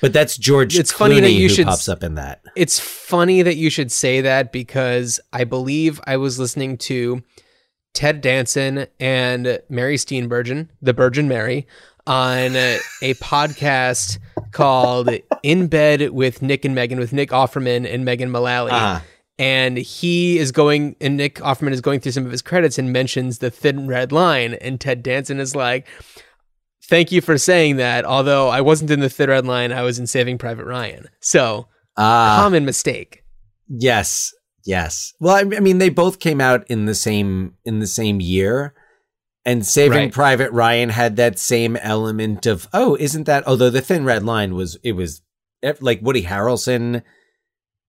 but 0.02 0.14
that's 0.14 0.38
George. 0.38 0.78
It's 0.78 0.92
funny 0.92 1.20
that 1.20 1.28
Clooney 1.28 1.36
you 1.36 1.48
who 1.48 1.56
should 1.56 1.68
pops 1.68 1.90
up 1.90 2.04
in 2.04 2.16
that. 2.16 2.42
It's 2.56 2.80
funny 2.80 3.42
that 3.42 3.56
you 3.56 3.70
should 3.70 3.92
say 3.92 4.22
that 4.22 4.52
because 4.52 5.20
I 5.34 5.44
believe 5.44 6.00
I 6.06 6.18
was 6.18 6.40
listening 6.40 6.78
to 6.80 7.24
Ted 7.94 8.22
Danson 8.22 8.88
and 9.00 9.60
Mary 9.70 9.96
Steenburgen, 9.96 10.70
the 10.82 10.94
Virgin 10.94 11.28
Mary, 11.28 11.68
on 12.08 12.56
a 12.56 13.14
podcast 13.16 14.18
called 14.52 15.10
In 15.44 15.68
Bed 15.68 16.10
with 16.10 16.42
Nick 16.42 16.66
and 16.66 16.74
Megan 16.74 17.00
with 17.00 17.14
Nick 17.14 17.30
Offerman 17.30 17.92
and 17.92 18.04
Megan 18.06 18.32
Mullally. 18.32 18.72
Uh-huh. 18.72 19.02
And 19.38 19.78
he 19.78 20.38
is 20.38 20.52
going, 20.52 20.98
and 21.00 21.16
Nick 21.16 21.36
Offerman 21.36 21.72
is 21.72 21.80
going 21.80 22.02
through 22.02 22.12
some 22.12 22.26
of 22.26 22.32
his 22.32 22.42
credits 22.42 22.78
and 22.78 22.92
mentions 22.92 23.38
the 23.38 23.50
thin 23.50 23.88
red 23.88 24.12
line. 24.12 24.56
And 24.56 24.82
Ted 24.82 25.02
Danson 25.02 25.40
is 25.40 25.56
like, 25.56 25.88
Thank 26.90 27.12
you 27.12 27.22
for 27.22 27.38
saying 27.38 27.76
that. 27.78 28.04
Although 28.06 28.50
I 28.50 28.62
wasn't 28.62 28.92
in 28.92 29.00
the 29.00 29.10
thin 29.10 29.30
red 29.30 29.46
line, 29.46 29.72
I 29.72 29.84
was 29.84 30.00
in 30.00 30.08
Saving 30.08 30.38
Private 30.38 30.66
Ryan. 30.66 31.08
So, 31.20 31.68
Ah, 31.98 32.40
common 32.42 32.66
mistake. 32.66 33.24
yes, 33.68 34.34
yes. 34.66 35.14
Well, 35.20 35.36
I, 35.36 35.40
I 35.58 35.60
mean, 35.60 35.78
they 35.78 35.90
both 35.90 36.20
came 36.20 36.42
out 36.42 36.66
in 36.70 36.86
the 36.86 36.96
same 36.96 37.54
in 37.66 37.80
the 37.80 37.88
same 37.88 38.20
year, 38.20 38.74
and 39.46 39.66
Saving 39.66 39.98
Right. 39.98 40.12
Private 40.14 40.52
Ryan 40.52 40.90
had 40.90 41.16
that 41.18 41.38
same 41.40 41.76
element 41.78 42.46
of 42.46 42.68
oh, 42.74 42.96
isn't 43.00 43.26
that? 43.26 43.46
Although 43.48 43.70
the 43.70 43.82
Thin 43.82 44.04
Red 44.06 44.24
Line 44.24 44.56
was 44.56 44.78
it 44.84 44.94
was 44.94 45.22
eh, 45.62 45.74
like 45.82 46.02
Woody 46.02 46.24
Harrelson 46.24 47.04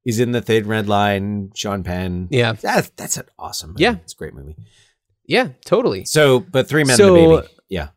is 0.04 0.18
in 0.20 0.32
the 0.32 0.40
Thin 0.42 0.66
Red 0.66 0.88
Line. 0.88 1.50
Sean 1.54 1.82
Penn. 1.84 2.28
Yeah. 2.30 2.52
That, 2.54 2.90
that's 2.96 3.16
an 3.16 3.26
awesome. 3.38 3.70
Movie. 3.70 3.82
Yeah. 3.82 3.96
it's 4.02 4.14
a 4.14 4.16
great 4.16 4.34
movie. 4.34 4.56
Yeah, 5.26 5.48
totally. 5.64 6.04
So, 6.06 6.40
but 6.40 6.68
Three 6.68 6.84
Men 6.84 6.96
So- 6.96 7.14
and 7.14 7.32
a 7.32 7.36
Baby. 7.42 7.48
Yeah. 7.68 7.88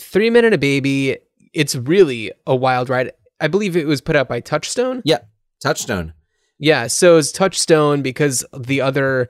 Three 0.00 0.30
Men 0.30 0.44
and 0.44 0.54
a 0.54 0.58
Baby, 0.58 1.18
it's 1.52 1.74
really 1.74 2.32
a 2.46 2.54
wild 2.54 2.88
ride. 2.88 3.12
I 3.40 3.48
believe 3.48 3.76
it 3.76 3.86
was 3.86 4.00
put 4.00 4.16
out 4.16 4.28
by 4.28 4.40
Touchstone. 4.40 5.02
Yeah, 5.04 5.18
Touchstone. 5.62 6.14
Yeah, 6.58 6.88
so 6.88 7.18
it's 7.18 7.30
Touchstone 7.30 8.02
because 8.02 8.44
the 8.56 8.80
other 8.80 9.28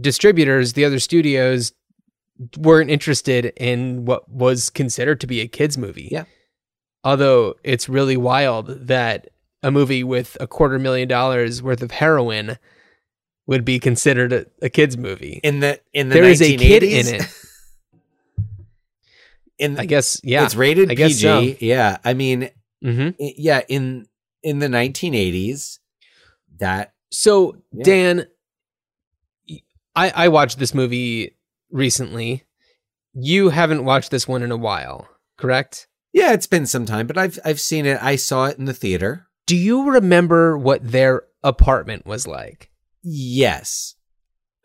distributors, 0.00 0.74
the 0.74 0.84
other 0.84 0.98
studios 0.98 1.72
weren't 2.56 2.90
interested 2.90 3.46
in 3.56 4.04
what 4.04 4.28
was 4.28 4.70
considered 4.70 5.20
to 5.20 5.26
be 5.26 5.40
a 5.40 5.48
kids 5.48 5.78
movie. 5.78 6.08
Yeah. 6.10 6.24
Although 7.02 7.54
it's 7.62 7.88
really 7.88 8.16
wild 8.16 8.68
that 8.86 9.28
a 9.62 9.70
movie 9.70 10.04
with 10.04 10.36
a 10.40 10.46
quarter 10.46 10.78
million 10.78 11.08
dollars 11.08 11.62
worth 11.62 11.82
of 11.82 11.90
heroin 11.90 12.58
would 13.46 13.64
be 13.64 13.78
considered 13.78 14.32
a, 14.32 14.46
a 14.62 14.68
kids 14.68 14.96
movie. 14.96 15.40
In 15.42 15.60
the 15.60 15.80
in 15.92 16.08
the 16.08 16.14
There 16.14 16.24
is 16.24 16.40
a 16.40 16.56
kid 16.56 16.82
in 16.82 17.06
it. 17.06 17.22
In 19.58 19.78
I 19.78 19.86
guess 19.86 20.20
yeah. 20.24 20.44
it's 20.44 20.54
rated 20.56 20.90
I 20.90 20.94
guess 20.94 21.12
PG. 21.20 21.22
so. 21.22 21.56
Yeah, 21.60 21.98
I 22.04 22.14
mean, 22.14 22.50
hmm 22.82 23.10
i- 23.20 23.34
yeah, 23.38 23.62
in 23.68 24.06
in 24.42 24.58
the 24.58 24.66
1980s, 24.68 25.78
that 26.58 26.92
So 27.10 27.56
Yeah. 27.72 27.84
Dan, 27.84 28.26
I 29.94 30.10
I 30.10 30.28
watched 30.28 30.58
this 30.58 30.74
movie 30.74 31.36
recently. 31.70 32.44
You 33.14 33.50
haven't 33.50 33.84
watched 33.84 34.10
this 34.10 34.26
one 34.26 34.42
in 34.42 34.50
a 34.50 34.56
while, 34.56 35.08
correct? 35.38 35.86
yeah, 36.12 36.32
it's 36.32 36.46
been 36.46 36.66
some 36.66 36.86
time, 36.86 37.06
but 37.06 37.16
I've 37.18 37.38
I've 37.44 37.60
seen 37.60 37.86
it. 37.86 38.02
I 38.02 38.16
saw 38.16 38.46
it 38.46 38.58
in 38.58 38.64
the 38.66 38.74
theater. 38.74 39.28
Do 39.46 39.56
you 39.56 39.90
remember 39.90 40.56
what 40.58 40.80
their 40.90 41.22
apartment 41.42 42.06
was 42.06 42.26
like? 42.26 42.70
Yes. 43.02 43.93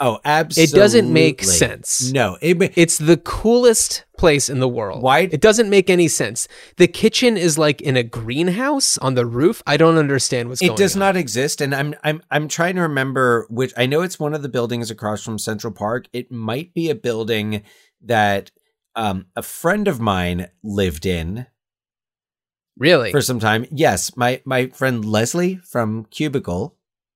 Oh, 0.01 0.19
absolutely. 0.23 0.77
It 0.77 0.81
doesn't 0.81 1.11
make 1.11 1.43
sense. 1.43 2.09
No, 2.13 2.37
it, 2.41 2.71
It's 2.77 2.97
the 2.97 3.17
coolest 3.17 4.05
place 4.17 4.49
in 4.49 4.59
the 4.59 4.67
world. 4.67 5.03
Why- 5.03 5.27
It 5.31 5.41
doesn't 5.41 5.69
make 5.69 5.89
any 5.89 6.07
sense. 6.07 6.47
The 6.77 6.87
kitchen 6.87 7.35
is 7.35 7.57
like 7.57 7.81
in 7.81 7.97
a 7.97 8.03
greenhouse 8.03 8.97
on 8.99 9.15
the 9.15 9.25
roof. 9.25 9.61
I 9.67 9.75
don't 9.75 9.97
understand 9.97 10.47
what's 10.47 10.61
going 10.61 10.69
on. 10.71 10.75
it 10.75 10.77
does 10.77 10.95
on. 10.95 10.99
not 11.01 11.17
exist 11.17 11.59
and 11.59 11.75
i'm 11.75 11.95
i'm 12.03 12.21
i'm 12.31 12.47
trying 12.47 12.75
to 12.75 12.81
remember 12.81 13.45
which 13.49 13.73
i 13.77 13.85
know 13.85 14.01
it's 14.01 14.19
one 14.19 14.33
of 14.33 14.41
the 14.41 14.49
buildings 14.49 14.89
across 14.89 15.21
from 15.23 15.37
central 15.37 15.73
park 15.73 16.07
it 16.13 16.31
might 16.31 16.73
be 16.73 16.89
a 16.89 16.95
building 16.95 17.61
that 18.01 18.51
um 18.95 19.25
a 19.35 19.41
friend 19.41 19.87
of 19.87 19.99
mine 19.99 20.47
lived 20.63 21.05
in 21.05 21.45
Really? 22.77 23.11
for 23.11 23.21
some 23.21 23.39
time 23.39 23.65
yes 23.71 24.15
my 24.15 24.41
my 24.45 24.67
friend 24.67 25.03
leslie 25.03 25.57
from 25.57 26.05
cubicle 26.05 26.75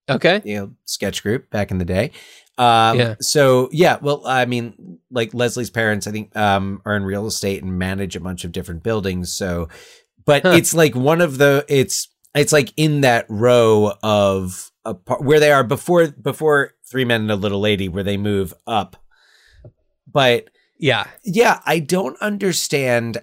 okay. 0.09 0.41
you 0.43 0.55
know 0.55 0.71
sketch 0.85 1.23
group 1.23 1.49
back 1.49 1.71
in 1.71 1.77
the 1.77 1.85
day 1.85 2.11
um 2.57 2.99
Yeah. 2.99 3.15
so 3.19 3.69
yeah 3.71 3.97
well 4.01 4.21
i 4.27 4.45
mean 4.45 4.99
like 5.09 5.33
leslie's 5.33 5.69
parents 5.71 6.05
i 6.07 6.11
think 6.11 6.35
um 6.37 6.81
are 6.85 6.95
in 6.95 7.03
real 7.03 7.25
estate 7.25 7.63
and 7.63 7.79
manage 7.79 8.15
a 8.15 8.19
bunch 8.19 8.43
of 8.45 8.51
different 8.51 8.83
buildings 8.83 9.31
so 9.33 9.69
but 10.25 10.43
Huh. 10.43 10.49
it's 10.51 10.73
like 10.73 10.95
one 10.95 11.19
of 11.21 11.37
the 11.39 11.65
it's 11.67 12.07
it's 12.35 12.53
like 12.53 12.71
in 12.77 13.01
that 13.01 13.25
row 13.29 13.93
of 14.03 14.71
a 14.85 14.93
where 15.19 15.39
they 15.39 15.51
are 15.51 15.63
before 15.63 16.07
before 16.11 16.73
three 16.85 17.05
men 17.05 17.21
and 17.21 17.31
a 17.31 17.35
little 17.35 17.59
lady 17.59 17.89
where 17.89 18.03
they 18.03 18.17
move 18.17 18.53
up 18.67 18.95
but 20.11 20.49
Yeah. 20.77 21.07
yeah 21.23 21.59
i 21.65 21.79
don't 21.79 22.19
understand 22.21 23.17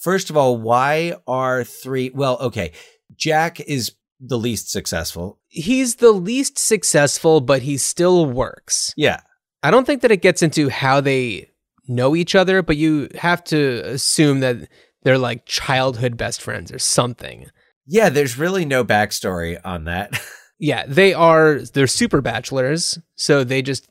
first 0.00 0.30
of 0.30 0.36
all 0.36 0.56
why 0.56 1.14
are 1.26 1.64
three 1.64 2.10
well 2.14 2.38
okay 2.40 2.72
jack 3.16 3.60
is 3.60 3.92
the 4.20 4.38
least 4.38 4.70
successful 4.70 5.38
He's 5.48 5.96
the 5.96 6.12
least 6.12 6.58
successful, 6.58 7.40
but 7.40 7.62
he 7.62 7.76
still 7.76 8.26
works. 8.26 8.92
yeah 8.96 9.20
I 9.62 9.70
don't 9.70 9.84
think 9.86 10.02
that 10.02 10.10
it 10.12 10.22
gets 10.22 10.42
into 10.42 10.68
how 10.68 11.00
they 11.00 11.50
know 11.88 12.14
each 12.16 12.34
other, 12.34 12.62
but 12.62 12.76
you 12.76 13.08
have 13.18 13.42
to 13.44 13.82
assume 13.84 14.40
that 14.40 14.56
they're 15.02 15.18
like 15.18 15.44
childhood 15.44 16.16
best 16.16 16.40
friends 16.40 16.72
or 16.72 16.78
something. 16.78 17.46
Yeah, 17.86 18.08
there's 18.10 18.38
really 18.38 18.64
no 18.64 18.84
backstory 18.84 19.58
on 19.64 19.84
that. 19.84 20.18
Yeah, 20.62 20.84
they 20.86 21.14
are 21.14 21.60
they're 21.72 21.86
super 21.86 22.20
bachelors, 22.20 22.98
so 23.14 23.44
they 23.44 23.62
just 23.62 23.88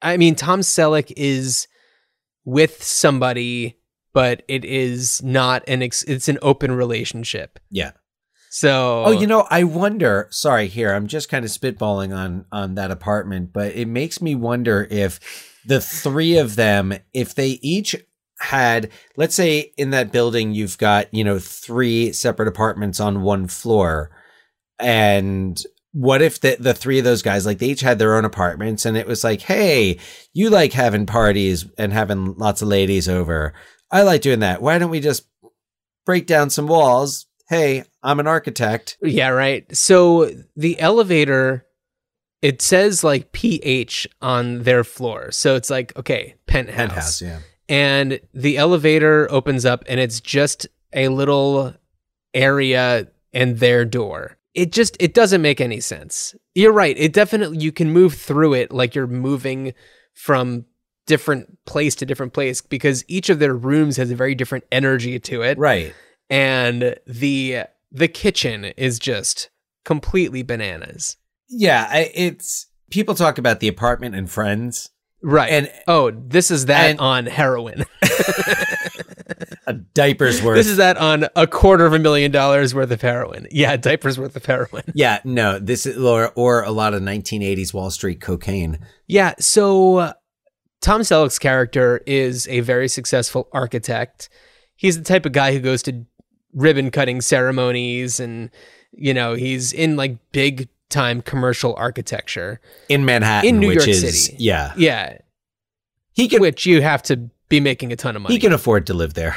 I 0.00 0.16
mean 0.16 0.34
Tom 0.34 0.60
Selleck 0.60 1.12
is 1.14 1.68
with 2.46 2.82
somebody, 2.82 3.78
but 4.14 4.44
it 4.48 4.64
is 4.64 5.22
not 5.22 5.62
an 5.68 5.82
ex, 5.82 6.02
it's 6.04 6.26
an 6.28 6.38
open 6.40 6.72
relationship. 6.72 7.58
yeah. 7.70 7.90
So 8.54 9.02
Oh, 9.06 9.10
you 9.10 9.26
know, 9.26 9.48
I 9.50 9.64
wonder. 9.64 10.28
Sorry, 10.30 10.68
here 10.68 10.92
I'm 10.92 11.08
just 11.08 11.28
kind 11.28 11.44
of 11.44 11.50
spitballing 11.50 12.16
on 12.16 12.44
on 12.52 12.76
that 12.76 12.92
apartment, 12.92 13.52
but 13.52 13.74
it 13.74 13.88
makes 13.88 14.22
me 14.22 14.36
wonder 14.36 14.86
if 14.92 15.18
the 15.66 15.80
three 15.80 16.38
of 16.38 16.54
them, 16.54 16.94
if 17.12 17.34
they 17.34 17.58
each 17.62 17.96
had, 18.38 18.90
let's 19.16 19.34
say, 19.34 19.72
in 19.76 19.90
that 19.90 20.12
building, 20.12 20.54
you've 20.54 20.78
got 20.78 21.12
you 21.12 21.24
know 21.24 21.40
three 21.40 22.12
separate 22.12 22.46
apartments 22.46 23.00
on 23.00 23.22
one 23.22 23.48
floor, 23.48 24.12
and 24.78 25.60
what 25.90 26.22
if 26.22 26.40
the 26.40 26.56
the 26.60 26.74
three 26.74 27.00
of 27.00 27.04
those 27.04 27.22
guys 27.22 27.44
like 27.44 27.58
they 27.58 27.70
each 27.70 27.80
had 27.80 27.98
their 27.98 28.14
own 28.14 28.24
apartments 28.24 28.84
and 28.84 28.96
it 28.96 29.06
was 29.06 29.22
like 29.22 29.40
hey 29.42 29.96
you 30.32 30.50
like 30.50 30.72
having 30.72 31.06
parties 31.06 31.66
and 31.78 31.92
having 31.92 32.34
lots 32.36 32.62
of 32.62 32.66
ladies 32.66 33.08
over 33.08 33.54
i 33.92 34.02
like 34.02 34.20
doing 34.20 34.40
that 34.40 34.60
why 34.60 34.76
don't 34.76 34.90
we 34.90 34.98
just 34.98 35.24
break 36.04 36.26
down 36.26 36.50
some 36.50 36.66
walls 36.66 37.26
hey 37.48 37.84
i'm 38.04 38.20
an 38.20 38.26
architect 38.26 38.96
Yeah, 39.02 39.30
right. 39.30 39.64
So 39.76 40.30
the 40.56 40.78
elevator, 40.78 41.66
it 42.42 42.62
says 42.62 43.02
like 43.02 43.32
PH 43.32 44.06
on 44.20 44.62
their 44.62 44.84
floor. 44.84 45.30
So 45.32 45.56
it's 45.56 45.70
like, 45.70 45.96
okay, 45.96 46.34
penthouse. 46.46 46.76
penthouse 46.76 47.22
yeah 47.22 47.40
And 47.68 48.20
the 48.32 48.58
elevator 48.58 49.26
opens 49.30 49.64
up 49.64 49.82
and 49.88 49.98
it's 49.98 50.20
just 50.20 50.66
a 50.92 51.08
little 51.08 51.74
area 52.34 53.08
and 53.32 53.58
their 53.58 53.84
door. 53.84 54.36
It 54.54 54.70
just 54.70 54.96
it 55.00 55.14
doesn't 55.14 55.42
make 55.42 55.60
any 55.60 55.80
sense. 55.80 56.34
You're 56.54 56.72
right. 56.72 56.96
It 56.98 57.12
definitely 57.12 57.58
you 57.58 57.72
can 57.72 57.90
move 57.90 58.14
through 58.14 58.54
it 58.54 58.70
like 58.70 58.94
you're 58.94 59.06
moving 59.08 59.72
from 60.12 60.66
different 61.06 61.58
place 61.66 61.94
to 61.96 62.06
different 62.06 62.32
place 62.32 62.60
because 62.60 63.04
each 63.08 63.28
of 63.30 63.38
their 63.38 63.54
rooms 63.54 63.96
has 63.96 64.10
a 64.10 64.16
very 64.16 64.34
different 64.34 64.64
energy 64.72 65.18
to 65.20 65.42
it 65.42 65.58
right 65.58 65.92
and 66.30 66.96
the 67.06 67.64
the 67.94 68.08
kitchen 68.08 68.64
is 68.76 68.98
just 68.98 69.48
completely 69.86 70.42
bananas. 70.42 71.16
yeah 71.48 71.94
it's 71.96 72.66
people 72.90 73.14
talk 73.14 73.38
about 73.38 73.60
the 73.60 73.68
apartment 73.68 74.14
and 74.14 74.30
friends 74.30 74.90
Right. 75.22 75.50
and 75.50 75.72
oh, 75.88 76.10
this 76.10 76.50
is 76.50 76.66
that 76.66 76.90
and- 76.90 77.00
on 77.00 77.24
heroin. 77.26 77.86
a 79.66 79.72
diaper's 79.72 80.42
worth 80.42 80.56
this 80.56 80.66
is 80.66 80.76
that 80.76 80.96
on 80.98 81.26
a 81.36 81.46
quarter 81.46 81.86
of 81.86 81.92
a 81.94 81.98
million 81.98 82.30
dollars 82.30 82.74
worth 82.74 82.90
of 82.90 83.00
heroin. 83.00 83.46
Yeah, 83.50 83.76
diapers 83.76 84.18
worth 84.18 84.36
of 84.36 84.44
heroin. 84.44 84.82
yeah 84.94 85.20
no 85.24 85.58
this 85.58 85.86
is 85.86 85.96
or, 85.96 86.30
or 86.36 86.62
a 86.62 86.70
lot 86.70 86.92
of 86.94 87.02
1980s 87.02 87.72
wall 87.72 87.90
street 87.90 88.20
cocaine 88.20 88.78
Yeah, 89.06 89.34
so 89.38 89.96
uh, 89.96 90.12
Tom 90.80 91.00
Selleck's 91.00 91.38
character 91.38 92.02
is 92.06 92.46
a 92.48 92.60
very 92.60 92.88
successful 92.88 93.48
architect. 93.52 94.28
He's 94.76 94.98
the 94.98 95.04
type 95.04 95.24
of 95.24 95.32
guy 95.32 95.52
who 95.54 95.60
goes 95.60 95.82
to 95.84 96.04
ribbon 96.54 96.90
cutting 96.90 97.20
ceremonies 97.20 98.18
and 98.20 98.50
you 98.96 99.12
know, 99.12 99.34
he's 99.34 99.72
in 99.72 99.96
like 99.96 100.16
big 100.32 100.68
time 100.88 101.20
commercial 101.20 101.74
architecture. 101.76 102.60
in 102.88 103.04
Manhattan, 103.04 103.48
In 103.48 103.58
New 103.60 103.68
which 103.68 103.76
York 103.78 103.88
is 103.88 104.26
City. 104.26 104.36
yeah, 104.38 104.72
Yeah, 104.76 105.18
he 106.12 106.28
can 106.28 106.40
which 106.40 106.64
you 106.64 106.80
have 106.82 107.02
to 107.04 107.28
be 107.48 107.58
making 107.60 107.92
a 107.92 107.96
ton 107.96 108.14
of 108.14 108.22
money. 108.22 108.34
he 108.34 108.38
can 108.40 108.52
afford 108.52 108.86
to 108.86 108.94
live 108.94 109.14
there. 109.14 109.36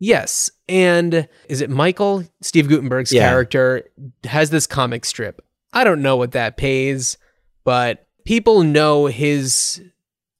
Yes. 0.00 0.50
And 0.68 1.26
is 1.48 1.60
it 1.60 1.70
Michael, 1.70 2.24
Steve 2.40 2.68
Guttenberg's 2.68 3.12
Yeah. 3.12 3.28
character, 3.28 3.84
has 4.24 4.50
this 4.50 4.66
comic 4.66 5.04
strip? 5.04 5.42
I 5.72 5.82
don't 5.84 6.02
know 6.02 6.16
what 6.16 6.32
that 6.32 6.56
pays, 6.56 7.18
but 7.64 8.06
people 8.24 8.62
know 8.62 9.06
his 9.06 9.82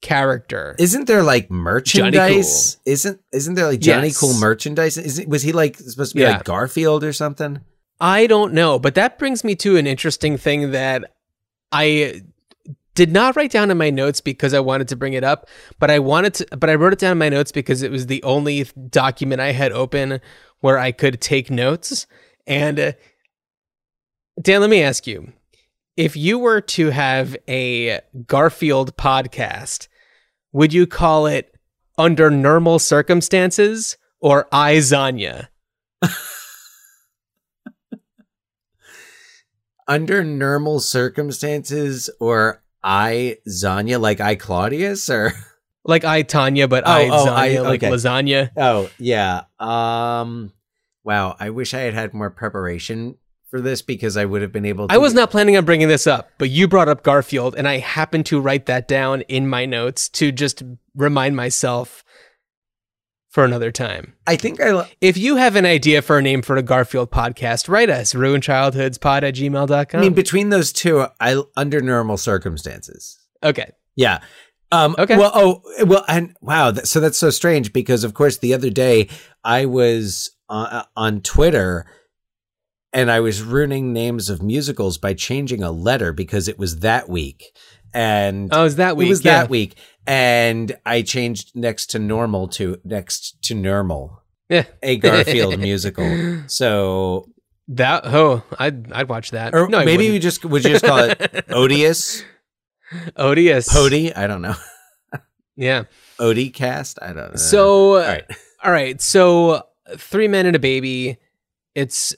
character. 0.00 0.76
Isn't 0.78 1.06
there 1.06 1.22
like 1.22 1.50
merchandise? 1.50 2.78
Isn't 2.84 3.20
isn't 3.32 3.54
there 3.54 3.66
like 3.66 3.80
Johnny 3.80 4.08
Yes. 4.08 4.18
Cool 4.18 4.34
merchandise? 4.34 4.96
Is 4.96 5.18
it, 5.18 5.28
was 5.28 5.42
he 5.42 5.52
like 5.52 5.76
supposed 5.76 6.12
to 6.12 6.16
be 6.16 6.22
Yeah. 6.22 6.32
like 6.36 6.44
Garfield 6.44 7.04
or 7.04 7.12
something? 7.12 7.60
I 8.00 8.26
don't 8.28 8.52
know, 8.52 8.78
but 8.78 8.94
that 8.94 9.18
brings 9.18 9.42
me 9.42 9.54
to 9.56 9.76
an 9.76 9.86
interesting 9.86 10.36
thing 10.36 10.70
that 10.70 11.14
I 11.72 12.22
did 12.94 13.12
not 13.12 13.34
write 13.36 13.50
down 13.50 13.70
in 13.70 13.78
my 13.78 13.90
notes 13.90 14.20
because 14.20 14.54
I 14.54 14.60
wanted 14.60 14.88
to 14.88 14.96
bring 14.96 15.12
it 15.14 15.24
up, 15.24 15.48
but 15.80 15.90
I 15.90 15.98
wanted 15.98 16.34
to 16.34 16.56
but 16.56 16.70
I 16.70 16.74
wrote 16.76 16.92
it 16.92 16.98
down 17.00 17.12
in 17.12 17.18
my 17.18 17.28
notes 17.28 17.50
because 17.52 17.82
it 17.82 17.90
was 17.90 18.06
the 18.06 18.22
only 18.22 18.64
document 18.90 19.40
I 19.40 19.52
had 19.52 19.72
open 19.72 20.20
where 20.60 20.78
I 20.78 20.92
could 20.92 21.20
take 21.20 21.50
notes. 21.50 22.06
And 22.46 22.78
uh, 22.80 22.92
Dan, 24.40 24.60
let 24.60 24.70
me 24.70 24.82
ask 24.82 25.06
you. 25.06 25.32
If 25.96 26.16
you 26.16 26.38
were 26.38 26.60
to 26.60 26.90
have 26.90 27.36
a 27.48 28.00
Garfield 28.28 28.96
podcast, 28.96 29.87
would 30.52 30.72
you 30.72 30.86
call 30.86 31.26
it 31.26 31.54
Under 31.96 32.30
Normal 32.30 32.78
Circumstances 32.78 33.96
or 34.20 34.46
I 34.52 34.76
Zanya? 34.76 35.48
Under 39.86 40.22
normal 40.22 40.80
circumstances, 40.80 42.10
or 42.20 42.62
I 42.84 43.38
Zanya, 43.48 43.98
like 43.98 44.20
I 44.20 44.34
Claudius, 44.34 45.08
or 45.08 45.32
Like 45.84 46.04
I 46.04 46.20
Tanya, 46.22 46.68
but 46.68 46.84
Oh, 46.86 46.90
I 46.90 47.08
oh, 47.08 47.26
Zanya, 47.26 47.58
I- 47.58 47.60
like 47.62 47.82
okay. 47.82 47.90
lasagna. 47.90 48.50
oh 48.58 48.90
yeah. 48.98 49.44
Um, 49.58 50.52
wow. 51.04 51.34
I 51.40 51.48
wish 51.50 51.72
I 51.72 51.78
had 51.80 51.94
had 51.94 52.12
more 52.12 52.28
preparation 52.28 53.16
for 53.50 53.60
this 53.60 53.82
because 53.82 54.16
I 54.16 54.24
would 54.24 54.42
have 54.42 54.52
been 54.52 54.64
able. 54.64 54.88
to... 54.88 54.94
I 54.94 54.98
was 54.98 55.14
not 55.14 55.30
planning 55.30 55.56
on 55.56 55.64
bringing 55.64 55.88
this 55.88 56.06
up, 56.06 56.30
but 56.38 56.50
you 56.50 56.68
brought 56.68 56.88
up 56.88 57.02
Garfield, 57.02 57.54
and 57.56 57.66
I 57.66 57.78
happened 57.78 58.26
to 58.26 58.40
write 58.40 58.66
that 58.66 58.88
down 58.88 59.22
in 59.22 59.48
my 59.48 59.64
notes 59.66 60.08
to 60.10 60.32
just 60.32 60.62
remind 60.94 61.36
myself 61.36 62.04
for 63.30 63.44
another 63.44 63.70
time. 63.70 64.14
I 64.26 64.36
think 64.36 64.60
I. 64.60 64.90
If 65.00 65.16
you 65.16 65.36
have 65.36 65.56
an 65.56 65.66
idea 65.66 66.02
for 66.02 66.18
a 66.18 66.22
name 66.22 66.42
for 66.42 66.56
a 66.56 66.62
Garfield 66.62 67.10
podcast, 67.10 67.68
write 67.68 67.90
us, 67.90 68.12
ruinchildhoodspod 68.12 69.22
at 69.22 69.34
gmail.com. 69.34 70.00
I 70.00 70.02
mean, 70.02 70.14
between 70.14 70.50
those 70.50 70.72
two, 70.72 71.06
I 71.20 71.42
under 71.56 71.80
normal 71.80 72.16
circumstances. 72.16 73.18
okay. 73.42 73.72
Yeah. 73.96 74.20
Um, 74.70 74.94
Okay. 74.98 75.16
Well, 75.16 75.32
oh, 75.34 75.62
well, 75.84 76.04
and 76.08 76.36
wow. 76.40 76.70
That, 76.70 76.86
so 76.86 77.00
that's 77.00 77.18
so 77.18 77.30
strange 77.30 77.72
because, 77.72 78.04
of 78.04 78.14
course, 78.14 78.38
the 78.38 78.54
other 78.54 78.70
day 78.70 79.08
I 79.42 79.64
was 79.64 80.30
uh, 80.48 80.84
on 80.94 81.20
Twitter 81.22 81.86
and 82.92 83.10
I 83.10 83.20
was 83.20 83.42
ruining 83.42 83.92
names 83.92 84.28
of 84.30 84.42
musicals 84.42 84.98
by 84.98 85.14
changing 85.14 85.62
a 85.62 85.70
letter 85.70 86.12
because 86.12 86.48
it 86.48 86.58
was 86.58 86.80
that 86.80 87.08
week. 87.08 87.44
And 87.94 88.50
Oh, 88.52 88.60
it 88.60 88.64
was 88.64 88.76
that 88.76 88.96
week? 88.96 89.06
it 89.06 89.10
was 89.10 89.24
yeah. 89.24 89.40
that 89.40 89.50
week. 89.50 89.76
And 90.06 90.76
I 90.86 91.02
changed 91.02 91.52
next 91.54 91.86
to 91.90 91.98
normal 91.98 92.48
to 92.48 92.78
next 92.84 93.42
to 93.44 93.54
Nermal, 93.54 94.18
Yeah. 94.48 94.64
a 94.82 94.96
Garfield 94.96 95.58
musical. 95.58 96.42
So, 96.48 97.28
That, 97.68 98.02
oh, 98.06 98.42
I'd, 98.58 98.90
I'd 98.92 99.08
watch 99.08 99.30
that. 99.32 99.54
or 99.54 99.68
no, 99.68 99.84
maybe 99.84 100.10
we 100.10 100.18
just, 100.18 100.44
would 100.44 100.64
you 100.64 100.70
just 100.70 100.84
call 100.84 100.98
it 100.98 101.44
Odious? 101.50 102.24
Odious. 103.16 103.68
Pody? 103.68 104.14
I 104.14 104.26
don't 104.26 104.42
know. 104.42 104.54
Yeah. 105.56 105.84
Odie 106.20 106.54
cast? 106.54 107.00
I 107.02 107.08
don't 107.08 107.30
know. 107.30 107.34
So, 107.36 107.94
all 107.96 108.02
right. 108.02 108.24
All 108.62 108.70
right, 108.70 109.00
so 109.00 109.64
three 109.96 110.28
men 110.28 110.46
and 110.46 110.54
a 110.54 110.60
baby. 110.60 111.18
It's 111.74 112.14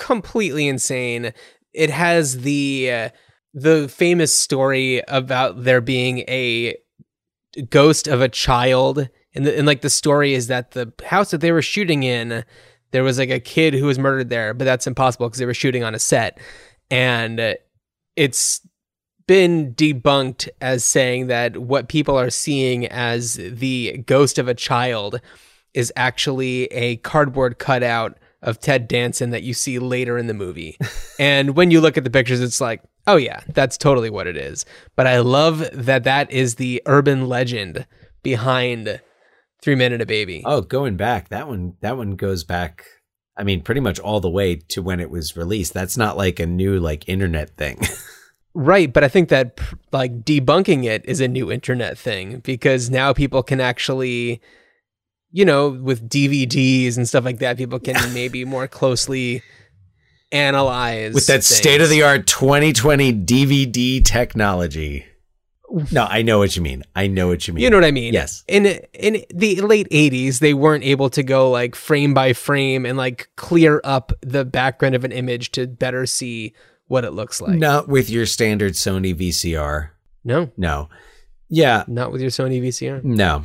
completely 0.00 0.66
insane. 0.66 1.32
It 1.72 1.90
has 1.90 2.40
the 2.40 2.90
uh, 2.90 3.08
the 3.54 3.88
famous 3.88 4.36
story 4.36 5.02
about 5.06 5.62
there 5.62 5.80
being 5.80 6.20
a 6.20 6.76
ghost 7.68 8.08
of 8.08 8.20
a 8.20 8.28
child, 8.28 9.08
and 9.34 9.46
the, 9.46 9.56
and 9.56 9.66
like 9.66 9.82
the 9.82 9.90
story 9.90 10.34
is 10.34 10.48
that 10.48 10.72
the 10.72 10.92
house 11.04 11.30
that 11.30 11.40
they 11.40 11.52
were 11.52 11.62
shooting 11.62 12.02
in, 12.02 12.44
there 12.90 13.04
was 13.04 13.18
like 13.18 13.30
a 13.30 13.38
kid 13.38 13.74
who 13.74 13.86
was 13.86 13.98
murdered 13.98 14.30
there, 14.30 14.54
but 14.54 14.64
that's 14.64 14.86
impossible 14.86 15.28
because 15.28 15.38
they 15.38 15.46
were 15.46 15.54
shooting 15.54 15.84
on 15.84 15.94
a 15.94 16.00
set, 16.00 16.40
and 16.90 17.38
uh, 17.38 17.54
it's 18.16 18.66
been 19.28 19.74
debunked 19.74 20.48
as 20.60 20.84
saying 20.84 21.28
that 21.28 21.56
what 21.58 21.88
people 21.88 22.18
are 22.18 22.30
seeing 22.30 22.86
as 22.88 23.34
the 23.34 23.98
ghost 24.06 24.38
of 24.38 24.48
a 24.48 24.54
child 24.54 25.20
is 25.72 25.92
actually 25.94 26.64
a 26.64 26.96
cardboard 26.96 27.60
cutout 27.60 28.18
of 28.42 28.60
Ted 28.60 28.88
Danson 28.88 29.30
that 29.30 29.42
you 29.42 29.54
see 29.54 29.78
later 29.78 30.16
in 30.18 30.26
the 30.26 30.34
movie. 30.34 30.78
and 31.18 31.56
when 31.56 31.70
you 31.70 31.80
look 31.80 31.96
at 31.96 32.04
the 32.04 32.10
pictures, 32.10 32.40
it's 32.40 32.60
like, 32.60 32.82
oh 33.06 33.16
yeah, 33.16 33.40
that's 33.48 33.76
totally 33.76 34.10
what 34.10 34.26
it 34.26 34.36
is. 34.36 34.64
But 34.96 35.06
I 35.06 35.18
love 35.18 35.68
that 35.72 36.04
that 36.04 36.30
is 36.30 36.54
the 36.54 36.82
urban 36.86 37.28
legend 37.28 37.86
behind 38.22 39.00
Three 39.62 39.74
Men 39.74 39.92
and 39.92 40.02
a 40.02 40.06
Baby. 40.06 40.42
Oh, 40.46 40.62
going 40.62 40.96
back, 40.96 41.28
that 41.28 41.48
one 41.48 41.74
that 41.80 41.96
one 41.96 42.16
goes 42.16 42.44
back 42.44 42.84
I 43.36 43.42
mean 43.42 43.62
pretty 43.62 43.80
much 43.80 43.98
all 43.98 44.20
the 44.20 44.30
way 44.30 44.56
to 44.56 44.82
when 44.82 45.00
it 45.00 45.10
was 45.10 45.36
released. 45.36 45.72
That's 45.72 45.96
not 45.96 46.16
like 46.16 46.38
a 46.40 46.46
new 46.46 46.78
like 46.78 47.08
internet 47.08 47.56
thing. 47.56 47.80
Right, 48.52 48.92
but 48.92 49.04
I 49.04 49.08
think 49.08 49.28
that 49.28 49.60
like 49.92 50.24
debunking 50.24 50.84
it 50.84 51.04
is 51.04 51.20
a 51.20 51.28
new 51.28 51.52
internet 51.52 51.96
thing 51.96 52.40
because 52.40 52.90
now 52.90 53.12
people 53.12 53.44
can 53.44 53.60
actually 53.60 54.40
you 55.32 55.44
know, 55.44 55.68
with 55.68 56.08
DVDs 56.08 56.96
and 56.96 57.08
stuff 57.08 57.24
like 57.24 57.38
that, 57.38 57.56
people 57.56 57.78
can 57.78 58.12
maybe 58.14 58.44
more 58.44 58.66
closely 58.68 59.42
analyze 60.32 61.14
With 61.14 61.26
that 61.26 61.44
state 61.44 61.80
of 61.80 61.88
the 61.88 62.02
art 62.02 62.26
2020 62.26 63.12
DVD 63.12 64.04
technology. 64.04 65.06
No, 65.92 66.04
I 66.04 66.22
know 66.22 66.38
what 66.38 66.56
you 66.56 66.62
mean. 66.62 66.82
I 66.96 67.06
know 67.06 67.28
what 67.28 67.46
you 67.46 67.54
mean. 67.54 67.62
You 67.62 67.70
know 67.70 67.76
what 67.76 67.84
I 67.84 67.92
mean? 67.92 68.12
Yes. 68.12 68.42
In 68.48 68.66
in 68.92 69.22
the 69.32 69.60
late 69.60 69.88
'80s, 69.90 70.40
they 70.40 70.52
weren't 70.52 70.82
able 70.82 71.10
to 71.10 71.22
go 71.22 71.48
like 71.48 71.76
frame 71.76 72.12
by 72.12 72.32
frame 72.32 72.84
and 72.84 72.98
like 72.98 73.30
clear 73.36 73.80
up 73.84 74.12
the 74.20 74.44
background 74.44 74.96
of 74.96 75.04
an 75.04 75.12
image 75.12 75.52
to 75.52 75.68
better 75.68 76.06
see 76.06 76.54
what 76.88 77.04
it 77.04 77.12
looks 77.12 77.40
like. 77.40 77.56
Not 77.56 77.86
with 77.86 78.10
your 78.10 78.26
standard 78.26 78.72
Sony 78.72 79.14
VCR. 79.14 79.90
no, 80.24 80.50
No. 80.56 80.88
Yeah, 81.48 81.84
not 81.86 82.10
with 82.10 82.20
your 82.20 82.30
Sony 82.30 82.60
VCR. 82.60 83.04
no. 83.04 83.44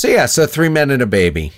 So 0.00 0.08
yeah, 0.08 0.24
so 0.24 0.46
Three 0.46 0.70
Men 0.70 0.90
and 0.90 1.02
a 1.02 1.06
Baby. 1.06 1.52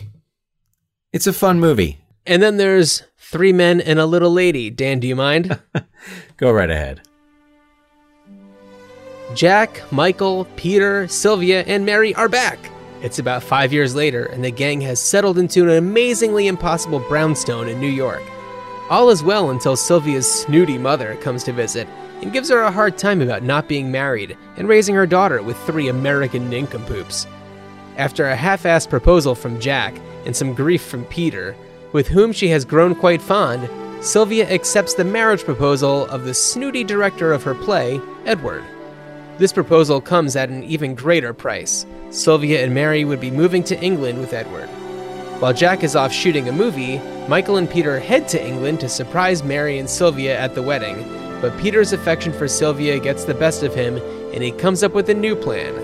It's 1.13 1.29
a 1.29 1.33
fun 1.33 1.61
movie. 1.61 1.99
And 2.27 2.43
then 2.43 2.57
there's 2.57 3.05
three 3.17 3.53
men 3.53 3.81
and 3.81 4.01
a 4.01 4.05
little 4.05 4.33
lady. 4.33 4.69
Dan, 4.69 4.99
do 4.99 5.07
you 5.07 5.15
mind? 5.15 5.61
Go 6.39 6.51
right 6.51 6.69
ahead. 6.69 7.03
Jack, 9.37 9.81
Michael, 9.93 10.49
Peter, 10.57 11.07
Sylvia, 11.07 11.63
and 11.69 11.87
Mary 11.87 12.17
are 12.17 12.29
back. 12.29 12.59
It's 13.01 13.21
about 13.21 13.45
five 13.45 13.73
years 13.73 13.95
later, 13.95 14.25
and 14.25 14.45
the 14.45 14.51
gang 14.51 14.81
has 14.81 14.99
settled 14.99 15.39
into 15.39 15.63
an 15.63 15.77
amazingly 15.77 16.49
impossible 16.49 16.99
brownstone 16.99 17.69
in 17.69 17.79
New 17.79 17.87
York. 17.87 18.25
All 18.91 19.09
is 19.11 19.23
well 19.23 19.51
until 19.51 19.77
Sylvia's 19.77 20.29
snooty 20.29 20.79
mother 20.79 21.15
comes 21.19 21.45
to 21.45 21.53
visit 21.53 21.87
and 22.21 22.33
gives 22.33 22.49
her 22.49 22.63
a 22.63 22.73
hard 22.73 22.99
time 22.99 23.21
about 23.21 23.45
not 23.45 23.69
being 23.69 23.93
married 23.93 24.37
and 24.57 24.67
raising 24.67 24.97
her 24.97 25.07
daughter 25.07 25.45
with 25.45 25.57
three 25.59 25.87
American 25.87 26.51
nincompoops. 26.51 27.29
After 27.97 28.27
a 28.27 28.37
half 28.37 28.63
assed 28.63 28.89
proposal 28.89 29.35
from 29.35 29.61
Jack 29.61 29.95
and 30.25 30.35
some 30.35 30.55
grief 30.55 30.83
from 30.83 31.05
Peter, 31.07 31.55
with 31.93 32.09
whom 32.09 32.33
she 32.33 32.49
has 32.49 32.65
grown 32.65 32.95
quite 32.95 33.21
fond, 33.21 33.69
Sylvia 34.05 34.49
accepts 34.51 34.95
the 34.95 35.05
marriage 35.05 35.45
proposal 35.45 36.07
of 36.07 36.25
the 36.25 36.35
snooty 36.35 36.85
director 36.85 37.33
of 37.33 37.43
her 37.45 37.55
play, 37.55 38.01
Edward. 38.25 38.65
This 39.39 39.53
proposal 39.53 40.01
comes 40.01 40.37
at 40.37 40.49
an 40.49 40.65
even 40.65 40.95
greater 40.95 41.33
price. 41.33 41.87
Sylvia 42.11 42.65
and 42.65 42.75
Mary 42.75 43.05
would 43.05 43.21
be 43.21 43.31
moving 43.31 43.63
to 43.65 43.81
England 43.81 44.21
with 44.21 44.33
Edward. 44.33 44.69
While 45.41 45.53
Jack 45.53 45.83
is 45.83 45.97
off 45.97 46.13
shooting 46.13 46.49
a 46.49 46.53
movie, 46.53 46.99
Michael 47.29 47.57
and 47.57 47.69
Peter 47.69 47.99
head 47.99 48.29
to 48.29 48.45
England 48.45 48.81
to 48.81 48.89
surprise 48.89 49.43
Mary 49.43 49.79
and 49.79 49.89
Sylvia 49.89 50.39
at 50.39 50.55
the 50.55 50.63
wedding. 50.63 51.03
But 51.41 51.59
Peter's 51.59 51.93
affection 51.93 52.33
for 52.33 52.47
Sylvia 52.47 53.01
gets 53.01 53.25
the 53.25 53.35
best 53.35 53.63
of 53.63 53.75
him, 53.75 53.97
and 54.33 54.43
he 54.43 54.53
comes 54.53 54.83
up 54.83 54.95
with 54.95 55.09
a 55.11 55.15
new 55.15 55.35
plan. 55.35 55.75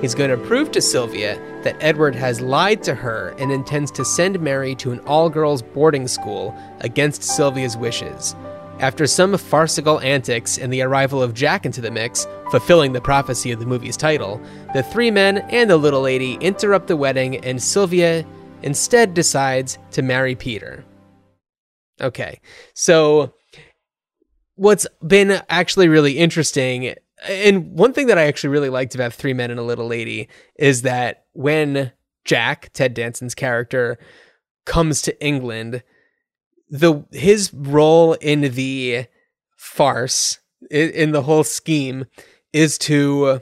He's 0.00 0.14
going 0.14 0.30
to 0.30 0.36
prove 0.36 0.70
to 0.72 0.80
Sylvia 0.80 1.40
that 1.62 1.76
Edward 1.80 2.14
has 2.14 2.40
lied 2.40 2.82
to 2.84 2.94
her 2.94 3.34
and 3.38 3.50
intends 3.50 3.90
to 3.92 4.04
send 4.04 4.40
Mary 4.40 4.74
to 4.76 4.92
an 4.92 5.00
all 5.00 5.28
girls 5.28 5.62
boarding 5.62 6.08
school 6.08 6.54
against 6.80 7.22
Sylvia's 7.22 7.76
wishes. 7.76 8.34
After 8.80 9.08
some 9.08 9.36
farcical 9.36 9.98
antics 10.00 10.56
and 10.56 10.72
the 10.72 10.82
arrival 10.82 11.20
of 11.20 11.34
Jack 11.34 11.66
into 11.66 11.80
the 11.80 11.90
mix, 11.90 12.28
fulfilling 12.50 12.92
the 12.92 13.00
prophecy 13.00 13.50
of 13.50 13.58
the 13.58 13.66
movie's 13.66 13.96
title, 13.96 14.40
the 14.72 14.84
three 14.84 15.10
men 15.10 15.38
and 15.50 15.68
the 15.68 15.76
little 15.76 16.00
lady 16.00 16.34
interrupt 16.34 16.86
the 16.86 16.96
wedding 16.96 17.44
and 17.44 17.60
Sylvia 17.60 18.24
instead 18.62 19.14
decides 19.14 19.78
to 19.90 20.02
marry 20.02 20.36
Peter. 20.36 20.84
Okay, 22.00 22.40
so 22.74 23.34
what's 24.54 24.86
been 25.04 25.42
actually 25.48 25.88
really 25.88 26.18
interesting, 26.18 26.94
and 27.26 27.72
one 27.72 27.92
thing 27.92 28.06
that 28.08 28.18
I 28.18 28.24
actually 28.24 28.50
really 28.50 28.70
liked 28.70 28.94
about 28.94 29.12
Three 29.12 29.32
Men 29.32 29.50
and 29.50 29.60
a 29.60 29.64
Little 29.64 29.86
Lady 29.86 30.28
is 30.56 30.82
that 30.82 31.24
when 31.32 31.92
Jack, 32.24 32.70
Ted 32.72 32.94
Danson's 32.94 33.34
character, 33.34 33.98
comes 34.64 35.02
to 35.02 35.24
England, 35.24 35.82
the 36.68 37.04
his 37.12 37.52
role 37.54 38.14
in 38.14 38.42
the 38.42 39.06
farce 39.56 40.38
in 40.70 41.12
the 41.12 41.22
whole 41.22 41.44
scheme 41.44 42.06
is 42.52 42.78
to 42.78 43.40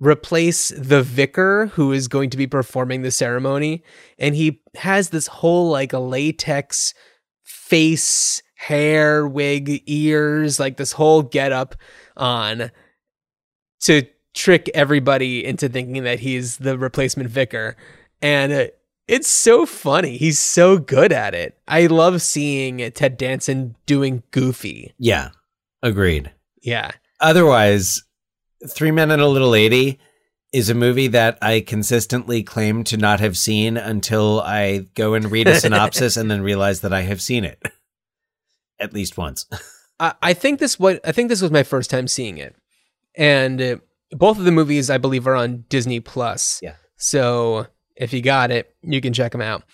replace 0.00 0.70
the 0.70 1.02
vicar 1.02 1.66
who 1.74 1.92
is 1.92 2.08
going 2.08 2.28
to 2.30 2.36
be 2.36 2.46
performing 2.46 3.02
the 3.02 3.10
ceremony. 3.10 3.84
And 4.18 4.34
he 4.34 4.60
has 4.74 5.10
this 5.10 5.28
whole 5.28 5.70
like 5.70 5.92
a 5.92 5.98
latex 5.98 6.92
face 7.44 8.42
hair 8.54 9.26
wig 9.26 9.82
ears 9.86 10.58
like 10.58 10.76
this 10.76 10.92
whole 10.92 11.22
get 11.22 11.52
up 11.52 11.74
on 12.16 12.70
to 13.82 14.02
trick 14.34 14.70
everybody 14.74 15.44
into 15.44 15.68
thinking 15.68 16.04
that 16.04 16.20
he's 16.20 16.56
the 16.58 16.78
replacement 16.78 17.28
vicar 17.28 17.76
and 18.22 18.52
uh, 18.52 18.66
it's 19.08 19.28
so 19.28 19.66
funny 19.66 20.16
he's 20.16 20.38
so 20.38 20.78
good 20.78 21.12
at 21.12 21.34
it 21.34 21.58
i 21.68 21.86
love 21.86 22.22
seeing 22.22 22.78
ted 22.92 23.16
danson 23.16 23.74
doing 23.86 24.22
goofy 24.30 24.94
Yeah. 24.98 25.30
Agreed. 25.82 26.30
yeah 26.62 26.92
Otherwise, 27.20 28.02
Three 28.68 28.90
Men 28.90 29.10
and 29.12 29.22
a 29.22 29.26
Little 29.28 29.48
Lady 29.50 29.98
is 30.52 30.68
a 30.70 30.74
movie 30.74 31.06
that 31.08 31.38
I 31.40 31.60
consistently 31.60 32.42
claim 32.42 32.82
to 32.84 32.96
not 32.96 33.20
have 33.20 33.36
seen 33.36 33.76
until 33.76 34.40
I 34.40 34.86
go 34.94 35.14
and 35.14 35.30
read 35.30 35.46
a 35.48 35.54
synopsis 35.60 36.16
and 36.16 36.30
then 36.30 36.42
realize 36.42 36.80
that 36.80 36.92
I 36.92 37.02
have 37.02 37.22
seen 37.22 37.44
it. 37.44 37.62
At 38.80 38.92
least 38.92 39.16
once. 39.16 39.46
I, 40.00 40.14
I 40.20 40.34
think 40.34 40.58
this 40.58 40.78
what 40.80 41.00
I 41.06 41.12
think 41.12 41.28
this 41.28 41.40
was 41.42 41.50
my 41.52 41.62
first 41.62 41.90
time 41.90 42.08
seeing 42.08 42.38
it, 42.38 42.56
and 43.14 43.60
uh, 43.60 43.76
both 44.12 44.38
of 44.38 44.44
the 44.44 44.52
movies 44.52 44.90
I 44.90 44.98
believe 44.98 45.26
are 45.26 45.34
on 45.34 45.64
Disney 45.68 46.00
Plus. 46.00 46.60
Yeah. 46.62 46.74
So 46.96 47.66
if 47.96 48.12
you 48.12 48.22
got 48.22 48.50
it, 48.50 48.74
you 48.82 49.00
can 49.00 49.12
check 49.12 49.32
them 49.32 49.40
out. 49.40 49.64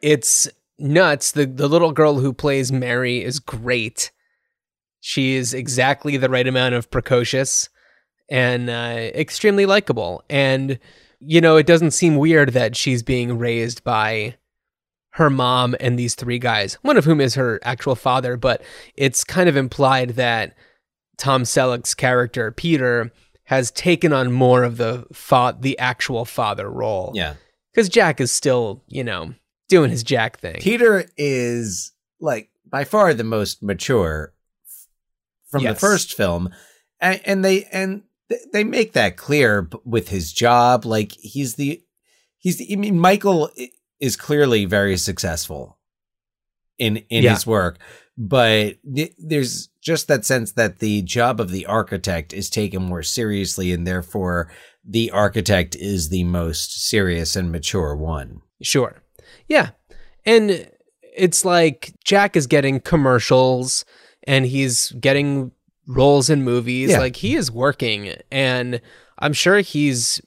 It's 0.00 0.48
nuts. 0.78 1.32
the 1.32 1.46
The 1.46 1.68
little 1.68 1.92
girl 1.92 2.20
who 2.20 2.32
plays 2.32 2.72
Mary 2.72 3.22
is 3.22 3.38
great. 3.38 4.10
She 5.00 5.34
is 5.34 5.54
exactly 5.54 6.16
the 6.16 6.28
right 6.28 6.46
amount 6.46 6.74
of 6.74 6.90
precocious 6.90 7.68
and 8.28 8.68
uh, 8.68 9.10
extremely 9.14 9.66
likable. 9.66 10.22
And 10.28 10.78
you 11.20 11.40
know, 11.40 11.56
it 11.56 11.66
doesn't 11.66 11.92
seem 11.92 12.16
weird 12.16 12.50
that 12.50 12.76
she's 12.76 13.02
being 13.02 13.38
raised 13.38 13.82
by 13.84 14.36
her 15.10 15.30
mom 15.30 15.74
and 15.80 15.98
these 15.98 16.14
three 16.14 16.38
guys, 16.38 16.74
one 16.82 16.98
of 16.98 17.06
whom 17.06 17.22
is 17.22 17.34
her 17.36 17.58
actual 17.62 17.94
father, 17.94 18.36
but 18.36 18.62
it's 18.96 19.24
kind 19.24 19.48
of 19.48 19.56
implied 19.56 20.10
that 20.10 20.54
Tom 21.18 21.42
Selleck's 21.44 21.94
character, 21.94 22.50
Peter, 22.52 23.12
has 23.44 23.70
taken 23.70 24.12
on 24.12 24.32
more 24.32 24.64
of 24.64 24.76
the 24.76 25.06
fa- 25.12 25.56
the 25.58 25.78
actual 25.78 26.24
father 26.24 26.70
role. 26.70 27.12
Yeah. 27.14 27.34
Because 27.72 27.88
Jack 27.88 28.20
is 28.20 28.32
still, 28.32 28.82
you 28.88 29.04
know, 29.04 29.34
doing 29.68 29.90
his 29.90 30.02
Jack 30.02 30.38
thing. 30.40 30.60
Peter 30.60 31.04
is 31.16 31.92
like 32.20 32.50
by 32.68 32.84
far 32.84 33.14
the 33.14 33.24
most 33.24 33.62
mature 33.62 34.32
from 35.50 35.62
Yes. 35.62 35.74
the 35.74 35.80
first 35.80 36.14
film. 36.14 36.50
And, 37.00 37.20
and 37.24 37.44
they 37.44 37.64
and 37.64 38.02
th- 38.28 38.40
they 38.52 38.64
make 38.64 38.94
that 38.94 39.16
clear 39.16 39.68
with 39.84 40.08
his 40.08 40.32
job 40.32 40.84
like 40.86 41.12
he's 41.12 41.54
the 41.54 41.82
he's 42.38 42.56
the, 42.58 42.72
I 42.72 42.76
mean 42.76 42.98
Michael 42.98 43.50
is 44.00 44.16
clearly 44.16 44.64
very 44.64 44.96
successful 44.96 45.78
in 46.78 46.96
in 47.10 47.22
Yeah. 47.24 47.34
his 47.34 47.46
work 47.46 47.78
but 48.18 48.76
th- 48.94 49.14
there's 49.18 49.68
just 49.80 50.08
that 50.08 50.24
sense 50.24 50.52
that 50.52 50.78
the 50.78 51.02
job 51.02 51.40
of 51.40 51.50
the 51.50 51.66
architect 51.66 52.32
is 52.32 52.48
taken 52.50 52.82
more 52.82 53.02
seriously 53.02 53.72
and 53.72 53.86
therefore 53.86 54.50
the 54.84 55.10
architect 55.10 55.74
is 55.76 56.08
the 56.08 56.24
most 56.24 56.88
serious 56.88 57.36
and 57.36 57.52
mature 57.52 57.94
one. 57.94 58.40
Sure. 58.62 59.02
Yeah. 59.48 59.70
And 60.24 60.70
it's 61.16 61.44
like 61.44 61.92
Jack 62.04 62.36
is 62.36 62.46
getting 62.46 62.80
commercials 62.80 63.84
and 64.24 64.46
he's 64.46 64.92
getting 64.92 65.52
roles 65.86 66.30
in 66.30 66.42
movies. 66.42 66.90
Yeah. 66.90 66.98
Like 66.98 67.16
he 67.16 67.34
is 67.36 67.50
working 67.50 68.14
and 68.30 68.80
I'm 69.18 69.32
sure 69.32 69.60
he's 69.60 70.20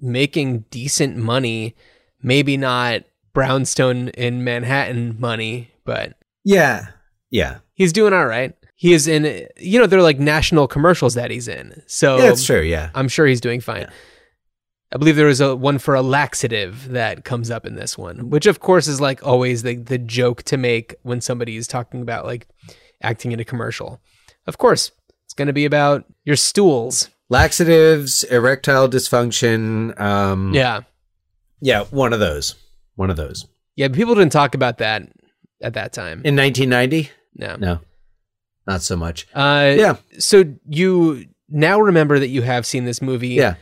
making 0.00 0.64
decent 0.70 1.16
money. 1.16 1.74
Maybe 2.22 2.56
not 2.56 3.02
brownstone 3.32 4.08
in 4.08 4.44
Manhattan 4.44 5.16
money, 5.20 5.70
but 5.84 6.14
Yeah. 6.44 6.88
Yeah. 7.30 7.58
he's 7.74 7.92
doing 7.92 8.12
all 8.12 8.26
right. 8.26 8.54
He 8.74 8.92
is 8.92 9.08
in, 9.08 9.48
you 9.56 9.78
know, 9.80 9.86
they're 9.86 10.02
like 10.02 10.18
national 10.18 10.68
commercials 10.68 11.14
that 11.14 11.30
he's 11.30 11.48
in. 11.48 11.82
So 11.86 12.16
Yeah, 12.18 12.26
that's 12.28 12.44
true. 12.44 12.60
Yeah. 12.60 12.90
I'm 12.94 13.08
sure 13.08 13.26
he's 13.26 13.40
doing 13.40 13.60
fine. 13.60 13.88
I 14.92 14.98
believe 14.98 15.16
there 15.16 15.26
was 15.26 15.40
a 15.40 15.56
one 15.56 15.78
for 15.78 15.94
a 15.94 16.02
laxative 16.02 16.88
that 16.90 17.24
comes 17.24 17.50
up 17.50 17.66
in 17.66 17.74
this 17.74 17.98
one, 17.98 18.30
which 18.30 18.46
of 18.46 18.60
course 18.60 18.86
is 18.86 19.00
like 19.00 19.26
always 19.26 19.62
the 19.62 19.76
the 19.76 19.98
joke 19.98 20.42
to 20.44 20.56
make 20.56 20.94
when 21.02 21.20
somebody 21.20 21.56
is 21.56 21.66
talking 21.66 22.02
about 22.02 22.24
like 22.24 22.46
acting 23.02 23.32
in 23.32 23.40
a 23.40 23.44
commercial. 23.44 24.00
Of 24.46 24.58
course, 24.58 24.92
it's 25.24 25.34
going 25.34 25.48
to 25.48 25.52
be 25.52 25.64
about 25.64 26.04
your 26.24 26.36
stools. 26.36 27.10
Laxatives, 27.28 28.22
erectile 28.24 28.88
dysfunction. 28.88 29.98
Um, 30.00 30.54
Yeah. 30.54 30.82
Yeah. 31.60 31.84
One 31.84 32.12
of 32.12 32.20
those. 32.20 32.54
One 32.94 33.10
of 33.10 33.16
those. 33.16 33.46
Yeah, 33.74 33.88
people 33.88 34.14
didn't 34.14 34.32
talk 34.32 34.54
about 34.54 34.78
that 34.78 35.02
at 35.62 35.74
that 35.74 35.92
time. 35.92 36.22
In 36.24 36.36
1990? 36.36 37.10
no. 37.36 37.56
No. 37.56 37.80
Not 38.66 38.82
so 38.82 38.96
much. 38.96 39.26
Uh 39.34 39.74
Yeah. 39.76 39.96
so 40.18 40.44
you 40.68 41.26
now 41.48 41.78
remember 41.80 42.18
that 42.18 42.28
you 42.28 42.42
have 42.42 42.66
seen 42.66 42.84
this 42.84 43.00
movie. 43.00 43.28
Yeah. 43.28 43.54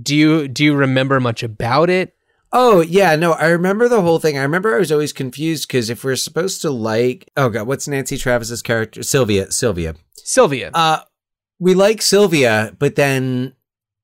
Do 0.00 0.16
you 0.16 0.48
do 0.48 0.64
you 0.64 0.74
remember 0.74 1.20
much 1.20 1.42
about 1.42 1.90
it? 1.90 2.14
Oh, 2.56 2.82
yeah. 2.82 3.16
No, 3.16 3.32
I 3.32 3.48
remember 3.48 3.88
the 3.88 4.00
whole 4.00 4.20
thing. 4.20 4.38
I 4.38 4.42
remember 4.42 4.74
I 4.74 4.78
was 4.78 4.92
always 4.92 5.12
confused 5.12 5.66
because 5.66 5.90
if 5.90 6.04
we're 6.04 6.14
supposed 6.14 6.62
to 6.62 6.70
like, 6.70 7.28
oh, 7.36 7.48
God, 7.48 7.66
what's 7.66 7.88
Nancy 7.88 8.16
Travis's 8.16 8.62
character? 8.62 9.02
Sylvia. 9.02 9.50
Sylvia. 9.50 9.96
Sylvia. 10.12 10.70
Uh, 10.72 11.00
we 11.58 11.74
like 11.74 12.00
Sylvia, 12.00 12.76
but 12.78 12.94
then 12.94 13.54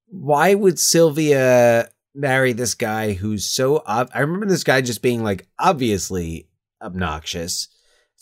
why 0.09 0.55
would 0.57 0.81
Sylvia 0.81 1.91
marry 2.13 2.53
this 2.53 2.75
guy 2.75 3.13
who's 3.13 3.45
so 3.45 3.85
ob- 3.87 4.11
I 4.13 4.19
remember 4.21 4.47
this 4.47 4.65
guy 4.65 4.81
just 4.81 5.01
being 5.01 5.23
like 5.23 5.47
obviously 5.61 6.49
obnoxious. 6.83 7.69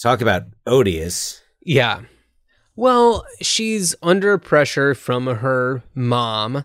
Talk 0.00 0.20
about 0.20 0.44
odious. 0.66 1.42
Yeah. 1.60 2.02
Well, 2.76 3.26
she's 3.42 3.94
under 4.02 4.38
pressure 4.38 4.94
from 4.94 5.26
her 5.26 5.82
mom, 5.94 6.64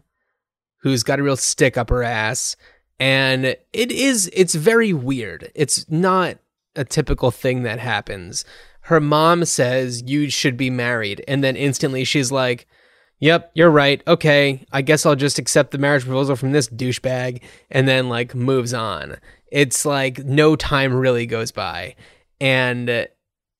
who's 0.82 1.04
got 1.04 1.20
a 1.20 1.24
real 1.24 1.36
stick 1.36 1.78
up 1.78 1.89
her 1.89 2.04
ass. 2.04 2.56
And 3.00 3.46
it 3.46 3.91
is, 3.91 4.30
it's 4.34 4.54
very 4.54 4.94
weird. 4.94 5.52
It's 5.56 5.89
not 5.89 6.38
a 6.76 6.86
typical 6.86 7.32
thing 7.32 7.64
that 7.64 7.80
happens. 7.80 8.46
Her 8.82 9.00
mom 9.00 9.46
says, 9.46 10.04
You 10.04 10.30
should 10.30 10.58
be 10.58 10.70
married. 10.70 11.24
And 11.28 11.44
then 11.44 11.56
instantly 11.56 12.04
she's 12.04 12.32
like, 12.32 12.68
Yep, 13.20 13.52
you're 13.56 13.70
right. 13.70 14.04
Okay, 14.06 14.66
I 14.72 14.82
guess 14.82 15.06
I'll 15.06 15.16
just 15.16 15.39
accept 15.39 15.72
the 15.72 15.78
marriage 15.78 16.04
proposal 16.04 16.36
from 16.36 16.52
this 16.52 16.68
douchebag 16.68 17.41
and 17.72 17.88
then 17.88 18.10
like 18.10 18.36
moves 18.36 18.74
on. 18.74 19.18
It's 19.54 19.86
like 19.86 20.18
no 20.26 20.56
time 20.56 20.93
really 20.93 21.26
goes 21.28 21.51
by. 21.51 21.95
And 22.41 22.89
uh, 22.89 23.06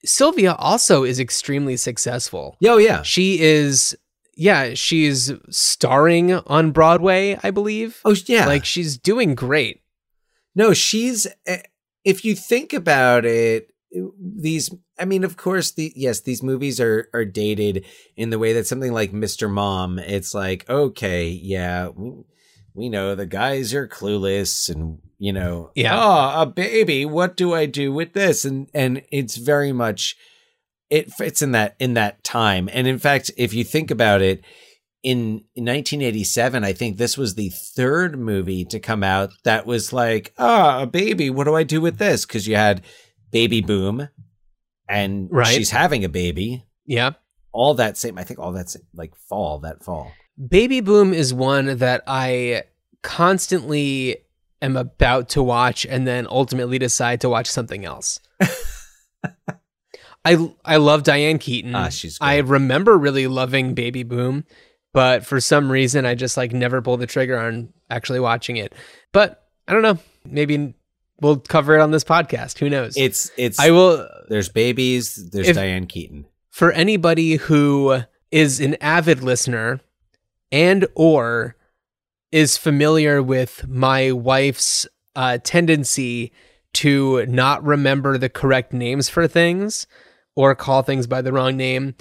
Sylvia 0.04 0.54
also 0.56 1.04
is 1.04 1.20
extremely 1.20 1.78
successful. 1.78 2.58
Oh 2.66 2.78
yeah. 2.78 3.04
She 3.04 3.40
is, 3.40 3.96
yeah, 4.36 4.74
she's 4.74 5.32
starring 5.52 6.34
on 6.34 6.72
Broadway, 6.72 7.38
I 7.44 7.52
believe. 7.52 8.02
Oh 8.04 8.16
yeah. 8.26 8.48
Like 8.48 8.66
she's 8.66 8.98
doing 8.98 9.36
great. 9.36 9.82
No, 10.56 10.74
she's. 10.74 11.28
eh, 11.46 11.62
If 12.04 12.26
you 12.26 12.36
think 12.36 12.74
about 12.74 13.24
it, 13.26 13.70
these. 14.20 14.74
I 15.00 15.06
mean, 15.06 15.24
of 15.24 15.38
course, 15.38 15.72
the 15.72 15.94
yes, 15.96 16.22
these 16.22 16.42
movies 16.44 16.80
are 16.80 17.08
are 17.14 17.26
dated 17.26 17.86
in 18.18 18.30
the 18.32 18.40
way 18.40 18.54
that 18.54 18.66
something 18.68 18.92
like 18.94 19.12
Mr. 19.12 19.50
Mom. 19.50 20.00
It's 20.00 20.34
like 20.34 20.68
okay, 20.70 21.28
yeah, 21.30 21.90
we, 22.74 22.90
know 22.90 23.16
the 23.16 23.26
guys 23.26 23.74
are 23.74 23.88
clueless, 23.88 24.70
and 24.70 25.00
you 25.18 25.32
know, 25.34 25.72
Yeah. 25.76 25.94
oh, 25.96 26.42
a 26.42 26.46
baby. 26.46 27.06
What 27.06 27.38
do 27.38 27.54
I 27.54 27.66
do 27.66 27.92
with 27.92 28.14
this? 28.14 28.46
And 28.46 28.70
and 28.74 29.04
it's 29.12 29.38
very 29.38 29.72
much. 29.72 30.16
It 30.90 31.12
fits 31.12 31.42
in 31.42 31.52
that 31.54 31.76
in 31.80 31.94
that 31.96 32.24
time, 32.24 32.70
and 32.72 32.88
in 32.88 33.00
fact, 33.00 33.32
if 33.38 33.54
you 33.54 33.64
think 33.64 33.90
about 33.90 34.22
it, 34.22 34.44
in, 35.02 35.44
in 35.56 35.66
1987, 35.66 36.64
I 36.64 36.72
think 36.74 36.98
this 36.98 37.18
was 37.18 37.36
the 37.36 37.50
third 37.50 38.18
movie 38.18 38.64
to 38.66 38.80
come 38.80 39.04
out 39.04 39.32
that 39.44 39.66
was 39.66 39.92
like, 39.92 40.34
ah, 40.38 40.84
a 40.84 40.86
baby. 40.88 41.30
What 41.30 41.44
do 41.46 41.56
I 41.56 41.64
do 41.64 41.82
with 41.82 41.98
this? 41.98 42.26
Because 42.26 42.48
you 42.48 42.56
had 42.56 42.84
Baby 43.32 43.62
Boom, 43.62 44.08
and 44.88 45.28
Right. 45.32 45.48
she's 45.48 45.72
having 45.72 46.04
a 46.06 46.10
baby. 46.10 46.64
Yeah. 46.86 47.12
All 47.52 47.74
that 47.76 47.98
same, 47.98 48.18
I 48.18 48.24
think, 48.24 48.40
all 48.40 48.52
that's 48.52 48.78
like 48.94 49.16
fall 49.30 49.60
that 49.60 49.84
fall. 49.84 50.12
Baby 50.48 50.82
Boom 50.82 51.14
is 51.14 51.34
one 51.34 51.78
that 51.78 52.04
I 52.08 52.64
constantly 53.02 54.18
am 54.62 54.78
about 54.78 55.30
to 55.30 55.44
watch 55.44 55.86
and 55.86 56.08
then 56.08 56.26
ultimately 56.30 56.80
decide 56.80 57.22
to 57.22 57.30
watch 57.30 57.48
something 57.48 57.86
else. 57.86 58.20
I 60.26 60.52
I 60.64 60.78
love 60.78 61.04
Diane 61.04 61.38
Keaton. 61.38 61.76
Ah, 61.76 61.90
she's 61.90 62.18
I 62.22 62.38
remember 62.38 62.98
really 62.98 63.28
loving 63.28 63.74
Baby 63.74 64.04
Boom, 64.04 64.46
but 64.94 65.26
for 65.26 65.42
some 65.42 65.70
reason 65.72 66.06
I 66.06 66.16
just 66.16 66.38
like 66.38 66.54
never 66.54 66.82
pulled 66.82 67.02
the 67.02 67.08
trigger 67.08 67.38
on 67.38 67.74
actually 67.90 68.22
watching 68.22 68.56
it. 68.58 68.74
But 69.12 69.44
I 69.68 69.74
don't 69.74 69.82
know. 69.82 70.00
Maybe 70.26 70.74
we'll 71.20 71.40
cover 71.40 71.76
it 71.78 71.82
on 71.82 71.92
this 71.92 72.06
podcast. 72.06 72.58
Who 72.60 72.70
knows? 72.70 72.96
It's 72.96 73.32
it's 73.38 73.60
I 73.60 73.72
will 73.72 74.08
there's 74.30 74.48
babies, 74.50 75.30
there's 75.32 75.50
If- 75.50 75.56
Diane 75.58 75.88
Keaton. 75.88 76.26
for 76.52 76.72
anybody 76.72 77.36
who 77.36 78.00
is 78.32 78.62
an 78.62 78.76
avid 78.80 79.22
listener 79.24 79.82
and 80.54 80.88
or 80.94 81.58
is 82.32 82.58
familiar 82.58 83.22
with 83.22 83.68
my 83.68 84.12
wife's 84.12 84.88
uh, 85.16 85.40
tendency 85.44 86.32
to 86.74 87.26
not 87.26 87.64
remember 87.64 88.18
the 88.18 88.30
correct 88.30 88.72
names 88.72 89.10
for 89.10 89.28
things 89.28 89.88
or 90.36 90.56
call 90.56 90.84
things 90.84 91.08
by 91.08 91.22
the 91.22 91.34
wrong 91.34 91.58
name. 91.58 91.96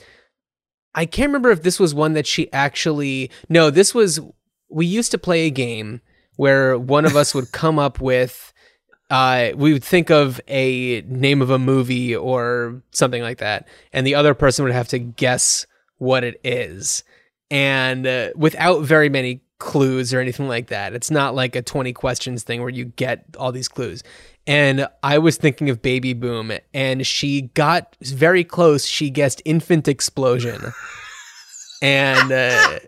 I 0.94 1.06
can't 1.06 1.30
remember 1.30 1.50
if 1.50 1.62
this 1.62 1.80
was 1.80 1.94
one 1.94 2.12
that 2.12 2.26
she 2.26 2.52
actually 2.52 3.30
no 3.48 3.70
this 3.70 3.94
was 3.94 4.20
we 4.68 4.86
used 4.86 5.10
to 5.10 5.18
play 5.18 5.46
a 5.46 5.50
game 5.50 6.02
where 6.36 6.78
one 6.78 7.06
of 7.06 7.16
us 7.16 7.34
would 7.34 7.52
come 7.52 7.78
up 7.78 8.00
with 8.00 8.52
uh, 9.10 9.52
we 9.56 9.74
would 9.74 9.84
think 9.84 10.10
of 10.10 10.40
a 10.48 11.02
name 11.02 11.42
of 11.42 11.50
a 11.50 11.58
movie 11.58 12.16
or 12.16 12.82
something 12.92 13.20
like 13.20 13.38
that, 13.38 13.68
and 13.92 14.06
the 14.06 14.14
other 14.14 14.32
person 14.32 14.64
would 14.64 14.72
have 14.72 14.88
to 14.88 14.98
guess 14.98 15.66
what 15.98 16.24
it 16.24 16.40
is, 16.42 17.04
and 17.52 18.06
uh, 18.06 18.30
without 18.34 18.80
very 18.80 19.10
many 19.10 19.42
clues 19.58 20.12
or 20.12 20.18
anything 20.18 20.48
like 20.48 20.68
that. 20.68 20.94
It's 20.94 21.10
not 21.10 21.36
like 21.36 21.54
a 21.54 21.62
twenty 21.62 21.92
questions 21.92 22.42
thing 22.42 22.62
where 22.62 22.70
you 22.70 22.86
get 22.86 23.24
all 23.38 23.52
these 23.52 23.68
clues. 23.68 24.02
And 24.44 24.88
I 25.04 25.18
was 25.18 25.36
thinking 25.36 25.70
of 25.70 25.82
Baby 25.82 26.14
Boom, 26.14 26.50
and 26.74 27.06
she 27.06 27.42
got 27.42 27.94
very 28.00 28.42
close. 28.42 28.86
She 28.86 29.10
guessed 29.10 29.40
Infant 29.44 29.86
Explosion, 29.86 30.72
and 31.82 32.32
uh, 32.32 32.78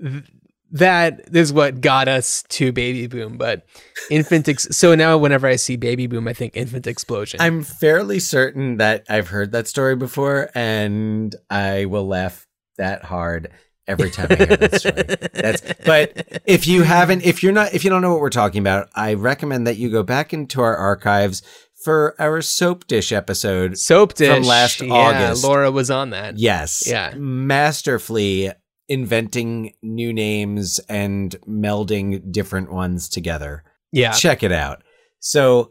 th- 0.00 0.24
that 0.70 1.28
is 1.34 1.52
what 1.52 1.80
got 1.80 2.08
us 2.08 2.44
to 2.50 2.72
Baby 2.72 3.08
Boom. 3.08 3.36
But 3.36 3.66
Infant, 4.08 4.48
ex- 4.48 4.68
so 4.70 4.94
now 4.94 5.18
whenever 5.18 5.48
I 5.48 5.56
see 5.56 5.76
Baby 5.76 6.06
Boom, 6.06 6.28
I 6.28 6.32
think 6.32 6.56
Infant 6.56 6.86
Explosion. 6.86 7.40
I'm 7.40 7.62
fairly 7.62 8.20
certain 8.20 8.76
that 8.76 9.04
I've 9.10 9.28
heard 9.28 9.52
that 9.52 9.68
story 9.68 9.96
before, 9.96 10.48
and 10.54 11.34
I 11.50 11.84
will 11.86 12.06
laugh 12.06 12.46
that 12.78 13.04
hard 13.04 13.50
every 13.86 14.10
time 14.10 14.28
I 14.30 14.36
hear 14.36 14.46
that 14.46 14.80
story. 14.80 15.28
That's 15.32 15.62
but 15.84 16.42
if 16.46 16.66
you 16.66 16.82
haven't, 16.82 17.24
if 17.24 17.42
you're 17.42 17.52
not, 17.52 17.74
if 17.74 17.84
you 17.84 17.90
don't 17.90 18.02
know 18.02 18.12
what 18.12 18.20
we're 18.20 18.30
talking 18.30 18.60
about, 18.60 18.88
I 18.94 19.14
recommend 19.14 19.66
that 19.66 19.76
you 19.76 19.90
go 19.90 20.02
back 20.02 20.32
into 20.32 20.60
our 20.60 20.76
archives 20.76 21.42
for 21.84 22.14
our 22.20 22.42
soap 22.42 22.86
dish 22.86 23.12
episode. 23.12 23.78
Soap 23.78 24.14
dish 24.14 24.34
from 24.34 24.42
last 24.42 24.80
yeah, 24.80 24.92
August. 24.92 25.44
Laura 25.44 25.70
was 25.70 25.90
on 25.90 26.10
that. 26.10 26.38
Yes, 26.38 26.84
Yeah. 26.86 27.14
masterfully 27.16 28.50
inventing 28.88 29.72
new 29.82 30.12
names 30.12 30.78
and 30.88 31.36
melding 31.48 32.32
different 32.32 32.72
ones 32.72 33.08
together. 33.08 33.62
Yeah, 33.92 34.12
check 34.12 34.42
it 34.42 34.52
out. 34.52 34.82
So, 35.20 35.70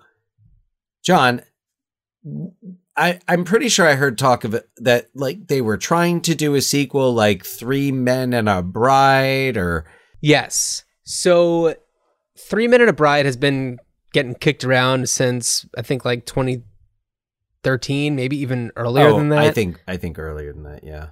John, 1.04 1.42
I 2.98 3.20
I'm 3.28 3.44
pretty 3.44 3.70
sure 3.70 3.88
I 3.88 3.96
heard 3.96 4.18
talk 4.18 4.44
of 4.44 4.54
it 4.54 4.70
that 4.78 5.10
like 5.14 5.48
they 5.48 5.62
were 5.62 5.78
trying 5.78 6.22
to 6.22 6.36
do 6.36 6.56
a 6.56 6.62
sequel, 6.62 7.14
like 7.14 7.46
Three 7.46 7.92
Men 7.92 8.34
and 8.34 8.48
a 8.48 8.62
Bride, 8.62 9.58
or 9.58 9.86
Yes. 10.26 10.84
So, 11.04 11.76
Three 12.36 12.68
Men 12.68 12.82
and 12.82 12.90
a 12.90 12.94
Bride 12.94 13.28
has 13.28 13.38
been 13.38 13.78
getting 14.12 14.34
kicked 14.34 14.64
around 14.64 15.08
since 15.08 15.68
I 15.78 15.84
think 15.84 16.04
like 16.04 16.26
2013, 16.26 18.16
maybe 18.16 18.38
even 18.38 18.72
earlier 18.76 19.10
oh, 19.10 19.18
than 19.18 19.30
that. 19.30 19.40
I 19.40 19.52
think 19.52 19.84
I 19.88 19.98
think 19.98 20.18
earlier 20.18 20.52
than 20.52 20.64
that. 20.64 20.84
Yeah. 20.84 21.10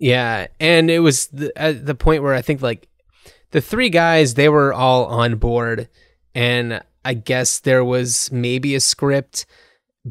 Yeah, 0.00 0.48
and 0.58 0.90
it 0.90 0.98
was 1.00 1.26
the, 1.28 1.52
at 1.56 1.86
the 1.86 1.94
point 1.94 2.24
where 2.24 2.34
I 2.34 2.42
think 2.42 2.62
like 2.62 2.88
the 3.52 3.60
three 3.60 3.90
guys 3.90 4.34
they 4.34 4.48
were 4.48 4.72
all 4.72 5.06
on 5.06 5.36
board, 5.36 5.88
and 6.34 6.82
I 7.04 7.14
guess 7.14 7.60
there 7.60 7.84
was 7.84 8.30
maybe 8.32 8.74
a 8.74 8.80
script, 8.80 9.46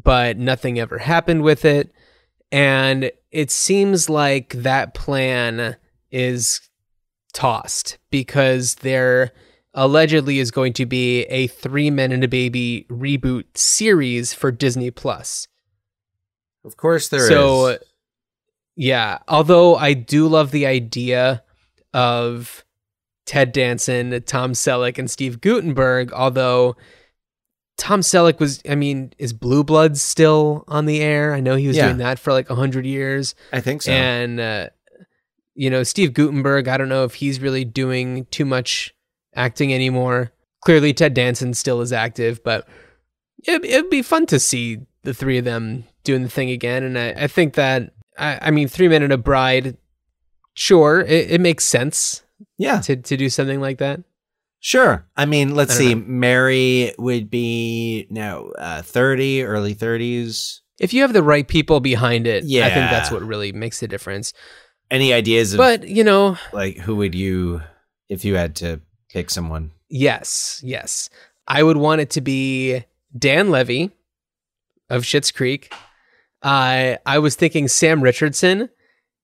but 0.02 0.38
nothing 0.38 0.78
ever 0.78 0.98
happened 0.98 1.42
with 1.42 1.64
it, 1.64 1.92
and 2.50 3.10
it 3.30 3.50
seems 3.50 4.08
like 4.08 4.50
that 4.54 4.94
plan 4.94 5.76
is 6.10 6.60
tossed 7.32 7.98
because 8.10 8.76
there 8.76 9.32
allegedly 9.74 10.38
is 10.38 10.50
going 10.50 10.72
to 10.72 10.86
be 10.86 11.22
a 11.24 11.46
Three 11.46 11.90
Men 11.90 12.10
and 12.12 12.24
a 12.24 12.28
Baby 12.28 12.86
reboot 12.90 13.44
series 13.54 14.32
for 14.32 14.50
Disney 14.50 14.90
Plus. 14.90 15.46
Of 16.64 16.76
course 16.76 17.08
there 17.08 17.20
is. 17.22 17.28
so 17.28 17.78
yeah 18.76 19.18
although 19.26 19.74
i 19.76 19.92
do 19.92 20.28
love 20.28 20.50
the 20.50 20.66
idea 20.66 21.42
of 21.92 22.64
ted 23.26 23.52
danson 23.52 24.22
tom 24.22 24.52
selleck 24.52 24.98
and 24.98 25.10
steve 25.10 25.40
guttenberg 25.40 26.12
although 26.12 26.76
tom 27.78 28.00
selleck 28.00 28.38
was 28.40 28.60
i 28.68 28.74
mean 28.74 29.12
is 29.18 29.32
blue 29.32 29.64
bloods 29.64 30.02
still 30.02 30.64
on 30.68 30.84
the 30.86 31.00
air? 31.00 31.32
I 31.32 31.40
know 31.40 31.56
he 31.56 31.66
was 31.68 31.76
Yeah. 31.76 31.86
doing 31.86 31.98
that 31.98 32.18
for 32.18 32.32
like 32.32 32.50
100 32.50 32.84
years. 32.84 33.34
I 33.52 33.60
think 33.60 33.82
so. 33.82 33.92
and 33.92 34.38
uh, 34.40 34.68
you 35.54 35.70
know 35.70 35.82
steve 35.84 36.12
guttenberg 36.12 36.68
i 36.68 36.76
don't 36.76 36.88
know 36.88 37.04
if 37.04 37.14
he's 37.14 37.40
really 37.40 37.64
doing 37.64 38.26
too 38.26 38.44
much 38.44 38.94
acting 39.34 39.72
anymore. 39.72 40.32
Clearly 40.64 40.92
ted 40.92 41.14
danson 41.14 41.54
still 41.54 41.80
is 41.80 41.92
active 41.92 42.42
but 42.44 42.68
it, 43.46 43.64
it'd 43.64 43.90
be 43.90 44.02
fun 44.02 44.26
to 44.26 44.38
see 44.40 44.80
the 45.04 45.14
three 45.14 45.38
of 45.38 45.44
them 45.44 45.84
doing 46.04 46.22
the 46.24 46.28
thing 46.28 46.50
again. 46.50 46.82
And 46.82 46.98
i, 46.98 47.10
I 47.10 47.26
think 47.28 47.54
that 47.54 47.92
I, 48.18 48.38
I 48.42 48.50
mean 48.50 48.66
three 48.68 48.88
men 48.88 49.02
and 49.04 49.12
a 49.12 49.18
bride 49.18 49.76
sure 50.54 51.00
it, 51.00 51.30
it 51.30 51.40
makes 51.40 51.64
sense 51.64 52.22
yeah, 52.56 52.80
to, 52.80 52.96
to 52.96 53.16
do 53.16 53.28
something 53.30 53.60
like 53.60 53.78
that 53.78 54.00
sure. 54.60 55.06
I 55.16 55.26
mean, 55.26 55.54
let's 55.54 55.74
I 55.74 55.78
see. 55.78 55.94
Mary 55.94 56.92
would 56.98 57.30
be 57.30 58.06
now 58.10 58.46
uh, 58.58 58.82
thirty, 58.82 59.42
early 59.42 59.74
thirties. 59.74 60.62
if 60.80 60.92
you 60.94 61.02
have 61.02 61.12
the 61.12 61.22
right 61.22 61.46
people 61.48 61.80
behind 61.80 62.26
it 62.26 62.44
yeah. 62.44 62.66
i 62.66 62.70
think 62.70 62.88
that's 62.90 63.10
what 63.10 63.22
really 63.22 63.50
makes 63.52 63.80
the 63.80 63.88
difference 63.88 64.32
Any 64.90 65.12
ideas 65.12 65.52
of 65.54 65.58
but 65.58 65.88
you 65.88 66.04
know 66.04 66.36
like 66.52 66.76
who 66.78 66.94
would 66.96 67.14
you 67.14 67.60
if 68.08 68.24
you 68.24 68.36
had 68.36 68.54
to 68.56 68.80
pick 69.10 69.28
someone? 69.30 69.72
Yes, 69.90 70.60
yes. 70.64 71.08
I 71.46 71.62
would 71.62 71.76
want 71.78 72.00
it 72.02 72.10
to 72.10 72.20
be 72.20 72.84
Dan 73.18 73.50
Levy 73.50 73.90
of 74.90 75.02
Schitt's 75.02 75.30
Creek. 75.30 75.72
I 76.42 76.98
I 77.06 77.18
was 77.18 77.34
thinking 77.36 77.68
Sam 77.68 78.02
Richardson, 78.02 78.68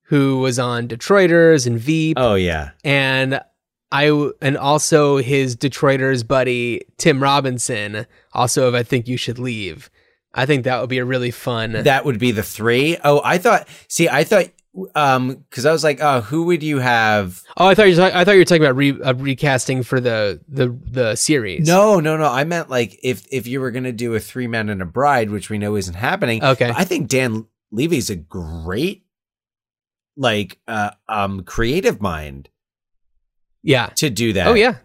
who 0.09 0.39
was 0.39 0.59
on 0.59 0.87
Detroiters 0.87 1.65
and 1.67 1.79
Veep, 1.79 2.17
Oh 2.19 2.35
yeah. 2.35 2.71
and 2.83 3.39
I 3.91 4.31
and 4.41 4.57
also 4.57 5.17
his 5.17 5.55
Detroiters 5.55 6.27
buddy 6.27 6.81
Tim 6.97 7.21
Robinson, 7.21 8.05
also 8.33 8.67
of 8.67 8.75
I 8.75 8.83
Think 8.83 9.07
You 9.07 9.17
Should 9.17 9.39
Leave. 9.39 9.89
I 10.33 10.45
think 10.45 10.65
that 10.65 10.81
would 10.81 10.89
be 10.89 10.97
a 10.97 11.05
really 11.05 11.31
fun. 11.31 11.71
That 11.71 12.03
would 12.03 12.19
be 12.19 12.31
the 12.31 12.43
three. 12.43 12.97
Oh, 13.03 13.21
I 13.23 13.37
thought. 13.37 13.67
See, 13.87 14.09
I 14.09 14.23
thought. 14.23 14.47
Um, 14.93 15.45
because 15.49 15.65
I 15.65 15.71
was 15.71 15.85
like, 15.85 15.99
oh, 16.01 16.19
who 16.19 16.43
would 16.47 16.61
you 16.61 16.79
have? 16.79 17.41
oh, 17.55 17.67
I 17.67 17.75
thought 17.75 17.87
you 17.87 17.95
were 17.95 18.03
I 18.03 18.25
thought 18.25 18.33
you 18.33 18.39
were 18.39 18.43
talking 18.45 18.61
about 18.61 18.75
re- 18.75 19.01
uh, 19.01 19.13
recasting 19.13 19.83
for 19.83 20.01
the 20.01 20.41
the 20.49 20.77
the 20.83 21.15
series. 21.15 21.65
No, 21.65 22.01
no, 22.01 22.17
no. 22.17 22.25
I 22.25 22.43
meant 22.43 22.69
like 22.69 22.99
if 23.01 23.25
if 23.31 23.47
you 23.47 23.61
were 23.61 23.71
gonna 23.71 23.93
do 23.93 24.13
a 24.15 24.19
three 24.19 24.47
men 24.47 24.67
and 24.67 24.81
a 24.81 24.85
bride, 24.85 25.29
which 25.29 25.49
we 25.49 25.57
know 25.57 25.77
isn't 25.77 25.93
happening. 25.93 26.43
Okay. 26.43 26.73
I 26.75 26.83
think 26.83 27.07
Dan 27.07 27.45
Levy's 27.71 28.09
a 28.09 28.17
great, 28.17 29.05
like, 30.17 30.59
uh, 30.67 30.91
um, 31.07 31.43
creative 31.43 32.01
mind 32.01 32.49
Yeah. 33.65 33.87
to 33.97 34.09
do 34.09 34.33
that. 34.33 34.47
Oh 34.47 34.53
yeah. 34.53 34.75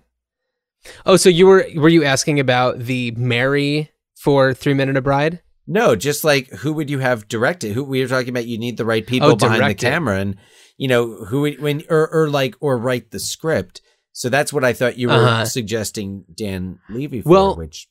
Oh, 1.06 1.16
so 1.16 1.28
you 1.28 1.46
were 1.46 1.66
were 1.76 1.88
you 1.90 2.04
asking 2.04 2.40
about 2.40 2.78
the 2.78 3.10
Mary 3.12 3.90
for 4.16 4.54
Three 4.54 4.74
Men 4.74 4.88
and 4.88 4.98
a 4.98 5.02
Bride? 5.02 5.40
No, 5.66 5.94
just 5.94 6.24
like 6.24 6.48
who 6.48 6.72
would 6.72 6.90
you 6.90 6.98
have 6.98 7.28
directed? 7.28 7.72
Who 7.74 7.84
we 7.84 8.00
were 8.00 8.08
talking 8.08 8.30
about? 8.30 8.46
You 8.46 8.58
need 8.58 8.76
the 8.76 8.84
right 8.86 9.06
people 9.06 9.30
Oh, 9.32 9.36
behind 9.36 9.62
the 9.70 9.74
camera, 9.74 10.16
and 10.18 10.36
you 10.78 10.88
know 10.88 11.24
who 11.26 11.42
would- 11.42 11.60
when 11.60 11.82
or 11.90 12.08
or 12.08 12.28
like 12.30 12.54
or 12.60 12.76
write 12.78 13.10
the 13.10 13.20
script. 13.20 13.82
So 14.12 14.28
that's 14.28 14.52
what 14.52 14.64
I 14.64 14.72
thought 14.72 14.98
you 14.98 15.08
were 15.08 15.14
Uh-huh. 15.14 15.44
suggesting 15.44 16.24
Dan 16.34 16.80
Levy 16.88 17.20
for. 17.22 17.28
Well, 17.28 17.56
which 17.56 17.86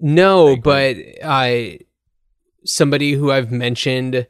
No, 0.00 0.52
I 0.52 0.56
but 0.56 0.96
I 1.24 1.78
somebody 2.64 3.12
who 3.12 3.30
I've 3.32 3.50
mentioned 3.50 4.26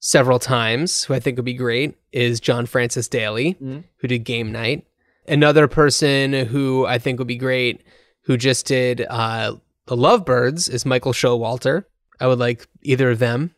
several 0.00 0.38
times, 0.38 1.04
who 1.04 1.14
I 1.14 1.20
think 1.20 1.36
would 1.36 1.44
be 1.44 1.54
great, 1.54 1.96
is 2.12 2.40
John 2.40 2.66
Francis 2.66 3.06
Daly, 3.08 3.54
Mhm. 3.62 3.84
who 3.98 4.08
did 4.08 4.24
Game 4.24 4.50
Night. 4.50 4.86
Another 5.28 5.68
person 5.68 6.32
who 6.32 6.84
I 6.86 6.98
think 6.98 7.18
would 7.18 7.28
be 7.28 7.36
great, 7.36 7.82
who 8.24 8.36
just 8.36 8.66
did 8.66 9.02
uh, 9.08 9.54
The 9.86 9.96
Lovebirds, 9.96 10.68
is 10.68 10.84
Michael 10.86 11.12
Showalter. 11.12 11.84
I 12.18 12.26
would 12.26 12.38
like 12.38 12.66
either 12.82 13.10
of 13.10 13.18
them. 13.18 13.54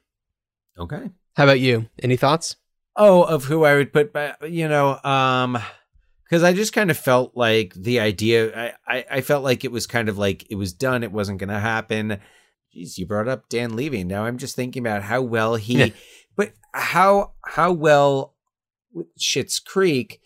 okay. 0.78 1.10
How 1.34 1.44
about 1.44 1.60
you? 1.60 1.88
Any 2.02 2.16
thoughts? 2.16 2.56
Oh, 2.94 3.22
of 3.22 3.44
who 3.44 3.64
I 3.64 3.74
would 3.76 3.90
put, 3.92 4.12
but 4.12 4.50
you 4.52 4.68
know, 4.68 5.00
um, 5.02 5.58
because 6.24 6.42
I 6.42 6.52
just 6.52 6.74
kind 6.74 6.90
of 6.90 6.98
felt 6.98 7.34
like 7.34 7.72
the 7.74 8.00
idea. 8.00 8.54
I, 8.54 8.72
I 8.98 9.04
I 9.12 9.20
felt 9.22 9.42
like 9.42 9.64
it 9.64 9.72
was 9.72 9.86
kind 9.86 10.10
of 10.10 10.18
like 10.18 10.44
it 10.50 10.56
was 10.56 10.74
done. 10.74 11.02
It 11.02 11.10
wasn't 11.12 11.38
going 11.38 11.48
to 11.48 11.58
happen. 11.58 12.18
Jeez, 12.76 12.98
you 12.98 13.06
brought 13.06 13.28
up 13.28 13.48
Dan 13.48 13.76
Levy. 13.76 14.04
Now 14.04 14.24
I'm 14.26 14.36
just 14.36 14.54
thinking 14.56 14.82
about 14.82 15.02
how 15.04 15.22
well 15.22 15.54
he. 15.56 15.94
but 16.36 16.52
how 16.72 17.32
how 17.44 17.72
well 17.72 18.34
Schitt's 19.18 19.58
Creek 19.60 20.20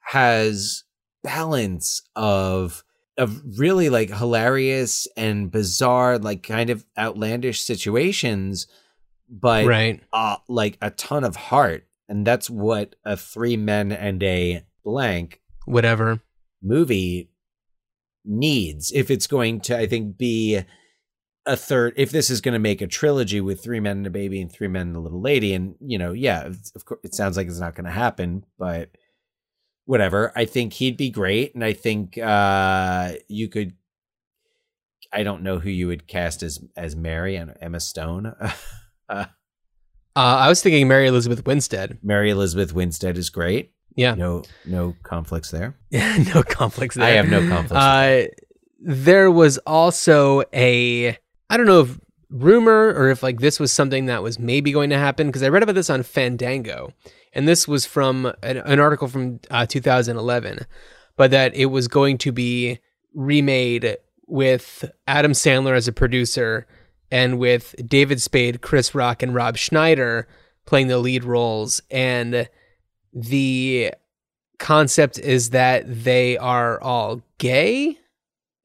has 0.00 0.84
balance 1.22 2.02
of 2.16 2.84
of 3.16 3.42
really 3.58 3.90
like 3.90 4.10
hilarious 4.10 5.08
and 5.16 5.50
bizarre, 5.50 6.18
like 6.18 6.42
kind 6.42 6.70
of 6.70 6.84
outlandish 6.96 7.60
situations, 7.60 8.68
but 9.28 9.66
right. 9.66 10.00
uh, 10.12 10.36
like 10.48 10.78
a 10.80 10.90
ton 10.90 11.24
of 11.24 11.34
heart, 11.34 11.86
and 12.08 12.26
that's 12.26 12.48
what 12.48 12.94
a 13.04 13.16
three 13.16 13.56
men 13.56 13.90
and 13.92 14.22
a 14.22 14.64
blank 14.84 15.40
Whatever. 15.66 16.20
movie 16.62 17.30
needs 18.24 18.92
if 18.92 19.10
it's 19.10 19.26
going 19.26 19.58
to 19.58 19.76
i 19.76 19.86
think 19.86 20.18
be 20.18 20.60
a 21.48 21.56
third 21.56 21.94
if 21.96 22.10
this 22.10 22.30
is 22.30 22.40
going 22.40 22.52
to 22.52 22.58
make 22.58 22.80
a 22.80 22.86
trilogy 22.86 23.40
with 23.40 23.62
three 23.62 23.80
men 23.80 23.96
and 23.98 24.06
a 24.06 24.10
baby 24.10 24.40
and 24.40 24.52
three 24.52 24.68
men 24.68 24.88
and 24.88 24.96
a 24.96 25.00
little 25.00 25.20
lady 25.20 25.52
and 25.54 25.74
you 25.80 25.98
know 25.98 26.12
yeah 26.12 26.42
of 26.76 26.84
course 26.84 27.00
it 27.02 27.14
sounds 27.14 27.36
like 27.36 27.46
it's 27.48 27.58
not 27.58 27.74
going 27.74 27.84
to 27.86 27.90
happen 27.90 28.44
but 28.58 28.90
whatever 29.86 30.30
i 30.36 30.44
think 30.44 30.74
he'd 30.74 30.96
be 30.96 31.10
great 31.10 31.54
and 31.54 31.64
i 31.64 31.72
think 31.72 32.16
uh 32.18 33.12
you 33.28 33.48
could 33.48 33.72
i 35.12 35.22
don't 35.22 35.42
know 35.42 35.58
who 35.58 35.70
you 35.70 35.86
would 35.86 36.06
cast 36.06 36.42
as 36.42 36.60
as 36.76 36.94
mary 36.94 37.34
and 37.36 37.54
emma 37.60 37.80
stone 37.80 38.26
uh, 39.08 39.24
Uh, 40.16 40.20
I 40.40 40.48
was 40.48 40.60
thinking 40.60 40.88
Mary 40.88 41.06
Elizabeth 41.06 41.46
Winstead. 41.46 41.98
mary 42.02 42.30
elizabeth 42.30 42.72
winstead 42.72 43.16
is 43.16 43.30
great 43.30 43.72
Yeah. 43.94 44.14
no 44.14 44.42
no 44.66 44.96
conflicts 45.04 45.50
there 45.52 45.76
no 45.92 46.42
conflicts 46.42 46.96
there. 46.96 47.04
i 47.06 47.10
have 47.10 47.28
no 47.28 47.40
conflicts 47.48 47.84
Uh, 47.84 48.26
there 48.80 49.30
was 49.30 49.58
also 49.58 50.42
a 50.52 51.16
I 51.50 51.56
don't 51.56 51.66
know 51.66 51.80
if 51.82 51.98
rumor 52.30 52.92
or 52.94 53.10
if 53.10 53.22
like 53.22 53.40
this 53.40 53.58
was 53.58 53.72
something 53.72 54.06
that 54.06 54.22
was 54.22 54.38
maybe 54.38 54.70
going 54.70 54.90
to 54.90 54.98
happen 54.98 55.28
because 55.28 55.42
I 55.42 55.48
read 55.48 55.62
about 55.62 55.74
this 55.74 55.90
on 55.90 56.02
Fandango, 56.02 56.92
and 57.32 57.48
this 57.48 57.66
was 57.66 57.86
from 57.86 58.26
an, 58.42 58.58
an 58.58 58.80
article 58.80 59.08
from 59.08 59.40
uh, 59.50 59.66
2011, 59.66 60.66
but 61.16 61.30
that 61.30 61.54
it 61.54 61.66
was 61.66 61.88
going 61.88 62.18
to 62.18 62.32
be 62.32 62.78
remade 63.14 63.96
with 64.26 64.84
Adam 65.06 65.32
Sandler 65.32 65.74
as 65.74 65.88
a 65.88 65.92
producer 65.92 66.66
and 67.10 67.38
with 67.38 67.74
David 67.86 68.20
Spade, 68.20 68.60
Chris 68.60 68.94
Rock, 68.94 69.22
and 69.22 69.34
Rob 69.34 69.56
Schneider 69.56 70.28
playing 70.66 70.88
the 70.88 70.98
lead 70.98 71.24
roles, 71.24 71.80
and 71.90 72.48
the 73.14 73.94
concept 74.58 75.18
is 75.18 75.50
that 75.50 75.84
they 76.04 76.36
are 76.36 76.80
all 76.82 77.22
gay 77.38 77.98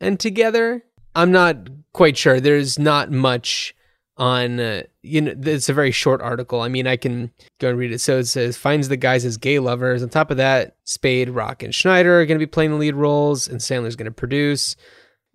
and 0.02 0.20
together. 0.20 0.84
I'm 1.16 1.32
not 1.32 1.70
quite 1.94 2.18
sure. 2.18 2.40
There's 2.40 2.78
not 2.78 3.12
much 3.12 3.76
on 4.18 4.60
uh, 4.60 4.84
you 5.02 5.22
know 5.22 5.34
it's 5.44 5.70
a 5.70 5.74
very 5.74 5.92
short 5.92 6.22
article. 6.22 6.62
I 6.62 6.68
mean, 6.68 6.88
I 6.88 6.98
can 6.98 7.32
go 7.60 7.70
and 7.70 7.78
read 7.78 7.92
it. 7.92 8.00
So 8.00 8.20
it 8.20 8.26
says 8.26 8.58
finds 8.58 8.90
the 8.90 8.98
guys 8.98 9.26
as 9.26 9.38
gay 9.38 9.60
lovers. 9.60 10.04
On 10.04 10.10
top 10.10 10.32
of 10.32 10.38
that, 10.38 10.76
Spade, 10.84 11.30
Rock, 11.30 11.64
and 11.64 11.74
Schneider 11.74 12.20
are 12.20 12.26
going 12.26 12.40
to 12.40 12.46
be 12.46 12.50
playing 12.50 12.72
the 12.72 12.78
lead 12.78 12.96
roles, 12.96 13.48
and 13.48 13.60
Sandler's 13.60 13.96
going 13.96 14.06
to 14.06 14.12
produce. 14.12 14.76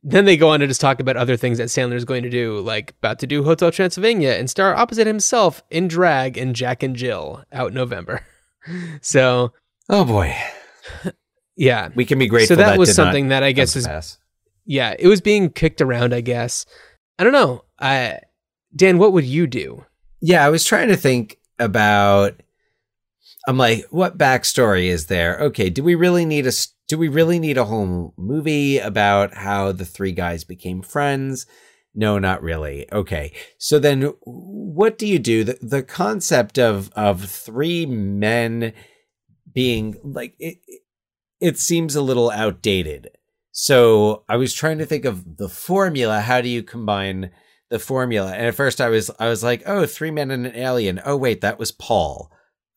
Then 0.05 0.27
they 0.27 0.37
go 0.37 0.51
on 0.51 0.61
to 0.61 0.67
just 0.69 0.81
talk 0.81 1.01
about 1.01 1.17
other 1.17 1.37
things 1.37 1.59
that 1.59 1.69
Sandler's 1.69 2.05
going 2.05 2.23
to 2.23 2.31
do, 2.31 2.61
like 2.61 2.95
about 2.99 3.19
to 3.19 3.27
do 3.27 3.43
Hotel 3.43 3.73
Transylvania 3.73 4.31
and 4.31 4.49
star 4.49 4.75
opposite 4.75 5.09
himself 5.09 5.63
in 5.71 5.89
drag 5.89 6.39
in 6.39 6.55
Jack 6.55 6.85
and 6.85 6.95
Jill 6.95 7.45
out 7.53 7.73
November. 7.73 8.25
so 9.01 9.53
oh 9.89 10.05
boy 10.05 10.37
yeah, 11.57 11.89
we 11.95 12.05
can 12.05 12.19
be 12.19 12.29
grateful 12.29 12.55
so 12.55 12.63
that, 12.63 12.71
that 12.71 12.79
was 12.79 12.91
did 12.91 12.97
not 12.97 13.05
something 13.07 13.29
that 13.29 13.43
I 13.43 13.53
guess 13.53 13.75
is 13.75 13.87
pass. 13.87 14.19
Yeah, 14.69 14.95
it 14.99 15.09
was 15.09 15.21
being 15.21 15.51
kicked 15.51 15.81
around, 15.81 16.15
I 16.15 16.21
guess. 16.21 16.65
I 17.19 17.25
don't 17.25 17.33
know. 17.33 17.65
I 17.81 18.21
Dan, 18.77 18.99
what 18.99 19.13
would 19.13 19.25
you 19.25 19.47
do? 19.49 19.85
Yeah, 20.21 20.45
I 20.45 20.51
was 20.51 20.65
trying 20.65 20.89
to 20.89 20.97
think 20.97 21.39
about. 21.59 22.41
I'm 23.47 23.57
like, 23.57 23.87
what 23.91 24.19
backstory 24.19 24.85
is 24.87 25.07
there? 25.07 25.39
Okay, 25.39 25.71
do 25.71 25.83
we 25.83 25.95
really 25.95 26.25
need 26.25 26.47
a 26.47 26.53
do 26.87 26.99
we 26.99 27.09
really 27.09 27.39
need 27.39 27.57
a 27.59 27.65
whole 27.65 28.15
movie 28.17 28.79
about 28.79 29.35
how 29.35 29.73
the 29.73 29.85
three 29.85 30.13
guys 30.13 30.45
became 30.45 30.83
friends? 30.83 31.47
No, 31.95 32.19
not 32.19 32.43
really. 32.43 32.87
Okay, 32.93 33.33
so 33.59 33.79
then 33.79 34.13
what 34.25 34.99
do 34.99 35.07
you 35.07 35.19
do? 35.19 35.45
The 35.45 35.59
the 35.63 35.83
concept 35.83 36.59
of 36.59 36.91
of 36.93 37.25
three 37.25 37.87
men 37.87 38.73
being 39.53 39.97
like 40.05 40.35
it, 40.39 40.59
it- 40.67 40.83
it 41.41 41.57
seems 41.57 41.95
a 41.95 42.03
little 42.03 42.31
outdated. 42.33 43.11
So 43.61 44.23
I 44.29 44.37
was 44.37 44.55
trying 44.55 44.79
to 44.79 44.87
think 44.87 45.05
of 45.05 45.37
the 45.37 45.49
formula. 45.49 46.21
How 46.21 46.41
do 46.41 46.49
you 46.49 46.63
combine 46.63 47.33
the 47.71 47.81
formula? 47.81 48.33
And 48.33 48.47
at 48.47 48.55
first 48.55 48.81
I 48.81 48.89
was 48.89 49.11
I 49.19 49.29
was 49.29 49.43
like, 49.43 49.65
oh, 49.67 49.85
three 49.85 50.13
men 50.13 50.31
and 50.31 50.47
an 50.47 50.55
alien. 50.55 51.01
Oh 51.05 51.17
wait, 51.17 51.41
that 51.41 51.59
was 51.59 51.73
Paul. 51.73 52.31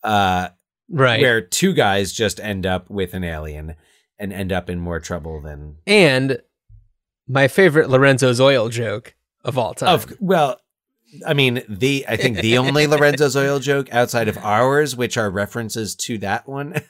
Uh 0.04 0.50
Right. 0.90 1.22
where 1.22 1.40
two 1.40 1.74
guys 1.74 2.12
just 2.12 2.40
end 2.40 2.66
up 2.66 2.90
with 2.90 3.14
an 3.14 3.24
alien 3.24 3.76
and 4.18 4.34
end 4.34 4.52
up 4.52 4.72
in 4.72 4.80
more 4.80 5.00
trouble 5.00 5.40
than 5.40 5.78
and 5.86 6.42
my 7.28 7.48
favorite 7.48 7.90
Lorenzo's 7.90 8.42
oil 8.42 8.68
joke 8.68 9.14
of 9.46 9.58
all 9.60 9.76
time. 9.76 9.90
of 9.94 10.14
well 10.20 10.60
I 11.26 11.34
mean 11.36 11.62
the 11.70 12.06
I 12.10 12.18
think 12.18 12.40
the 12.40 12.58
only 12.58 12.88
Lorenzo's 12.94 13.38
oil 13.38 13.60
joke 13.60 13.88
outside 13.94 14.28
of 14.28 14.38
ours, 14.40 14.96
which 14.96 15.16
are 15.16 15.30
references 15.30 15.96
to 16.08 16.18
that 16.18 16.50
one, 16.50 16.82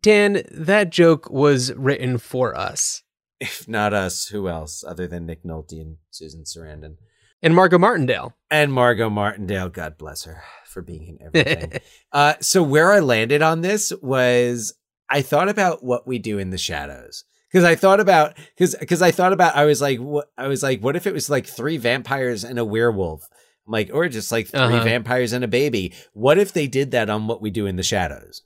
Dan, 0.00 0.42
that 0.50 0.90
joke 0.90 1.30
was 1.30 1.72
written 1.74 2.18
for 2.18 2.56
us. 2.56 3.02
if 3.40 3.68
not 3.68 3.92
us, 3.92 4.28
who 4.28 4.48
else 4.48 4.84
other 4.86 5.06
than 5.06 5.26
Nick 5.26 5.42
Nolte 5.44 5.80
and 5.80 5.96
Susan 6.10 6.44
Sarandon 6.44 6.96
And 7.42 7.54
Margot 7.54 7.78
Martindale. 7.78 8.34
and 8.50 8.72
Margot 8.72 9.10
Martindale. 9.10 9.68
God 9.68 9.96
bless 9.98 10.24
her 10.24 10.42
for 10.66 10.82
being 10.82 11.06
in 11.06 11.18
everything. 11.26 11.80
uh, 12.12 12.34
so 12.40 12.62
where 12.62 12.92
I 12.92 13.00
landed 13.00 13.42
on 13.42 13.60
this 13.60 13.92
was 14.02 14.74
I 15.10 15.22
thought 15.22 15.48
about 15.48 15.84
what 15.84 16.06
we 16.06 16.18
do 16.18 16.38
in 16.38 16.50
the 16.50 16.58
shadows 16.58 17.24
because 17.50 17.64
I 17.64 17.74
thought 17.76 18.00
about 18.00 18.36
because 18.56 18.74
because 18.74 19.02
I 19.02 19.10
thought 19.10 19.32
about 19.32 19.54
I 19.56 19.64
was 19.64 19.80
like 19.80 19.98
what 20.00 20.30
I 20.38 20.48
was 20.48 20.62
like 20.62 20.80
what 20.80 20.96
if 20.96 21.06
it 21.06 21.12
was 21.14 21.28
like 21.30 21.46
three 21.46 21.76
vampires 21.76 22.44
and 22.44 22.58
a 22.58 22.64
werewolf. 22.64 23.28
I'm 23.66 23.72
like, 23.72 23.90
or 23.94 24.08
just 24.10 24.30
like 24.30 24.48
3 24.48 24.60
Uh-huh. 24.60 24.84
vampires 24.84 25.32
and 25.32 25.42
a 25.42 25.48
baby. 25.48 25.94
What 26.12 26.36
if 26.36 26.52
they 26.52 26.66
did 26.66 26.90
that 26.90 27.08
on 27.08 27.26
what 27.26 27.40
we 27.40 27.50
do 27.50 27.64
in 27.64 27.76
the 27.76 27.82
shadows? 27.82 28.42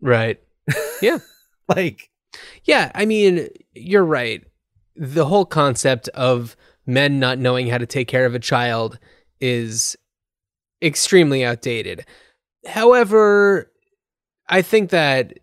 Right. 0.00 0.38
Like, 1.68 2.10
Yeah, 2.64 2.90
I 2.94 3.06
mean, 3.06 3.48
you're 3.74 4.04
right. 4.04 4.44
The 4.96 5.26
whole 5.26 5.44
concept 5.44 6.08
of 6.08 6.56
men 6.86 7.20
not 7.20 7.38
knowing 7.38 7.68
how 7.68 7.78
to 7.78 7.86
take 7.86 8.08
care 8.08 8.26
of 8.26 8.34
a 8.34 8.40
child 8.40 8.98
is 9.40 9.96
extremely 10.82 11.44
outdated. 11.44 12.04
However, 12.66 13.70
I 14.48 14.62
think 14.62 14.90
that 14.90 15.38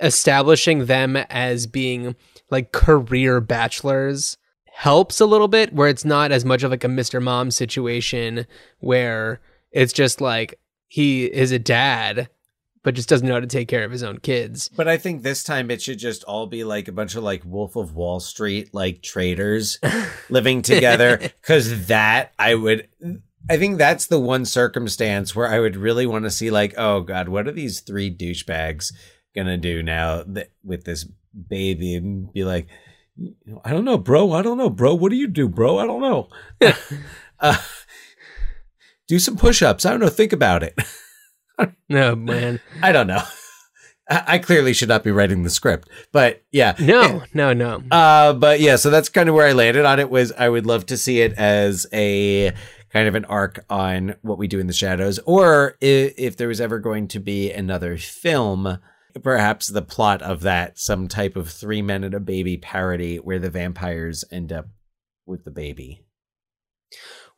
establishing 0.00 0.86
them 0.86 1.16
as 1.16 1.66
being 1.66 2.16
like 2.50 2.72
career 2.72 3.40
bachelors 3.40 4.36
helps 4.72 5.20
a 5.20 5.26
little 5.26 5.48
bit 5.48 5.72
where 5.72 5.88
it's 5.88 6.04
not 6.04 6.32
as 6.32 6.44
much 6.44 6.62
of 6.62 6.70
like 6.70 6.84
a 6.84 6.88
Mr. 6.88 7.22
Mom 7.22 7.50
situation 7.50 8.46
where 8.80 9.40
it's 9.70 9.92
just 9.92 10.20
like 10.20 10.58
he 10.88 11.24
is 11.26 11.50
a 11.50 11.58
dad 11.58 12.28
but 12.86 12.94
just 12.94 13.08
doesn't 13.08 13.26
know 13.26 13.34
how 13.34 13.40
to 13.40 13.48
take 13.48 13.66
care 13.66 13.82
of 13.82 13.90
his 13.90 14.04
own 14.04 14.18
kids. 14.18 14.68
but 14.68 14.86
I 14.86 14.96
think 14.96 15.24
this 15.24 15.42
time 15.42 15.72
it 15.72 15.82
should 15.82 15.98
just 15.98 16.22
all 16.22 16.46
be 16.46 16.62
like 16.62 16.86
a 16.86 16.92
bunch 16.92 17.16
of 17.16 17.24
like 17.24 17.42
Wolf 17.44 17.74
of 17.74 17.96
Wall 17.96 18.20
Street 18.20 18.72
like 18.72 19.02
traders 19.02 19.80
living 20.30 20.62
together 20.62 21.16
because 21.18 21.88
that 21.88 22.32
I 22.38 22.54
would. 22.54 22.86
I 23.50 23.56
think 23.56 23.78
that's 23.78 24.06
the 24.06 24.20
one 24.20 24.44
circumstance 24.44 25.34
where 25.34 25.48
I 25.48 25.58
would 25.58 25.74
really 25.74 26.06
want 26.06 26.26
to 26.26 26.30
see 26.30 26.52
like, 26.52 26.74
oh 26.78 27.00
god, 27.00 27.28
what 27.28 27.48
are 27.48 27.52
these 27.52 27.80
three 27.80 28.08
douchebags 28.08 28.92
gonna 29.34 29.56
do 29.56 29.82
now 29.82 30.22
that, 30.22 30.52
with 30.62 30.84
this 30.84 31.08
baby 31.48 31.96
and 31.96 32.32
be 32.32 32.44
like, 32.44 32.68
I 33.64 33.72
don't 33.72 33.84
know, 33.84 33.98
bro. 33.98 34.30
I 34.30 34.42
don't 34.42 34.58
know, 34.58 34.70
bro. 34.70 34.94
What 34.94 35.10
do 35.10 35.16
you 35.16 35.26
do, 35.26 35.48
bro? 35.48 35.78
I 35.78 35.86
don't 35.86 36.02
know. 36.02 36.28
uh, 37.40 37.56
do 39.08 39.18
some 39.18 39.36
push-ups. 39.36 39.84
I 39.84 39.90
don't 39.90 39.98
know. 39.98 40.08
Think 40.08 40.32
about 40.32 40.62
it. 40.62 40.78
No, 41.88 42.14
man. 42.16 42.60
I 42.82 42.92
don't 42.92 43.06
know. 43.06 43.22
I, 44.08 44.38
clearly 44.38 44.72
should 44.72 44.88
not 44.88 45.02
be 45.02 45.10
writing 45.10 45.42
the 45.42 45.50
script, 45.50 45.88
but 46.12 46.42
yeah, 46.52 46.76
No, 46.78 47.24
no, 47.34 47.52
no. 47.52 47.82
uh, 47.90 48.34
but 48.34 48.60
yeah, 48.60 48.76
so 48.76 48.88
that's 48.88 49.08
kind 49.08 49.28
of 49.28 49.34
where 49.34 49.48
I 49.48 49.52
landed 49.52 49.84
on 49.84 49.98
it. 49.98 50.08
Was 50.10 50.30
I 50.30 50.48
would 50.48 50.64
love 50.64 50.86
to 50.86 50.96
see 50.96 51.22
it 51.22 51.32
as 51.32 51.88
a 51.92 52.52
kind 52.92 53.08
of 53.08 53.16
an 53.16 53.24
arc 53.24 53.64
on 53.68 54.14
what 54.22 54.38
we 54.38 54.46
do 54.46 54.60
in 54.60 54.68
the 54.68 54.72
shadows, 54.72 55.18
or 55.26 55.76
if, 55.80 56.14
if 56.16 56.36
there 56.36 56.46
was 56.46 56.60
ever 56.60 56.78
going 56.78 57.08
to 57.08 57.18
be 57.18 57.50
another 57.50 57.96
film, 57.96 58.78
perhaps 59.24 59.66
the 59.66 59.82
plot 59.82 60.22
of 60.22 60.42
that, 60.42 60.78
some 60.78 61.08
type 61.08 61.34
of 61.34 61.50
three 61.50 61.82
men 61.82 62.04
and 62.04 62.14
a 62.14 62.20
baby 62.20 62.56
parody 62.56 63.16
where 63.16 63.40
the 63.40 63.50
vampires 63.50 64.22
end 64.30 64.52
up 64.52 64.68
with 65.26 65.44
the 65.44 65.50
baby. 65.50 66.04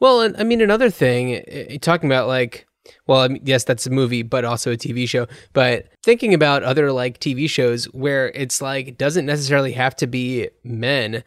Well, 0.01 0.21
and 0.21 0.37
I 0.37 0.45
mean, 0.45 0.61
another 0.61 0.91
thing, 0.91 1.79
talking 1.81 2.11
about 2.11 2.29
like, 2.29 2.67
well, 3.07 3.21
I 3.21 3.29
mean, 3.29 3.43
yes, 3.45 3.65
that's 3.65 3.87
a 3.87 3.91
movie, 3.91 4.23
but 4.23 4.45
also 4.45 4.73
a 4.73 4.77
TV 4.77 5.09
show. 5.09 5.27
But 5.53 5.89
thinking 6.03 6.35
about 6.35 6.63
other 6.63 6.93
like 6.93 7.21
TV 7.21 7.49
shows 7.49 7.87
where 7.87 8.29
it's 8.31 8.61
like, 8.63 8.99
doesn't 8.99 9.27
necessarily 9.27 9.73
have 9.73 9.97
to 9.97 10.07
be 10.07 10.49
men. 10.65 11.25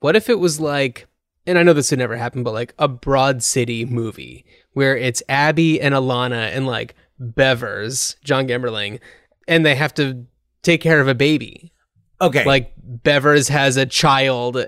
What 0.00 0.16
if 0.16 0.28
it 0.28 0.38
was 0.38 0.60
like 0.60 1.06
and 1.46 1.58
I 1.58 1.62
know 1.62 1.72
this 1.72 1.90
would 1.90 1.98
never 1.98 2.16
happen, 2.16 2.42
but 2.42 2.54
like 2.54 2.74
a 2.78 2.86
Broad 2.86 3.42
City 3.42 3.84
movie 3.84 4.44
where 4.72 4.96
it's 4.96 5.22
Abbi 5.28 5.80
and 5.80 5.94
Ilana 5.94 6.54
and 6.54 6.66
like 6.66 6.94
Bevers, 7.20 8.14
John 8.22 8.46
Gemberling, 8.46 9.00
and 9.48 9.64
they 9.64 9.74
have 9.74 9.94
to 9.94 10.26
take 10.62 10.80
care 10.80 11.00
of 11.00 11.08
a 11.08 11.14
baby. 11.14 11.72
Okay. 12.20 12.44
Like 12.44 12.72
Bevers 12.78 13.48
has 13.48 13.76
a 13.76 13.86
child 13.86 14.66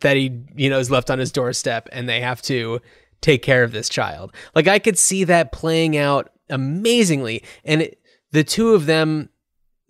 that 0.00 0.16
he, 0.16 0.40
you 0.54 0.70
know, 0.70 0.78
is 0.78 0.90
left 0.90 1.10
on 1.10 1.18
his 1.18 1.32
doorstep 1.32 1.88
and 1.92 2.08
they 2.08 2.20
have 2.20 2.40
to 2.42 2.80
take 3.22 3.42
care 3.42 3.62
of 3.62 3.72
this 3.72 3.88
child. 3.88 4.34
Like 4.54 4.68
I 4.68 4.78
could 4.78 4.98
see 4.98 5.24
that 5.24 5.52
playing 5.52 5.96
out 5.96 6.30
amazingly. 6.50 7.42
And 7.64 7.82
it, 7.82 7.98
the 8.32 8.44
two 8.44 8.74
of 8.74 8.86
them, 8.86 9.30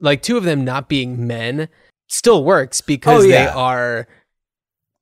like 0.00 0.22
two 0.22 0.36
of 0.36 0.44
them 0.44 0.64
not 0.64 0.88
being 0.88 1.26
men, 1.26 1.68
still 2.06 2.44
works 2.44 2.80
because 2.80 3.24
Oh, 3.24 3.28
they 3.28 3.46
are 3.46 4.06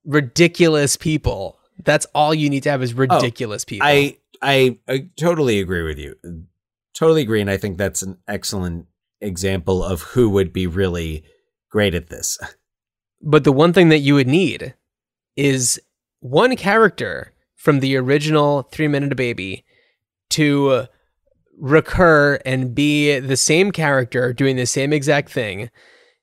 ridiculous 0.04 0.96
people. 0.96 1.58
That's 1.84 2.06
all 2.14 2.34
you 2.34 2.48
need 2.48 2.62
to 2.64 2.70
have 2.70 2.82
is 2.82 2.92
oh, 2.92 2.96
ridiculous 2.96 3.64
people. 3.64 3.86
Oh, 3.86 3.90
I, 3.90 4.16
I 4.42 4.78
I 4.88 5.08
totally 5.16 5.60
agree 5.60 5.82
with 5.82 5.98
you. 5.98 6.16
Totally 6.94 7.22
agree, 7.22 7.40
and 7.40 7.50
I 7.50 7.56
think 7.56 7.78
that's 7.78 8.02
an 8.02 8.18
excellent 8.28 8.86
example 9.20 9.82
of 9.82 10.02
who 10.02 10.28
would 10.30 10.52
be 10.52 10.66
really 10.66 11.24
great 11.70 11.94
at 11.94 12.08
this. 12.08 12.38
But 13.22 13.44
the 13.44 13.52
one 13.52 13.72
thing 13.72 13.90
that 13.90 13.98
you 13.98 14.14
would 14.14 14.28
need 14.28 14.74
is 15.36 15.80
one 16.20 16.56
character 16.56 17.32
from 17.60 17.80
the 17.80 17.94
original 17.94 18.62
Three 18.62 18.88
Minute 18.88 19.14
Baby 19.16 19.66
to 20.30 20.86
recur 21.58 22.38
and 22.46 22.74
be 22.74 23.18
the 23.18 23.36
same 23.36 23.70
character 23.70 24.32
doing 24.32 24.56
the 24.56 24.64
same 24.64 24.94
exact 24.94 25.30
thing 25.30 25.70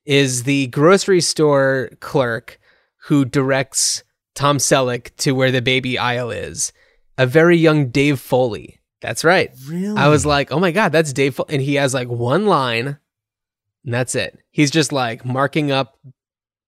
is 0.04 0.44
the 0.44 0.66
grocery 0.68 1.22
store 1.22 1.92
clerk 2.00 2.60
who 3.04 3.24
directs 3.24 4.04
Tom 4.34 4.58
Selleck 4.58 5.16
to 5.18 5.34
where 5.34 5.52
the 5.52 5.62
baby 5.62 5.98
aisle 5.98 6.32
is. 6.32 6.74
A 7.20 7.28
very 7.28 7.56
young 7.58 7.90
Dave 7.90 8.20
Foley. 8.20 8.80
That's 9.02 9.24
right. 9.24 9.52
Really? 9.68 9.96
I 9.96 10.08
was 10.08 10.26
like, 10.26 10.52
oh 10.52 10.60
my 10.60 10.72
God, 10.72 10.92
that's 10.92 11.14
Dave. 11.14 11.36
Fo-. 11.36 11.46
And 11.50 11.62
he 11.62 11.76
has 11.76 11.94
like 11.94 12.08
one 12.08 12.48
line, 12.48 12.98
and 13.86 13.94
that's 13.94 14.16
it. 14.16 14.40
He's 14.50 14.72
just 14.72 14.92
like 14.92 15.24
marking 15.24 15.72
up 15.72 16.00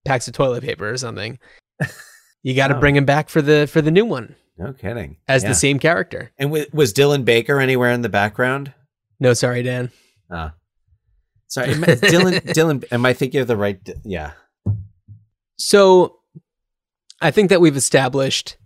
packs 0.06 0.28
of 0.28 0.36
toilet 0.36 0.64
paper 0.64 0.88
or 0.88 0.98
something. 0.98 1.40
You 2.42 2.56
got 2.56 2.70
to 2.70 2.78
Oh. 2.78 2.80
bring 2.80 2.96
him 2.96 3.04
back 3.04 3.28
for 3.28 3.42
the 3.42 3.68
for 3.68 3.82
the 3.82 3.92
new 3.92 4.06
one 4.06 4.34
no 4.60 4.74
kidding. 4.74 5.18
as 5.28 5.42
Yeah. 5.44 5.50
the 5.50 5.56
same 5.56 5.80
character. 5.80 6.32
And 6.38 6.50
w- 6.50 6.66
was 6.74 6.94
Dylan 6.94 7.26
Baker 7.26 7.60
anywhere 7.60 7.92
in 7.92 8.02
the 8.02 8.10
background? 8.10 8.74
No, 9.20 9.34
sorry, 9.34 9.64
Dan. 9.64 9.90
Ah, 10.30 10.54
sorry, 11.48 11.70
Dylan. 11.74 12.42
Dylan, 12.54 12.84
am 12.92 13.06
I 13.06 13.14
thinking 13.14 13.42
of 13.42 13.48
the 13.48 13.58
right? 13.58 13.80
Yeah. 14.06 14.32
So 15.58 16.18
I 17.22 17.32
think 17.32 17.50
that 17.50 17.62
we've 17.62 17.76
established 17.76 18.58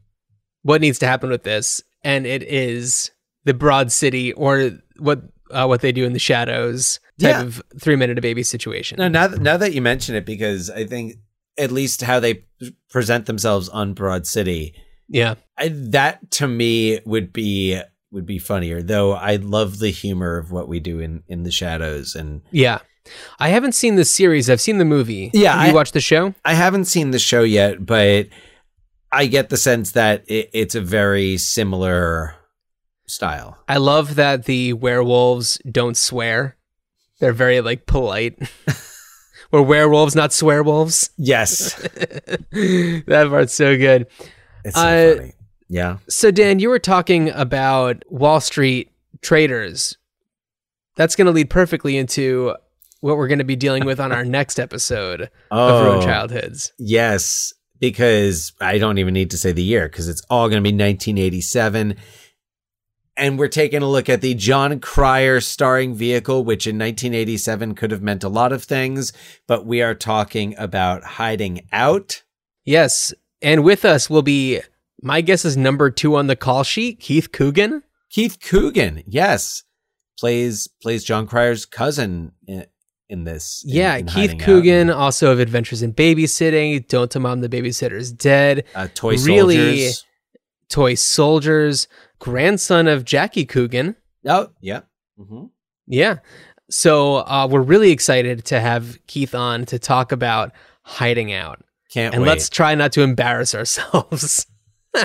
what 0.62 0.82
needs 0.82 1.00
to 1.00 1.08
happen 1.08 1.30
with 1.30 1.44
this, 1.44 1.82
and 2.04 2.26
it 2.26 2.44
is 2.44 3.12
the 3.46 3.54
Broad 3.54 3.92
City 3.92 4.34
or 4.34 4.72
what 5.00 5.22
uh, 5.52 5.66
what 5.66 5.82
they 5.82 5.92
do 5.92 6.06
in 6.06 6.14
the 6.14 6.20
shadows 6.20 7.00
type 7.20 7.30
Yeah. 7.32 7.42
of 7.42 7.62
Three 7.80 7.96
Men 7.96 8.10
and 8.10 8.18
a 8.20 8.22
Baby 8.22 8.44
situation. 8.44 8.98
No, 8.98 9.08
now 9.08 9.28
that, 9.28 9.42
now 9.42 9.58
that 9.58 9.74
you 9.74 9.82
mention 9.82 10.16
it, 10.16 10.26
because 10.26 10.70
I 10.70 10.86
think 10.86 11.16
at 11.58 11.72
least 11.72 12.02
how 12.02 12.20
they 12.20 12.46
present 12.90 13.26
themselves 13.28 13.70
on 13.70 13.94
Broad 13.94 14.26
City, 14.26 14.74
Yeah. 15.08 15.36
I, 15.58 15.70
that 15.70 16.32
to 16.32 16.48
me 16.48 17.00
would 17.06 17.32
be 17.34 17.80
would 18.12 18.26
be 18.26 18.40
funnier. 18.40 18.82
Though 18.82 19.14
I 19.14 19.36
love 19.38 19.80
the 19.80 19.90
humor 19.90 20.38
of 20.38 20.52
what 20.52 20.68
we 20.68 20.80
do 20.80 21.00
in 21.00 21.24
in 21.28 21.44
the 21.44 21.52
shadows, 21.52 22.16
and 22.16 22.42
Yeah. 22.52 22.80
I 23.38 23.50
haven't 23.50 23.74
seen 23.74 23.96
the 23.96 24.06
series. 24.06 24.50
I've 24.50 24.62
seen 24.62 24.78
the 24.78 24.86
movie. 24.86 25.30
Yeah, 25.34 25.54
Have 25.58 25.66
you 25.68 25.72
I- 25.72 25.76
watched 25.76 25.94
the 25.94 26.00
show? 26.00 26.34
I 26.46 26.54
haven't 26.54 26.86
seen 26.86 27.12
the 27.12 27.20
show 27.20 27.44
yet, 27.44 27.86
but 27.86 28.28
I 29.12 29.26
get 29.26 29.50
the 29.50 29.58
sense 29.58 29.92
that 29.92 30.24
it, 30.28 30.50
it's 30.54 30.74
a 30.76 30.82
very 30.82 31.38
similar 31.38 32.34
style. 33.06 33.58
I 33.68 33.78
love 33.78 34.16
that 34.16 34.46
the 34.46 34.72
werewolves 34.74 35.60
don't 35.70 35.98
swear. 35.98 36.56
They're 37.20 37.34
very 37.34 37.60
like 37.62 37.86
polite. 37.86 38.40
We're 39.52 39.62
werewolves, 39.62 40.16
not 40.16 40.32
swearwolves. 40.32 41.10
Yes, 41.18 41.74
that 42.52 43.28
part's 43.30 43.54
so 43.54 43.78
good. 43.78 44.08
It's 44.64 44.76
so 44.76 44.82
Uh, 44.82 45.16
funny. 45.18 45.34
Yeah. 45.70 45.98
So 46.10 46.32
Dan, 46.32 46.60
you 46.60 46.70
were 46.70 46.80
talking 46.80 47.30
about 47.30 48.04
Wall 48.10 48.40
Street 48.40 48.92
traders. 49.22 49.98
That's 50.96 51.16
going 51.16 51.26
to 51.26 51.32
lead 51.32 51.50
perfectly 51.50 51.98
into 51.98 52.56
what 53.00 53.18
we're 53.18 53.28
going 53.28 53.40
to 53.40 53.44
be 53.46 53.56
dealing 53.56 53.84
with 53.86 54.00
on 54.00 54.12
our 54.12 54.24
next 54.40 54.60
episode 54.60 55.30
of 55.52 55.84
Ruined 55.84 56.04
Childhoods. 56.04 56.72
Yes, 56.78 57.52
because 57.80 58.54
I 58.62 58.78
don't 58.78 58.98
even 59.00 59.14
need 59.14 59.32
to 59.32 59.38
say 59.38 59.52
the 59.52 59.64
year 59.64 59.90
because 59.90 60.08
it's 60.08 60.22
all 60.30 60.48
going 60.48 60.64
to 60.64 60.70
be 60.70 60.76
1987. 60.76 61.96
And 63.16 63.38
we're 63.38 63.48
taking 63.48 63.82
a 63.84 63.90
look 63.90 64.10
at 64.10 64.22
the 64.22 64.34
Jon 64.34 64.80
Cryer 64.80 65.40
starring 65.40 65.94
vehicle, 65.94 66.44
which 66.44 66.66
in 66.66 66.78
1987 66.80 67.76
could 67.76 67.92
have 67.92 68.02
meant 68.02 68.24
a 68.24 68.30
lot 68.30 68.52
of 68.52 68.64
things, 68.64 69.14
but 69.48 69.66
we 69.68 69.82
are 69.84 69.94
talking 69.94 70.56
about 70.58 71.04
hiding 71.04 71.68
out. 71.72 72.24
Yes, 72.66 73.14
and 73.44 73.64
with 73.64 73.86
us 73.86 74.10
will 74.10 74.22
be 74.22 74.62
my 75.02 75.22
guess 75.22 75.44
is 75.46 75.58
number 75.58 75.90
two 75.92 76.16
on 76.16 76.28
the 76.28 76.36
call 76.36 76.64
sheet, 76.64 77.00
Keith 77.00 77.32
Coogan. 77.32 77.84
Keith 78.10 78.38
Coogan, 78.40 79.04
yes, 79.08 79.64
plays 80.20 80.68
plays 80.82 81.04
Jon 81.04 81.28
Cryer's 81.28 81.66
cousin 81.66 82.32
in, 82.48 82.66
in 83.10 83.24
this. 83.24 83.64
in- 83.68 83.76
Yeah, 83.76 83.96
in 83.98 84.06
Keith 84.08 84.34
Out. 84.34 84.40
Coogan, 84.40 84.90
also 84.90 85.32
of 85.32 85.40
Adventures 85.40 85.82
in 85.82 85.94
Babysitting, 85.94 86.88
Don't 86.88 87.12
Tell 87.12 87.22
Mom 87.22 87.42
the 87.42 87.50
Babysitter's 87.50 88.12
Dead, 88.12 88.64
uh, 88.76 88.88
Toy 88.96 89.16
really- 89.18 89.58
Soldiers. 89.58 90.06
Toy 90.70 90.96
Soldiers, 90.96 91.88
grandson 92.20 92.88
of 92.88 93.04
Jackie 93.06 93.46
Coogan. 93.46 93.96
Oh, 94.26 94.50
yeah. 94.62 94.82
hmm 95.18 95.46
Yeah. 95.86 96.20
So 96.70 97.18
uh, 97.18 97.48
we're 97.52 97.62
really 97.62 97.92
excited 97.92 98.46
to 98.46 98.60
have 98.60 98.98
Keith 99.06 99.36
on 99.36 99.66
to 99.66 99.78
talk 99.78 100.12
about 100.12 100.52
hiding 100.84 101.32
out. 101.34 101.64
Can't 101.94 102.14
and 102.14 102.24
wait. 102.24 102.30
let's 102.30 102.50
try 102.50 102.76
not 102.76 102.92
to 102.94 103.02
embarrass 103.02 103.54
ourselves. 103.54 104.48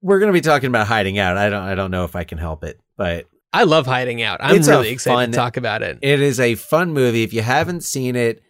We're 0.00 0.20
going 0.20 0.28
to 0.28 0.32
be 0.32 0.40
talking 0.40 0.68
about 0.68 0.86
hiding 0.86 1.18
out. 1.18 1.36
I 1.36 1.48
don't. 1.48 1.62
I 1.62 1.74
don't 1.74 1.90
know 1.90 2.04
if 2.04 2.14
I 2.14 2.24
can 2.24 2.38
help 2.38 2.62
it, 2.64 2.80
but 2.96 3.26
I 3.52 3.64
love 3.64 3.86
hiding 3.86 4.22
out. 4.22 4.38
I'm 4.40 4.62
really 4.62 4.90
excited 4.90 5.16
fun- 5.16 5.30
to 5.30 5.36
talk 5.36 5.56
about 5.56 5.82
it. 5.82 5.98
It 6.02 6.20
is 6.20 6.38
a 6.38 6.54
fun 6.54 6.92
movie. 6.92 7.22
If 7.22 7.32
you 7.32 7.42
haven't 7.42 7.82
seen 7.82 8.14
it, 8.14 8.42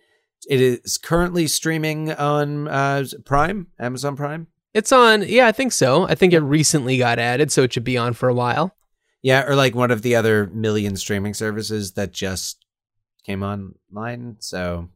it 0.49 0.61
is 0.61 0.99
currently 0.99 1.47
streaming 1.47 2.13
on 2.13 2.69
uh, 2.69 3.05
Prime, 3.25 3.69
Amazon 3.79 4.17
Prime. 4.17 4.49
It's 4.75 4.93
on, 4.93 5.23
yeah, 5.23 5.47
I 5.47 5.53
think 5.53 5.73
so. 5.73 6.07
I 6.07 6.15
think 6.15 6.33
it 6.33 6.41
recently 6.41 6.99
got 6.99 7.19
added, 7.19 7.51
so 7.51 7.63
it 7.63 7.73
should 7.73 7.85
be 7.85 7.97
on 7.97 8.13
for 8.13 8.29
a 8.29 8.35
while. 8.35 8.77
Yeah, 9.23 9.45
or 9.47 9.57
like 9.57 9.75
one 9.75 9.91
of 9.91 10.03
the 10.03 10.15
other 10.15 10.47
million 10.49 10.97
streaming 10.97 11.35
services 11.35 11.93
that 11.93 12.13
just 12.13 12.65
came 13.25 13.43
online. 13.43 14.37
So, 14.39 14.91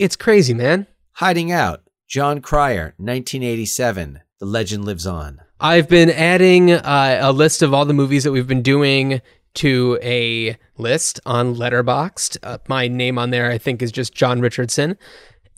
It's 0.00 0.16
crazy, 0.16 0.54
man. 0.54 0.86
Hiding 1.16 1.52
Out, 1.52 1.82
Jon 2.08 2.40
Cryer, 2.40 2.94
1987. 2.96 4.22
The 4.38 4.46
legend 4.46 4.86
lives 4.86 5.06
on. 5.06 5.42
I've 5.60 5.90
been 5.90 6.08
adding 6.08 6.72
uh, 6.72 7.18
a 7.20 7.30
list 7.32 7.60
of 7.60 7.74
all 7.74 7.84
the 7.84 7.92
movies 7.92 8.24
that 8.24 8.32
we've 8.32 8.46
been 8.46 8.62
doing 8.62 9.20
to 9.56 9.98
a 10.00 10.56
list 10.78 11.20
on 11.26 11.54
Letterboxd. 11.54 12.38
Uh, 12.42 12.56
my 12.66 12.88
name 12.88 13.18
on 13.18 13.28
there, 13.28 13.50
I 13.50 13.58
think, 13.58 13.82
is 13.82 13.92
just 13.92 14.14
John 14.14 14.40
Richardson. 14.40 14.96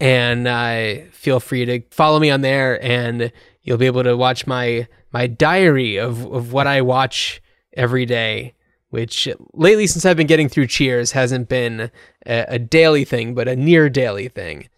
And 0.00 0.48
uh, 0.48 1.08
feel 1.12 1.38
free 1.38 1.64
to 1.64 1.80
follow 1.92 2.18
me 2.18 2.28
on 2.28 2.40
there, 2.40 2.84
and 2.84 3.30
you'll 3.62 3.78
be 3.78 3.86
able 3.86 4.02
to 4.02 4.16
watch 4.16 4.44
my 4.48 4.88
my 5.12 5.28
diary 5.28 5.98
of, 5.98 6.26
of 6.26 6.52
what 6.52 6.66
I 6.66 6.80
watch 6.80 7.40
every 7.76 8.06
day. 8.06 8.54
Which 8.92 9.26
lately, 9.54 9.86
since 9.86 10.04
I've 10.04 10.18
been 10.18 10.26
getting 10.26 10.50
through 10.50 10.66
Cheers, 10.66 11.12
hasn't 11.12 11.48
been 11.48 11.90
a, 12.26 12.44
a 12.48 12.58
daily 12.58 13.06
thing, 13.06 13.34
but 13.34 13.48
a 13.48 13.56
near 13.56 13.88
daily 13.88 14.28
thing. 14.28 14.68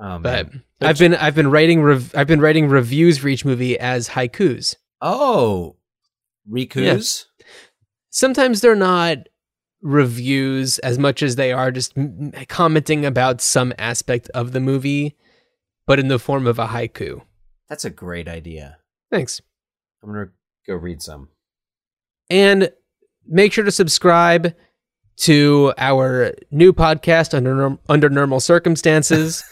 Oh, 0.00 0.18
But. 0.18 0.50
I've 0.80 0.98
been 0.98 1.14
I've 1.14 1.36
been 1.36 1.48
writing 1.50 1.80
rev- 1.80 2.12
I've 2.16 2.26
been 2.26 2.40
writing 2.40 2.68
reviews 2.68 3.18
for 3.18 3.28
each 3.28 3.44
movie 3.44 3.78
as 3.78 4.08
haikus. 4.10 4.74
Oh, 5.00 5.76
Riku's? 6.50 7.28
sometimes 8.10 8.60
they're 8.62 8.74
not 8.74 9.18
reviews 9.80 10.80
as 10.80 10.98
much 10.98 11.22
as 11.22 11.36
they 11.36 11.52
are 11.52 11.70
just 11.70 11.96
m- 11.96 12.32
commenting 12.48 13.06
about 13.06 13.40
some 13.40 13.72
aspect 13.78 14.28
of 14.30 14.50
the 14.52 14.60
movie, 14.60 15.16
but 15.86 16.00
in 16.00 16.08
the 16.08 16.18
form 16.18 16.48
of 16.48 16.58
a 16.58 16.66
haiku. 16.66 17.22
That's 17.68 17.84
a 17.84 17.90
great 17.90 18.26
idea. 18.26 18.78
Thanks. 19.10 19.40
I'm 20.02 20.12
going 20.12 20.26
to 20.26 20.32
go 20.66 20.74
read 20.74 21.00
some. 21.00 21.28
And 22.28 22.70
make 23.28 23.52
sure 23.52 23.64
to 23.64 23.70
subscribe 23.70 24.54
to 25.18 25.72
our 25.78 26.34
new 26.50 26.72
podcast 26.72 27.34
under 27.34 27.78
under 27.88 28.08
normal 28.10 28.40
circumstances, 28.40 29.42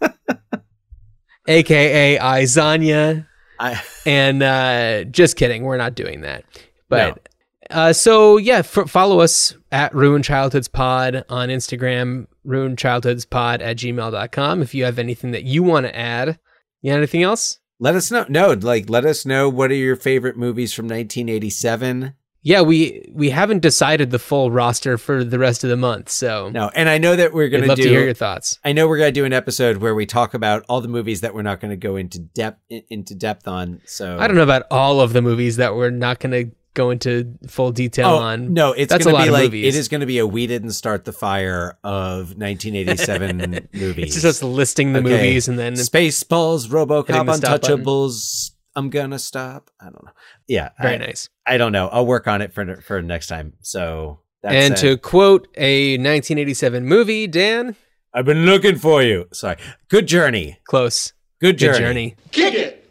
aka 1.48 2.18
I 2.18 2.42
Zanya. 2.44 3.26
I 3.58 3.80
And 4.06 4.42
uh, 4.42 5.04
just 5.04 5.36
kidding, 5.36 5.64
we're 5.64 5.76
not 5.76 5.94
doing 5.94 6.22
that. 6.22 6.44
But 6.88 7.28
uh, 7.70 7.92
so 7.92 8.36
yeah, 8.36 8.58
f- 8.58 8.88
follow 8.88 9.20
us 9.20 9.54
at 9.70 9.94
Ruin 9.94 10.22
Childhoods 10.22 10.68
Pod 10.68 11.24
on 11.28 11.50
Instagram, 11.50 12.26
Ruin 12.44 12.74
Childhoods 12.76 13.26
Pod 13.26 13.60
at 13.62 13.76
gmail.com. 13.76 14.62
If 14.62 14.74
you 14.74 14.84
have 14.84 14.98
anything 14.98 15.30
that 15.32 15.44
you 15.44 15.62
want 15.62 15.86
to 15.86 15.96
add, 15.96 16.38
You 16.82 16.92
got 16.92 16.98
anything 16.98 17.22
else? 17.22 17.58
Let 17.78 17.94
us 17.94 18.10
know. 18.10 18.26
No, 18.28 18.52
like 18.52 18.90
let 18.90 19.04
us 19.04 19.24
know 19.24 19.48
what 19.48 19.70
are 19.70 19.74
your 19.74 19.96
favorite 19.96 20.36
movies 20.36 20.72
from 20.72 20.86
1987. 20.86 22.14
Yeah, 22.42 22.62
we 22.62 23.06
we 23.12 23.28
haven't 23.30 23.60
decided 23.60 24.10
the 24.10 24.18
full 24.18 24.50
roster 24.50 24.96
for 24.96 25.24
the 25.24 25.38
rest 25.38 25.62
of 25.62 25.68
the 25.70 25.76
month, 25.76 26.08
so 26.08 26.48
No, 26.48 26.70
and 26.74 26.88
I 26.88 26.96
know 26.98 27.14
that 27.16 27.34
we're 27.34 27.44
I'd 27.44 27.50
gonna 27.52 27.66
love 27.66 27.76
do. 27.76 27.82
to 27.82 27.88
hear 27.90 28.02
your 28.04 28.14
thoughts. 28.14 28.58
I 28.64 28.72
know 28.72 28.88
we're 28.88 28.96
gonna 28.98 29.12
do 29.12 29.26
an 29.26 29.32
episode 29.34 29.76
where 29.78 29.94
we 29.94 30.06
talk 30.06 30.32
about 30.32 30.64
all 30.68 30.80
the 30.80 30.88
movies 30.88 31.20
that 31.20 31.34
we're 31.34 31.42
not 31.42 31.60
gonna 31.60 31.76
go 31.76 31.96
into 31.96 32.18
depth 32.18 32.58
into 32.88 33.14
depth 33.14 33.46
on. 33.46 33.82
So 33.84 34.16
I 34.18 34.26
don't 34.26 34.36
know 34.36 34.42
about 34.42 34.62
all 34.70 35.00
of 35.02 35.12
the 35.12 35.20
movies 35.20 35.56
that 35.56 35.74
we're 35.74 35.90
not 35.90 36.18
going 36.18 36.32
to 36.32 36.50
go 36.72 36.90
into 36.90 37.34
full 37.48 37.72
detail 37.72 38.08
Oh 38.08 38.16
on. 38.18 38.54
no, 38.54 38.72
it's 38.72 38.90
That's 38.92 39.04
gonna 39.04 39.16
a 39.16 39.18
lot 39.18 39.22
be 39.24 39.28
of 39.28 39.32
like 39.34 39.42
movies. 39.44 39.74
it 39.74 39.78
is 39.78 39.88
gonna 39.88 40.06
be 40.06 40.18
a 40.18 40.26
we 40.26 40.46
didn't 40.46 40.70
start 40.70 41.04
the 41.04 41.12
fire 41.12 41.76
of 41.82 42.28
1987 42.38 43.68
movies. 43.74 44.04
It's 44.14 44.22
just 44.22 44.24
us 44.24 44.42
listing 44.42 44.92
the 44.92 45.00
Okay. 45.00 45.08
movies 45.10 45.48
and 45.48 45.58
then 45.58 45.74
Spaceballs, 45.74 46.68
RoboCop, 46.68 47.26
the 47.26 47.34
stop 47.34 47.60
button. 47.60 47.80
Untouchables. 47.84 48.52
I'm 48.80 48.88
gonna 48.88 49.18
stop. 49.18 49.70
I 49.78 49.84
don't 49.84 50.02
know. 50.02 50.12
Yeah, 50.48 50.70
very 50.80 50.94
I, 50.94 50.98
nice. 50.98 51.28
I 51.44 51.58
don't 51.58 51.70
know. 51.70 51.88
I'll 51.88 52.06
work 52.06 52.26
on 52.26 52.40
it 52.40 52.54
for 52.54 52.76
for 52.80 53.02
next 53.02 53.26
time. 53.26 53.52
So 53.60 54.20
that's 54.42 54.54
and 54.54 54.72
it. 54.72 54.78
to 54.78 54.96
quote 54.96 55.48
a 55.54 55.98
1987 55.98 56.86
movie, 56.86 57.26
Dan, 57.26 57.76
I've 58.14 58.24
been 58.24 58.46
looking 58.46 58.76
for 58.76 59.02
you. 59.02 59.26
Sorry. 59.34 59.56
Good 59.88 60.06
journey. 60.08 60.60
close. 60.66 61.12
Good 61.42 61.58
Good 61.58 61.74
journey. 61.74 61.78
journey. 61.78 62.16
Kick 62.32 62.54
it! 62.54 62.88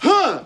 Huh! 0.00 0.44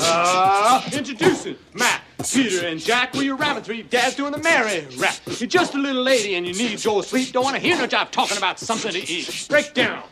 Uh, 0.00 0.82
introducing 0.94 1.56
Matt, 1.74 2.02
Peter, 2.32 2.66
and 2.66 2.80
Jack. 2.80 3.14
Well, 3.14 3.22
you're 3.22 3.36
ramming 3.36 3.62
three 3.62 3.82
dads 3.82 4.16
doing 4.16 4.32
the 4.32 4.38
merry 4.38 4.86
rap. 4.96 5.16
You're 5.26 5.48
just 5.48 5.74
a 5.74 5.78
little 5.78 6.02
lady 6.02 6.34
and 6.34 6.46
you 6.46 6.54
need 6.54 6.82
your 6.84 7.02
sleep. 7.02 7.32
Don't 7.32 7.44
want 7.44 7.56
to 7.56 7.62
hear 7.62 7.76
no 7.76 7.86
job 7.86 8.10
talking 8.10 8.38
about 8.38 8.58
something 8.58 8.92
to 8.92 8.98
eat. 8.98 9.46
Break 9.48 9.74
down. 9.74 10.02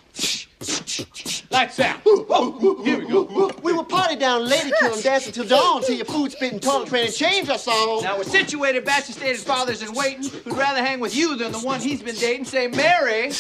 Lights 1.51 1.81
out. 1.81 2.01
Here 2.03 2.99
we 2.99 3.07
go. 3.07 3.51
We 3.63 3.73
will 3.73 3.85
party 3.85 4.17
down 4.17 4.49
Lady 4.49 4.73
Kill 4.79 4.95
and 4.95 5.03
dance 5.03 5.27
until 5.27 5.45
dawn 5.47 5.83
till 5.83 5.97
your 5.97 6.05
food 6.05 6.33
spitting 6.33 6.61
toilet 6.61 6.89
train 6.89 7.07
and 7.07 7.15
change 7.15 7.49
our 7.51 7.59
song. 7.59 8.03
Now, 8.03 8.17
we're 8.17 8.25
situated 8.25 8.85
bachelor 8.85 9.15
stated 9.15 9.41
fathers 9.41 9.83
in 9.83 9.93
waiting 9.93 10.25
who'd 10.25 10.57
rather 10.57 10.81
hang 10.81 11.01
with 11.01 11.15
you 11.15 11.37
than 11.37 11.53
the 11.53 11.59
one 11.59 11.81
he's 11.81 12.03
been 12.03 12.15
dating. 12.15 12.45
Say, 12.45 12.69
Mary, 12.69 13.33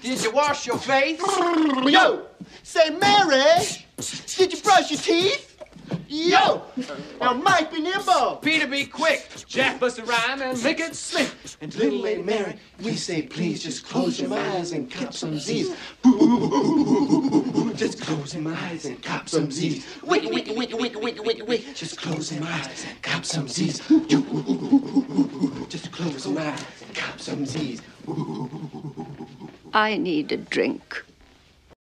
did 0.00 0.22
you 0.22 0.30
wash 0.32 0.66
your 0.66 0.78
face? 0.78 1.20
Yo, 1.20 2.26
say 2.62 2.90
Mary, 2.90 3.84
did 4.36 4.52
you 4.52 4.60
brush 4.62 4.90
your 4.90 5.00
teeth? 5.00 5.49
Yo, 6.08 6.62
now 7.20 7.34
Mike 7.34 7.72
be 7.72 7.80
nimble. 7.80 8.36
Peter, 8.42 8.66
be 8.66 8.84
quick. 8.84 9.28
Jack 9.46 9.78
bust 9.80 9.98
a 9.98 10.04
rhyme 10.04 10.42
and 10.42 10.62
make 10.62 10.80
it 10.80 10.94
slick. 10.94 11.30
And 11.60 11.74
little 11.76 11.98
Lady 12.00 12.22
Mary, 12.22 12.56
we 12.82 12.96
say 12.96 13.22
please 13.22 13.62
just 13.62 13.86
close 13.86 14.20
your 14.20 14.32
eyes 14.34 14.72
and 14.72 14.90
cop 14.90 15.12
some 15.20 15.38
Z's. 15.38 15.68
Just 17.76 18.00
close 18.02 18.34
your 18.34 18.52
eyes 18.52 18.84
and 18.86 19.02
cop 19.02 19.28
some 19.28 19.50
Z's. 19.50 19.86
Wiki, 20.02 20.26
wiki, 20.30 20.54
wiki, 20.54 20.74
wiki, 20.74 20.96
wiki, 20.96 21.20
wiki, 21.20 21.42
wiki. 21.42 21.72
Just 21.74 22.00
close 22.00 22.32
your 22.32 22.44
eyes 22.44 22.84
and 22.88 23.02
cop 23.02 23.24
some 23.24 23.48
Z's. 23.48 23.78
Just 25.68 25.92
close 25.92 26.26
your 26.26 26.38
eyes 26.40 26.64
and 26.82 26.94
cop 26.94 27.20
some 27.20 27.46
Z's. 27.46 27.80
I 29.72 29.96
need 29.96 30.32
a 30.32 30.36
drink. 30.36 31.04